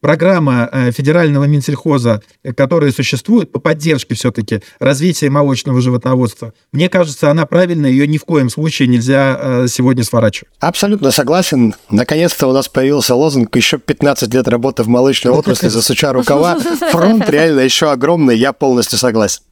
программа 0.00 0.68
э, 0.72 0.92
федерального 0.92 1.44
Минсельхоза, 1.44 2.22
э, 2.42 2.52
которая 2.52 2.92
существует 2.92 3.52
по 3.52 3.60
поддержке 3.60 4.14
все-таки 4.14 4.62
развития 4.78 5.30
молочного 5.30 5.80
животноводства, 5.80 6.52
мне 6.72 6.88
кажется, 6.88 7.30
она 7.30 7.46
правильная, 7.46 7.90
ее 7.90 8.06
ни 8.06 8.18
в 8.18 8.24
коем 8.24 8.50
случае 8.50 8.88
нельзя 8.88 9.38
э, 9.40 9.66
сегодня 9.68 10.04
сворачивать. 10.04 10.48
Абсолютно 10.60 11.10
согласен. 11.10 11.74
Наконец-то 11.90 12.46
у 12.46 12.52
нас 12.52 12.68
появился 12.68 13.14
лозунг 13.14 13.54
«Еще 13.56 13.78
15 13.78 14.32
лет 14.32 14.48
работы 14.48 14.82
в 14.82 14.88
молочной 14.88 15.32
отрасли, 15.32 15.68
засуча 15.70 16.12
рукава». 16.12 16.58
Фронт 16.90 17.28
реально 17.28 17.60
еще 17.60 17.90
огромный, 17.90 18.36
я 18.36 18.52
полностью 18.52 18.98
согласен. 18.98 19.42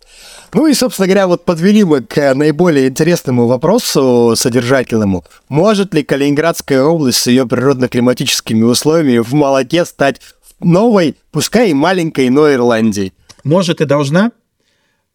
Ну 0.54 0.66
и, 0.66 0.74
собственно 0.74 1.06
говоря, 1.06 1.26
вот 1.26 1.44
подвели 1.44 1.84
мы 1.84 2.00
к 2.00 2.34
наиболее 2.34 2.88
интересному 2.88 3.46
вопросу 3.46 4.32
содержательному. 4.34 5.24
Может 5.48 5.92
ли 5.92 6.02
Калининградская 6.02 6.82
область 6.82 7.18
с 7.18 7.26
ее 7.26 7.46
природно-климатическими 7.46 8.62
условиями 8.62 9.18
в 9.18 9.34
молоке 9.34 9.84
стать 9.84 10.20
новой, 10.60 11.16
пускай 11.30 11.70
и 11.70 11.74
маленькой, 11.74 12.30
но 12.30 12.52
Ирландии. 12.52 13.12
Может 13.44 13.80
и 13.80 13.84
должна. 13.84 14.32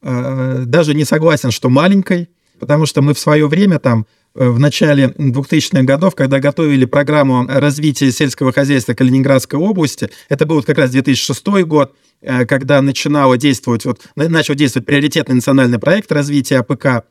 Э, 0.01 0.63
даже 0.65 0.93
не 0.93 1.05
согласен, 1.05 1.51
что 1.51 1.69
маленькой, 1.69 2.29
потому 2.59 2.85
что 2.85 3.01
мы 3.01 3.13
в 3.13 3.19
свое 3.19 3.47
время 3.47 3.79
там 3.79 4.05
э, 4.35 4.47
в 4.47 4.59
начале 4.59 5.07
2000-х 5.17 5.83
годов, 5.83 6.15
когда 6.15 6.39
готовили 6.39 6.85
программу 6.85 7.45
развития 7.47 8.11
сельского 8.11 8.51
хозяйства 8.51 8.93
Калининградской 8.93 9.59
области, 9.59 10.09
это 10.29 10.45
был 10.45 10.61
как 10.61 10.77
раз 10.77 10.91
2006 10.91 11.45
год, 11.65 11.95
э, 12.21 12.45
когда 12.45 12.81
начинало 12.81 13.37
действовать, 13.37 13.85
вот, 13.85 14.01
начал 14.15 14.55
действовать 14.55 14.85
приоритетный 14.85 15.35
национальный 15.35 15.79
проект 15.79 16.11
развития 16.11 16.59
АПК, 16.59 17.05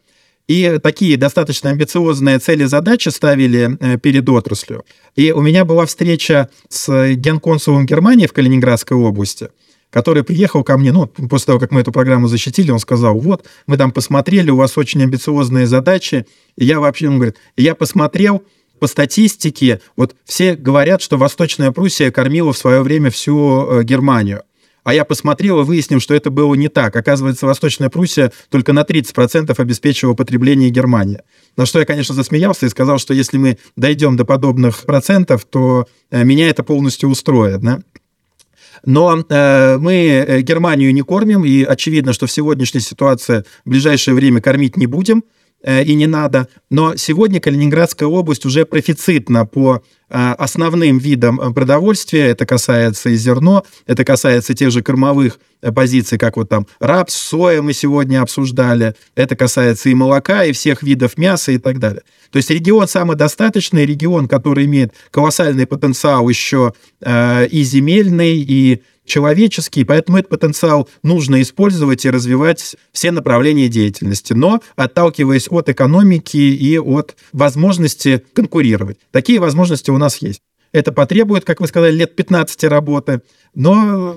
и 0.49 0.79
такие 0.83 1.17
достаточно 1.17 1.71
амбициозные 1.71 2.39
цели 2.39 2.65
задачи 2.65 3.09
ставили 3.09 3.77
э, 3.81 3.99
перед 3.99 4.29
отраслью. 4.29 4.85
И 5.15 5.33
у 5.33 5.41
меня 5.41 5.65
была 5.65 5.87
встреча 5.87 6.49
с 6.69 7.15
генконсулом 7.15 7.87
Германии 7.87 8.27
в 8.27 8.33
Калининградской 8.33 8.97
области, 8.97 9.49
который 9.91 10.25
приехал 10.25 10.65
ко 10.65 10.77
мне, 10.77 10.93
ну, 10.93 11.07
после 11.07 11.47
того, 11.47 11.59
как 11.59 11.71
мы 11.71 11.81
эту 11.81 11.93
программу 11.93 12.27
защитили, 12.27 12.71
он 12.71 12.79
сказал, 12.79 13.19
вот, 13.19 13.47
мы 13.67 13.77
там 13.77 13.93
посмотрели, 13.93 14.51
у 14.51 14.57
вас 14.57 14.77
очень 14.77 15.03
амбициозные 15.03 15.67
задачи. 15.67 16.27
И 16.57 16.65
я 16.65 16.81
вообще, 16.81 17.09
он 17.09 17.17
говорит, 17.17 17.37
я 17.57 17.75
посмотрел, 17.75 18.43
по 18.83 18.89
статистике, 18.89 19.81
вот 19.97 20.17
все 20.25 20.57
говорят, 20.57 21.03
что 21.03 21.17
Восточная 21.17 21.71
Пруссия 21.71 22.11
кормила 22.11 22.53
в 22.53 22.59
свое 22.59 22.83
время 22.83 23.11
всю 23.11 23.65
э, 23.65 23.85
Германию. 23.85 24.43
А 24.85 24.95
я 24.95 25.05
посмотрел 25.05 25.61
и 25.61 25.65
выяснил, 25.65 26.01
что 26.01 26.15
это 26.15 26.31
было 26.31 26.55
не 26.55 26.69
так. 26.69 26.97
Оказывается, 26.97 27.47
Восточная 27.47 27.89
Пруссия 27.89 28.33
только 28.49 28.73
на 28.73 28.81
30% 28.81 29.55
обеспечивала 29.57 30.15
потребление 30.15 30.71
Германии. 30.71 31.21
На 31.57 31.67
что 31.67 31.79
я, 31.79 31.85
конечно, 31.85 32.15
засмеялся 32.15 32.67
и 32.67 32.69
сказал, 32.69 32.99
что 32.99 33.15
если 33.15 33.39
мы 33.39 33.59
дойдем 33.77 34.17
до 34.17 34.25
подобных 34.25 34.83
процентов, 34.85 35.45
то 35.45 35.87
э, 36.11 36.25
меня 36.25 36.49
это 36.49 36.65
полностью 36.65 37.09
устроит. 37.09 37.61
Да? 37.61 37.81
Но 38.85 39.25
э, 39.29 39.79
мы 39.79 39.95
э, 39.95 40.41
Германию 40.41 40.93
не 40.93 41.03
кормим, 41.03 41.45
и 41.45 41.63
очевидно, 41.63 42.13
что 42.13 42.27
в 42.27 42.33
сегодняшней 42.33 42.81
ситуации 42.81 43.45
в 43.65 43.71
ближайшее 43.71 44.15
время 44.15 44.41
кормить 44.41 44.77
не 44.77 44.87
будем. 44.87 45.23
Э, 45.63 45.83
и 45.83 45.95
не 45.95 46.07
надо. 46.07 46.49
Но 46.71 46.97
сегодня 46.97 47.41
Калининградская 47.41 48.09
область 48.09 48.45
уже 48.45 48.67
профицитна 48.67 49.47
по 49.47 49.83
э, 50.11 50.33
основным 50.39 50.99
видам 50.99 51.41
э, 51.41 51.53
продовольствия. 51.53 52.27
Это 52.27 52.47
касается 52.47 53.11
и 53.11 53.17
зерно, 53.17 53.65
это 53.87 54.05
касается 54.05 54.55
тех 54.55 54.71
же 54.73 54.83
кормовых 54.83 55.39
позиций, 55.77 56.19
как 56.19 56.37
вот 56.37 56.49
там 56.49 56.67
рапс, 56.81 57.15
соя 57.15 57.63
мы 57.63 57.73
сегодня 57.73 58.21
обсуждали. 58.21 58.97
Это 59.15 59.37
касается 59.37 59.89
и 59.89 59.95
молока, 59.95 60.45
и 60.45 60.53
всех 60.53 60.83
видов 60.83 61.17
мяса 61.17 61.53
и 61.53 61.59
так 61.59 61.79
далее. 61.79 62.03
То 62.33 62.39
есть 62.39 62.51
регион 62.51 62.89
самодостаточный, 62.89 63.87
регион, 63.87 64.27
который 64.27 64.65
имеет 64.65 64.93
колоссальный 65.13 65.67
потенциал 65.67 66.29
еще 66.29 66.73
и 67.07 67.63
земельный, 67.63 68.39
и 68.39 68.83
человеческий, 69.05 69.85
поэтому 69.85 70.19
этот 70.19 70.31
потенциал 70.31 70.89
нужно 71.03 71.43
использовать 71.43 72.05
и 72.05 72.11
развивать 72.11 72.77
все 72.93 73.11
направления 73.11 73.69
деятельности, 73.69 74.33
но 74.33 74.61
отталкиваясь 74.77 75.49
от 75.51 75.69
экономики 75.69 76.37
и 76.37 76.79
от 76.79 77.17
возможности 77.33 78.23
конкурировать. 78.33 78.99
Такие 79.11 79.41
возможности 79.41 79.91
у 79.91 79.99
нас 79.99 80.19
есть. 80.19 80.41
Это 80.73 80.93
потребует, 80.93 81.45
как 81.45 81.61
вы 81.61 81.67
сказали, 81.67 81.95
лет 81.95 82.17
15 82.17 82.65
работы, 82.65 83.21
но 83.55 84.17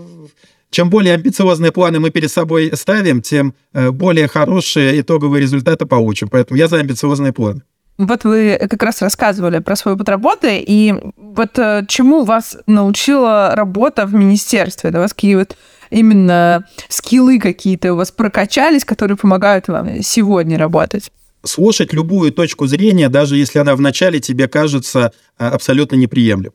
чем 0.69 0.89
более 0.89 1.13
амбициозные 1.13 1.71
планы 1.71 1.99
мы 1.99 2.09
перед 2.09 2.31
собой 2.31 2.71
ставим, 2.75 3.21
тем 3.21 3.53
э, 3.73 3.91
более 3.91 4.27
хорошие 4.27 4.99
итоговые 5.01 5.41
результаты 5.41 5.85
получим. 5.85 6.27
Поэтому 6.29 6.57
я 6.57 6.67
за 6.67 6.77
амбициозные 6.77 7.33
планы. 7.33 7.61
Вот 7.97 8.25
вы 8.25 8.57
как 8.69 8.83
раз 8.83 9.01
рассказывали 9.01 9.59
про 9.59 9.75
свой 9.75 9.93
опыт 9.93 10.09
работы, 10.09 10.61
и 10.65 10.93
вот 11.15 11.57
э, 11.57 11.85
чему 11.87 12.25
вас 12.25 12.57
научила 12.67 13.53
работа 13.55 14.05
в 14.05 14.13
министерстве? 14.13 14.91
Да, 14.91 14.99
у 14.99 15.01
вас 15.03 15.13
какие 15.13 15.35
вот 15.35 15.55
именно 15.89 16.67
скиллы 16.89 17.39
какие-то 17.39 17.93
у 17.93 17.95
вас 17.95 18.11
прокачались, 18.11 18.83
которые 18.83 19.15
помогают 19.15 19.69
вам 19.69 20.01
сегодня 20.03 20.57
работать? 20.57 21.09
Слушать 21.43 21.93
любую 21.93 22.33
точку 22.33 22.67
зрения, 22.67 23.07
даже 23.07 23.37
если 23.37 23.59
она 23.59 23.75
вначале 23.75 24.19
тебе 24.19 24.49
кажется 24.49 25.13
э, 25.39 25.47
абсолютно 25.47 25.95
неприемлемой. 25.95 26.51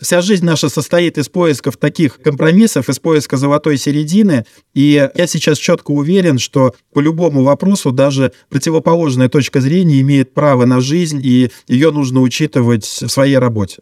Вся 0.00 0.22
жизнь 0.22 0.46
наша 0.46 0.70
состоит 0.70 1.18
из 1.18 1.28
поисков 1.28 1.76
таких 1.76 2.22
компромиссов, 2.22 2.88
из 2.88 2.98
поиска 2.98 3.36
золотой 3.36 3.76
середины. 3.76 4.46
И 4.72 5.10
я 5.14 5.26
сейчас 5.26 5.58
четко 5.58 5.90
уверен, 5.90 6.38
что 6.38 6.74
по 6.94 7.00
любому 7.00 7.42
вопросу 7.42 7.92
даже 7.92 8.32
противоположная 8.48 9.28
точка 9.28 9.60
зрения 9.60 10.00
имеет 10.00 10.32
право 10.32 10.64
на 10.64 10.80
жизнь, 10.80 11.20
и 11.22 11.50
ее 11.68 11.90
нужно 11.90 12.22
учитывать 12.22 12.84
в 12.84 13.08
своей 13.08 13.36
работе. 13.36 13.78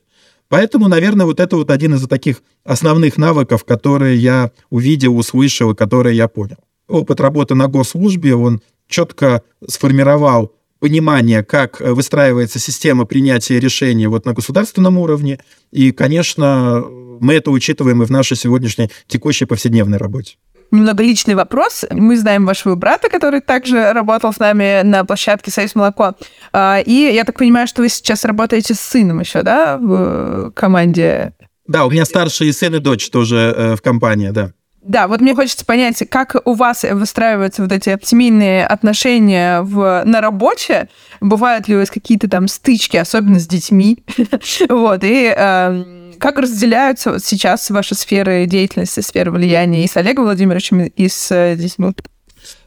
Поэтому, 0.49 0.89
наверное, 0.89 1.27
вот 1.27 1.39
это 1.39 1.57
вот 1.57 1.71
один 1.71 1.95
из 1.95 2.07
таких 2.09 2.43
основных 2.64 3.16
навыков, 3.16 3.64
которые 3.64 4.16
я 4.16 4.51
увидел, 4.71 5.16
услышал 5.16 5.71
и 5.71 5.77
которые 5.77 6.16
я 6.16 6.27
понял. 6.27 6.57
Опыт 6.89 7.21
работы 7.21 7.55
на 7.55 7.69
госслужбе, 7.69 8.35
он 8.35 8.61
четко 8.89 9.43
сформировал 9.69 10.53
понимание, 10.81 11.43
как 11.43 11.81
э, 11.81 11.93
выстраивается 11.93 12.59
система 12.59 13.05
принятия 13.05 13.61
решений 13.61 14.07
вот 14.07 14.24
на 14.24 14.33
государственном 14.33 14.99
уровне. 14.99 15.39
И, 15.70 15.93
конечно, 15.93 16.85
мы 17.20 17.35
это 17.35 17.51
учитываем 17.51 18.03
и 18.03 18.07
в 18.07 18.11
нашей 18.11 18.37
сегодняшней 18.37 18.91
текущей 19.07 19.45
повседневной 19.45 19.99
работе. 19.99 20.37
Немного 20.70 21.03
личный 21.03 21.35
вопрос. 21.35 21.85
Мы 21.91 22.18
знаем 22.18 22.45
вашего 22.45 22.74
брата, 22.74 23.09
который 23.09 23.41
также 23.41 23.93
работал 23.93 24.35
с 24.35 24.39
нами 24.39 24.83
на 24.83 25.05
площадке 25.05 25.51
«Союз 25.51 25.74
молоко». 25.74 26.14
А, 26.53 26.81
и 26.85 26.93
я 26.93 27.24
так 27.24 27.39
понимаю, 27.39 27.66
что 27.66 27.81
вы 27.81 27.89
сейчас 27.89 28.24
работаете 28.26 28.74
с 28.74 28.81
сыном 28.81 29.20
еще, 29.20 29.43
да, 29.43 29.79
в 29.79 30.51
команде? 30.55 31.33
Да, 31.66 31.87
у 31.87 31.91
меня 31.91 32.05
старший 32.05 32.53
сын 32.53 32.74
и 32.74 32.81
дочь 32.81 33.09
тоже 33.09 33.37
э, 33.37 33.76
в 33.76 33.83
компании, 33.83 34.29
да. 34.29 34.53
Да, 34.89 35.07
вот 35.07 35.20
мне 35.20 35.34
хочется 35.34 35.66
понять, 35.66 36.03
как 36.11 36.34
у 36.47 36.55
вас 36.55 36.82
выстраиваются 36.82 37.62
вот 37.62 37.72
эти 37.72 37.99
семейные 38.03 38.66
отношения 38.66 39.61
в, 39.61 40.03
на 40.07 40.22
работе? 40.22 40.89
Бывают 41.20 41.68
ли 41.68 41.76
у 41.76 41.80
вас 41.80 41.91
какие-то 41.91 42.28
там 42.28 42.49
стычки, 42.49 42.97
особенно 42.97 43.39
с 43.39 43.47
детьми? 43.47 44.03
вот, 44.70 45.05
и 45.05 45.34
э, 45.36 46.14
как 46.18 46.39
разделяются 46.39 47.18
сейчас 47.20 47.68
ваши 47.68 47.95
сферы 47.95 48.47
деятельности, 48.47 49.01
сферы 49.01 49.30
влияния 49.30 49.84
и 49.84 49.89
с 49.89 49.97
Олегом 49.99 50.24
Владимировичем, 50.24 50.80
и 50.80 51.09
с 51.09 51.30
э, 51.32 51.55
детьми? 51.57 51.93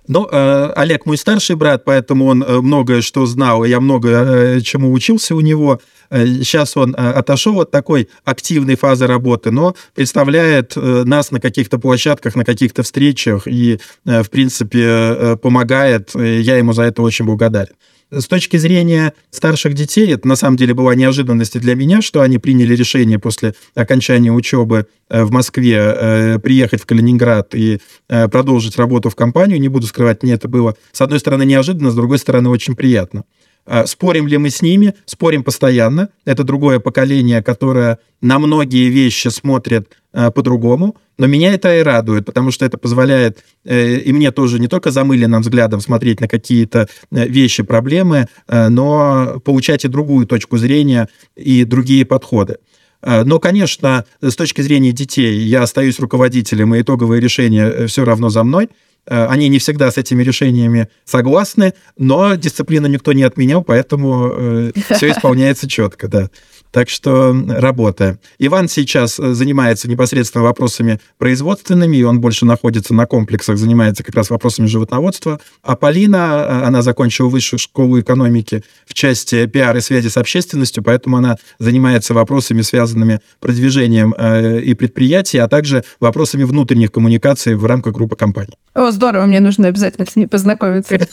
Ну, 0.08 0.28
э, 0.32 0.74
Олег 0.76 1.06
мой 1.06 1.18
старший 1.18 1.56
брат, 1.56 1.84
поэтому 1.86 2.26
он 2.26 2.44
э, 2.44 2.62
многое 2.62 3.02
что 3.02 3.26
знал, 3.26 3.64
я 3.64 3.80
много 3.80 4.10
э, 4.10 4.62
чему 4.62 4.92
учился 4.92 5.36
у 5.36 5.42
него. 5.42 5.80
Сейчас 6.10 6.76
он 6.76 6.94
отошел 6.98 7.62
от 7.62 7.72
такой 7.72 8.10
активной 8.26 8.76
фазы 8.76 9.08
работы, 9.08 9.50
но 9.50 9.76
представляет 9.96 10.74
нас 10.76 11.32
на 11.32 11.40
каких-то 11.40 11.80
площадках, 11.80 12.36
на 12.36 12.44
каких-то 12.44 12.84
встречах 12.84 13.48
и, 13.48 13.80
в 14.04 14.30
принципе, 14.30 15.38
помогает. 15.42 16.12
Я 16.16 16.58
ему 16.58 16.74
за 16.74 16.84
это 16.84 17.02
очень 17.02 17.24
благодарен. 17.24 17.76
С 18.12 18.28
точки 18.28 18.58
зрения 18.58 19.14
старших 19.30 19.74
детей, 19.74 20.14
это 20.14 20.28
на 20.28 20.36
самом 20.36 20.58
деле 20.58 20.74
была 20.74 20.96
неожиданность 20.96 21.58
для 21.58 21.76
меня, 21.76 22.02
что 22.02 22.20
они 22.20 22.40
приняли 22.40 22.76
решение 22.76 23.20
после 23.20 23.54
окончания 23.74 24.34
учебы 24.34 24.86
э, 25.10 25.24
в 25.24 25.32
Москве 25.32 25.78
э, 25.78 26.40
приехать 26.40 26.82
в 26.82 26.86
Калининград 26.86 27.56
и 27.56 27.80
э, 28.10 28.28
продолжить 28.28 28.76
работу 28.76 29.10
в 29.10 29.16
компанию. 29.16 29.62
Не 29.62 29.70
буду 29.70 29.88
скрывать, 29.88 30.24
мне 30.24 30.34
это 30.34 30.50
было, 30.50 30.76
с 30.92 31.00
одной 31.00 31.22
стороны, 31.22 31.46
неожиданно, 31.46 31.90
с 31.90 31.96
другой 31.96 32.20
стороны, 32.20 32.50
очень 32.50 32.76
приятно. 32.76 33.24
А, 33.72 33.88
спорим 33.88 34.28
ли 34.28 34.38
мы 34.38 34.50
с 34.50 34.62
ними? 34.62 34.96
Спорим 35.06 35.46
постоянно. 35.46 36.10
Это 36.26 36.44
другое 36.44 36.80
поколение, 36.80 37.42
которое 37.42 38.00
на 38.20 38.38
многие 38.38 38.90
вещи 38.90 39.30
смотрит 39.30 39.94
а, 40.12 40.30
по-другому. 40.30 40.98
Но 41.18 41.28
меня 41.28 41.54
это 41.54 41.80
и 41.80 41.82
радует, 41.82 42.26
потому 42.26 42.52
что 42.52 42.66
это 42.66 42.78
позволяет 42.78 43.46
э, 43.64 43.96
и 43.96 44.12
мне 44.12 44.32
тоже 44.32 44.60
не 44.60 44.68
только 44.68 44.92
замыленным 44.92 45.42
взглядом 45.42 45.80
смотреть 45.80 46.20
на 46.20 46.28
какие-то 46.28 46.90
э, 47.12 47.28
вещи, 47.30 47.64
проблемы, 47.64 48.28
э, 48.50 48.68
но 48.68 49.40
получать 49.46 49.86
и 49.86 49.88
другую 49.88 50.26
точку 50.28 50.58
зрения, 50.58 51.08
и 51.38 51.64
другие 51.64 52.06
подходы. 52.06 52.58
Но, 53.04 53.40
конечно, 53.40 54.06
с 54.22 54.36
точки 54.36 54.62
зрения 54.62 54.92
детей 54.92 55.40
я 55.40 55.64
остаюсь 55.64 56.00
руководителем, 56.00 56.76
и 56.76 56.82
итоговое 56.82 57.20
решение 57.20 57.88
все 57.88 58.06
равно 58.06 58.30
за 58.30 58.44
мной– 58.44 58.70
Э, 58.91 58.91
они 59.06 59.50
не 59.50 59.60
всегда 59.60 59.92
с 59.92 59.98
этими 59.98 60.24
решениями 60.24 60.90
согласны, 61.06 61.74
но 61.98 62.36
дисциплину 62.36 62.88
никто 62.88 63.14
не 63.14 63.24
отменял, 63.24 63.64
поэтому 63.64 64.32
э, 64.32 64.72
все 64.96 65.12
исполняется 65.12 65.68
четко, 65.68 66.08
да. 66.08 66.30
Так 66.72 66.90
что 66.90 67.36
работа. 67.50 68.18
Иван 68.40 68.70
сейчас 68.70 69.20
э, 69.20 69.34
занимается 69.34 69.90
непосредственно 69.90 70.46
вопросами 70.46 71.00
производственными, 71.18 71.98
и 71.98 72.04
он 72.04 72.22
больше 72.22 72.46
находится 72.46 72.94
на 72.94 73.06
комплексах, 73.06 73.58
занимается 73.58 74.04
как 74.04 74.16
раз 74.16 74.30
вопросами 74.30 74.68
животноводства. 74.68 75.42
А 75.64 75.76
Полина, 75.76 76.46
э, 76.48 76.66
она 76.66 76.82
закончила 76.82 77.28
высшую 77.28 77.60
школу 77.60 78.00
экономики 78.00 78.64
в 78.86 78.94
части 78.94 79.46
пиар 79.48 79.76
и 79.76 79.82
связи 79.82 80.08
с 80.08 80.16
общественностью, 80.16 80.82
поэтому 80.82 81.18
она 81.18 81.36
занимается 81.60 82.14
вопросами, 82.14 82.62
связанными 82.62 83.20
продвижением 83.42 84.16
э, 84.18 84.62
и 84.62 84.74
предприятий, 84.74 85.40
а 85.40 85.50
также 85.50 85.84
вопросами 86.00 86.44
внутренних 86.44 86.94
коммуникаций 86.94 87.56
в 87.56 87.66
рамках 87.66 87.94
группы 87.94 88.16
компаний. 88.16 88.58
О, 88.74 88.92
здорово, 88.92 89.26
мне 89.26 89.42
нужно 89.42 89.68
обязательно 89.68 90.08
с 90.08 90.16
ней 90.16 90.28
познакомиться. 90.28 90.98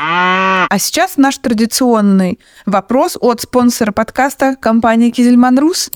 А 0.00 0.78
сейчас 0.78 1.16
наш 1.16 1.38
традиционный 1.38 2.38
вопрос 2.66 3.16
от 3.20 3.40
спонсора 3.40 3.90
подкаста 3.90 4.54
компании 4.68 5.08
Кизельман 5.08 5.58
Рус. 5.58 5.90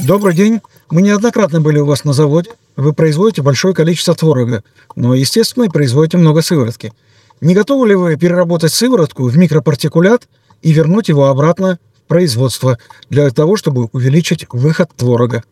Добрый 0.00 0.34
день. 0.34 0.60
Мы 0.90 1.00
неоднократно 1.00 1.60
были 1.60 1.78
у 1.78 1.86
вас 1.86 2.02
на 2.02 2.12
заводе. 2.12 2.50
Вы 2.74 2.92
производите 2.92 3.40
большое 3.40 3.72
количество 3.72 4.16
творога, 4.16 4.64
но, 4.96 5.14
естественно, 5.14 5.68
производите 5.68 6.16
много 6.16 6.42
сыворотки. 6.42 6.92
Не 7.40 7.54
готовы 7.54 7.86
ли 7.86 7.94
вы 7.94 8.16
переработать 8.16 8.72
сыворотку 8.72 9.28
в 9.28 9.36
микропартикулят 9.36 10.26
и 10.62 10.72
вернуть 10.72 11.08
его 11.08 11.26
обратно 11.26 11.78
в 11.94 12.08
производство 12.08 12.80
для 13.10 13.30
того, 13.30 13.56
чтобы 13.56 13.88
увеличить 13.92 14.46
выход 14.50 14.90
творога? 14.96 15.44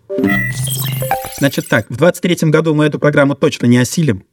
Значит 1.38 1.68
так, 1.68 1.84
в 1.90 1.96
2023 1.96 2.50
году 2.50 2.74
мы 2.74 2.86
эту 2.86 2.98
программу 2.98 3.36
точно 3.36 3.66
не 3.66 3.78
осилим. 3.78 4.24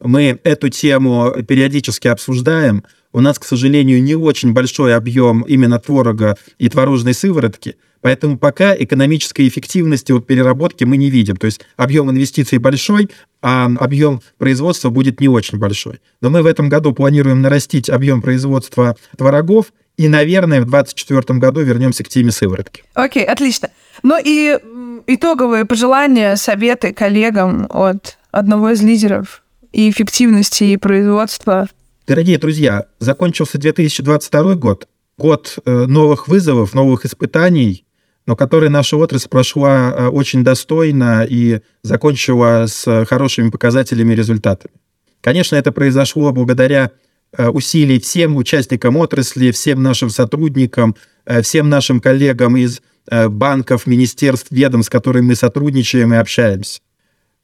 Мы 0.00 0.38
эту 0.44 0.70
тему 0.70 1.32
периодически 1.46 2.08
обсуждаем. 2.08 2.84
У 3.12 3.20
нас, 3.20 3.38
к 3.38 3.44
сожалению, 3.44 4.02
не 4.02 4.14
очень 4.14 4.52
большой 4.52 4.94
объем 4.94 5.42
именно 5.42 5.78
творога 5.78 6.36
и 6.58 6.68
творожной 6.68 7.12
сыворотки, 7.12 7.76
поэтому 8.00 8.38
пока 8.38 8.74
экономической 8.74 9.46
эффективности 9.48 10.12
от 10.12 10.26
переработки 10.26 10.84
мы 10.84 10.96
не 10.96 11.10
видим. 11.10 11.36
То 11.36 11.46
есть 11.46 11.60
объем 11.76 12.10
инвестиций 12.10 12.58
большой, 12.58 13.10
а 13.42 13.68
объем 13.78 14.22
производства 14.38 14.90
будет 14.90 15.20
не 15.20 15.28
очень 15.28 15.58
большой. 15.58 16.00
Но 16.20 16.30
мы 16.30 16.42
в 16.42 16.46
этом 16.46 16.68
году 16.68 16.92
планируем 16.92 17.42
нарастить 17.42 17.90
объем 17.90 18.22
производства 18.22 18.96
творогов, 19.18 19.72
и, 19.96 20.08
наверное, 20.08 20.62
в 20.62 20.70
2024 20.70 21.38
году 21.38 21.60
вернемся 21.60 22.04
к 22.04 22.08
теме 22.08 22.30
сыворотки. 22.30 22.84
Окей, 22.94 23.24
okay, 23.24 23.26
отлично. 23.26 23.68
Ну 24.02 24.18
и 24.18 24.58
итоговые 25.06 25.66
пожелания, 25.66 26.36
советы 26.36 26.94
коллегам 26.94 27.66
от 27.68 28.16
одного 28.30 28.70
из 28.70 28.80
лидеров 28.80 29.42
и 29.72 29.90
эффективности 29.90 30.64
и 30.64 30.76
производства. 30.76 31.68
Дорогие 32.06 32.38
друзья, 32.38 32.86
закончился 32.98 33.58
2022 33.58 34.56
год, 34.56 34.88
год 35.16 35.58
э, 35.64 35.86
новых 35.86 36.28
вызовов, 36.28 36.74
новых 36.74 37.04
испытаний, 37.04 37.84
но 38.26 38.34
который 38.36 38.68
наша 38.68 38.96
отрасль 38.96 39.28
прошла 39.28 39.92
э, 39.92 40.06
очень 40.08 40.42
достойно 40.42 41.24
и 41.28 41.60
закончила 41.82 42.64
с 42.66 43.04
хорошими 43.06 43.50
показателями 43.50 44.12
и 44.12 44.16
результатами. 44.16 44.74
Конечно, 45.20 45.56
это 45.56 45.70
произошло 45.70 46.32
благодаря 46.32 46.90
э, 47.32 47.48
усилий 47.48 48.00
всем 48.00 48.36
участникам 48.36 48.96
отрасли, 48.96 49.52
всем 49.52 49.82
нашим 49.82 50.10
сотрудникам, 50.10 50.96
всем 51.42 51.68
нашим 51.68 52.00
коллегам 52.00 52.56
из 52.56 52.80
банков, 53.08 53.86
министерств, 53.86 54.50
ведомств, 54.50 54.88
с 54.88 54.90
которыми 54.90 55.28
мы 55.28 55.34
сотрудничаем 55.36 56.12
и 56.14 56.16
общаемся. 56.16 56.80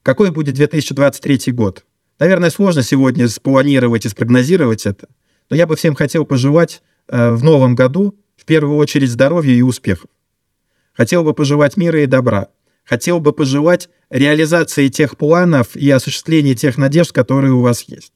Какой 0.03 0.31
будет 0.31 0.55
2023 0.55 1.53
год? 1.53 1.85
Наверное, 2.19 2.51
сложно 2.51 2.83
сегодня 2.83 3.29
спланировать 3.29 4.07
и 4.07 4.09
спрогнозировать 4.09 4.87
это, 4.87 5.09
но 5.51 5.57
я 5.57 5.67
бы 5.67 5.77
всем 5.77 5.95
хотел 5.95 6.25
пожелать 6.25 6.83
э, 7.09 7.33
в 7.33 7.45
новом 7.45 7.75
году 7.75 8.19
в 8.37 8.45
первую 8.45 8.77
очередь 8.77 9.11
здоровья 9.11 9.55
и 9.55 9.63
успехов. 9.63 10.09
Хотел 10.93 11.25
бы 11.25 11.35
пожелать 11.35 11.77
мира 11.77 12.03
и 12.03 12.07
добра. 12.07 12.49
Хотел 12.85 13.21
бы 13.21 13.33
пожелать 13.33 13.91
реализации 14.09 14.89
тех 14.89 15.17
планов 15.17 15.77
и 15.77 15.91
осуществления 15.91 16.55
тех 16.55 16.79
надежд, 16.79 17.13
которые 17.13 17.53
у 17.53 17.61
вас 17.61 17.83
есть. 17.83 18.13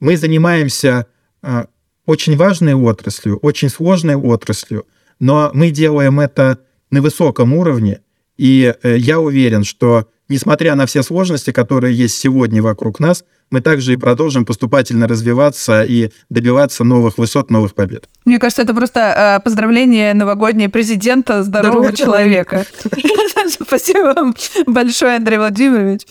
Мы 0.00 0.16
занимаемся 0.16 1.06
э, 1.42 1.64
очень 2.06 2.36
важной 2.36 2.74
отраслью, 2.74 3.38
очень 3.38 3.68
сложной 3.68 4.14
отраслью, 4.14 4.86
но 5.18 5.50
мы 5.52 5.70
делаем 5.70 6.20
это 6.20 6.60
на 6.90 7.02
высоком 7.02 7.52
уровне, 7.52 8.00
и 8.38 8.74
э, 8.82 8.96
я 8.96 9.20
уверен, 9.20 9.64
что 9.64 10.08
несмотря 10.28 10.74
на 10.74 10.86
все 10.86 11.02
сложности, 11.02 11.52
которые 11.52 11.96
есть 11.96 12.16
сегодня 12.18 12.62
вокруг 12.62 13.00
нас, 13.00 13.24
мы 13.50 13.60
также 13.60 13.92
и 13.92 13.96
продолжим 13.96 14.44
поступательно 14.44 15.08
развиваться 15.08 15.82
и 15.82 16.10
добиваться 16.28 16.84
новых 16.84 17.18
высот, 17.18 17.50
новых 17.50 17.74
побед. 17.74 18.08
Мне 18.24 18.38
кажется, 18.38 18.62
это 18.62 18.74
просто 18.74 19.38
э, 19.38 19.44
поздравление 19.44 20.14
новогоднее 20.14 20.68
президента 20.68 21.42
здорового 21.42 21.92
человека. 21.92 22.64
Спасибо 23.48 24.12
вам 24.14 24.34
большое, 24.66 25.16
Андрей 25.16 25.38
Владимирович. 25.38 26.02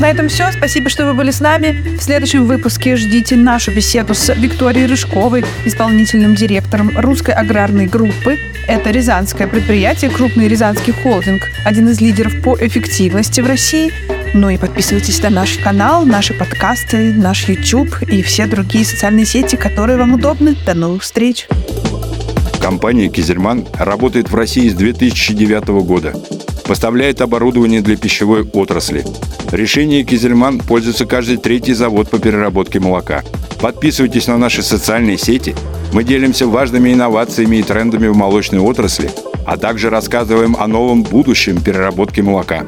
На 0.00 0.10
этом 0.10 0.28
все. 0.28 0.50
Спасибо, 0.52 0.88
что 0.88 1.04
вы 1.04 1.14
были 1.14 1.30
с 1.30 1.40
нами. 1.40 1.96
В 1.98 2.02
следующем 2.02 2.46
выпуске 2.46 2.96
ждите 2.96 3.36
нашу 3.36 3.70
беседу 3.74 4.14
с 4.14 4.34
Викторией 4.34 4.86
Рыжковой, 4.86 5.44
исполнительным 5.64 6.34
директором 6.34 6.90
русской 6.98 7.34
аграрной 7.34 7.86
группы. 7.86 8.38
Это 8.66 8.90
рязанское 8.90 9.46
предприятие, 9.46 10.10
крупный 10.10 10.48
рязанский 10.48 10.92
холдинг, 10.92 11.42
один 11.64 11.88
из 11.88 12.00
лидеров 12.00 12.40
по 12.42 12.56
эффективности 12.56 13.40
в 13.40 13.46
России. 13.46 14.19
Ну 14.32 14.48
и 14.48 14.56
подписывайтесь 14.58 15.20
на 15.22 15.30
наш 15.30 15.58
канал, 15.58 16.04
наши 16.06 16.34
подкасты, 16.34 17.12
наш 17.12 17.48
YouTube 17.48 18.02
и 18.08 18.22
все 18.22 18.46
другие 18.46 18.84
социальные 18.84 19.26
сети, 19.26 19.56
которые 19.56 19.98
вам 19.98 20.14
удобны. 20.14 20.56
До 20.64 20.74
новых 20.74 21.02
встреч! 21.02 21.48
Компания 22.62 23.08
«Кизельман» 23.08 23.66
работает 23.74 24.30
в 24.30 24.34
России 24.36 24.68
с 24.68 24.74
2009 24.74 25.68
года. 25.84 26.14
Поставляет 26.64 27.20
оборудование 27.20 27.80
для 27.80 27.96
пищевой 27.96 28.48
отрасли. 28.52 29.04
Решение 29.50 30.04
«Кизельман» 30.04 30.60
пользуется 30.60 31.06
каждый 31.06 31.38
третий 31.38 31.74
завод 31.74 32.08
по 32.08 32.20
переработке 32.20 32.78
молока. 32.78 33.24
Подписывайтесь 33.60 34.28
на 34.28 34.38
наши 34.38 34.62
социальные 34.62 35.18
сети. 35.18 35.56
Мы 35.92 36.04
делимся 36.04 36.46
важными 36.46 36.92
инновациями 36.92 37.56
и 37.56 37.62
трендами 37.64 38.06
в 38.06 38.16
молочной 38.16 38.60
отрасли, 38.60 39.10
а 39.44 39.56
также 39.56 39.90
рассказываем 39.90 40.56
о 40.56 40.68
новом 40.68 41.02
будущем 41.02 41.60
переработки 41.60 42.20
молока. 42.20 42.64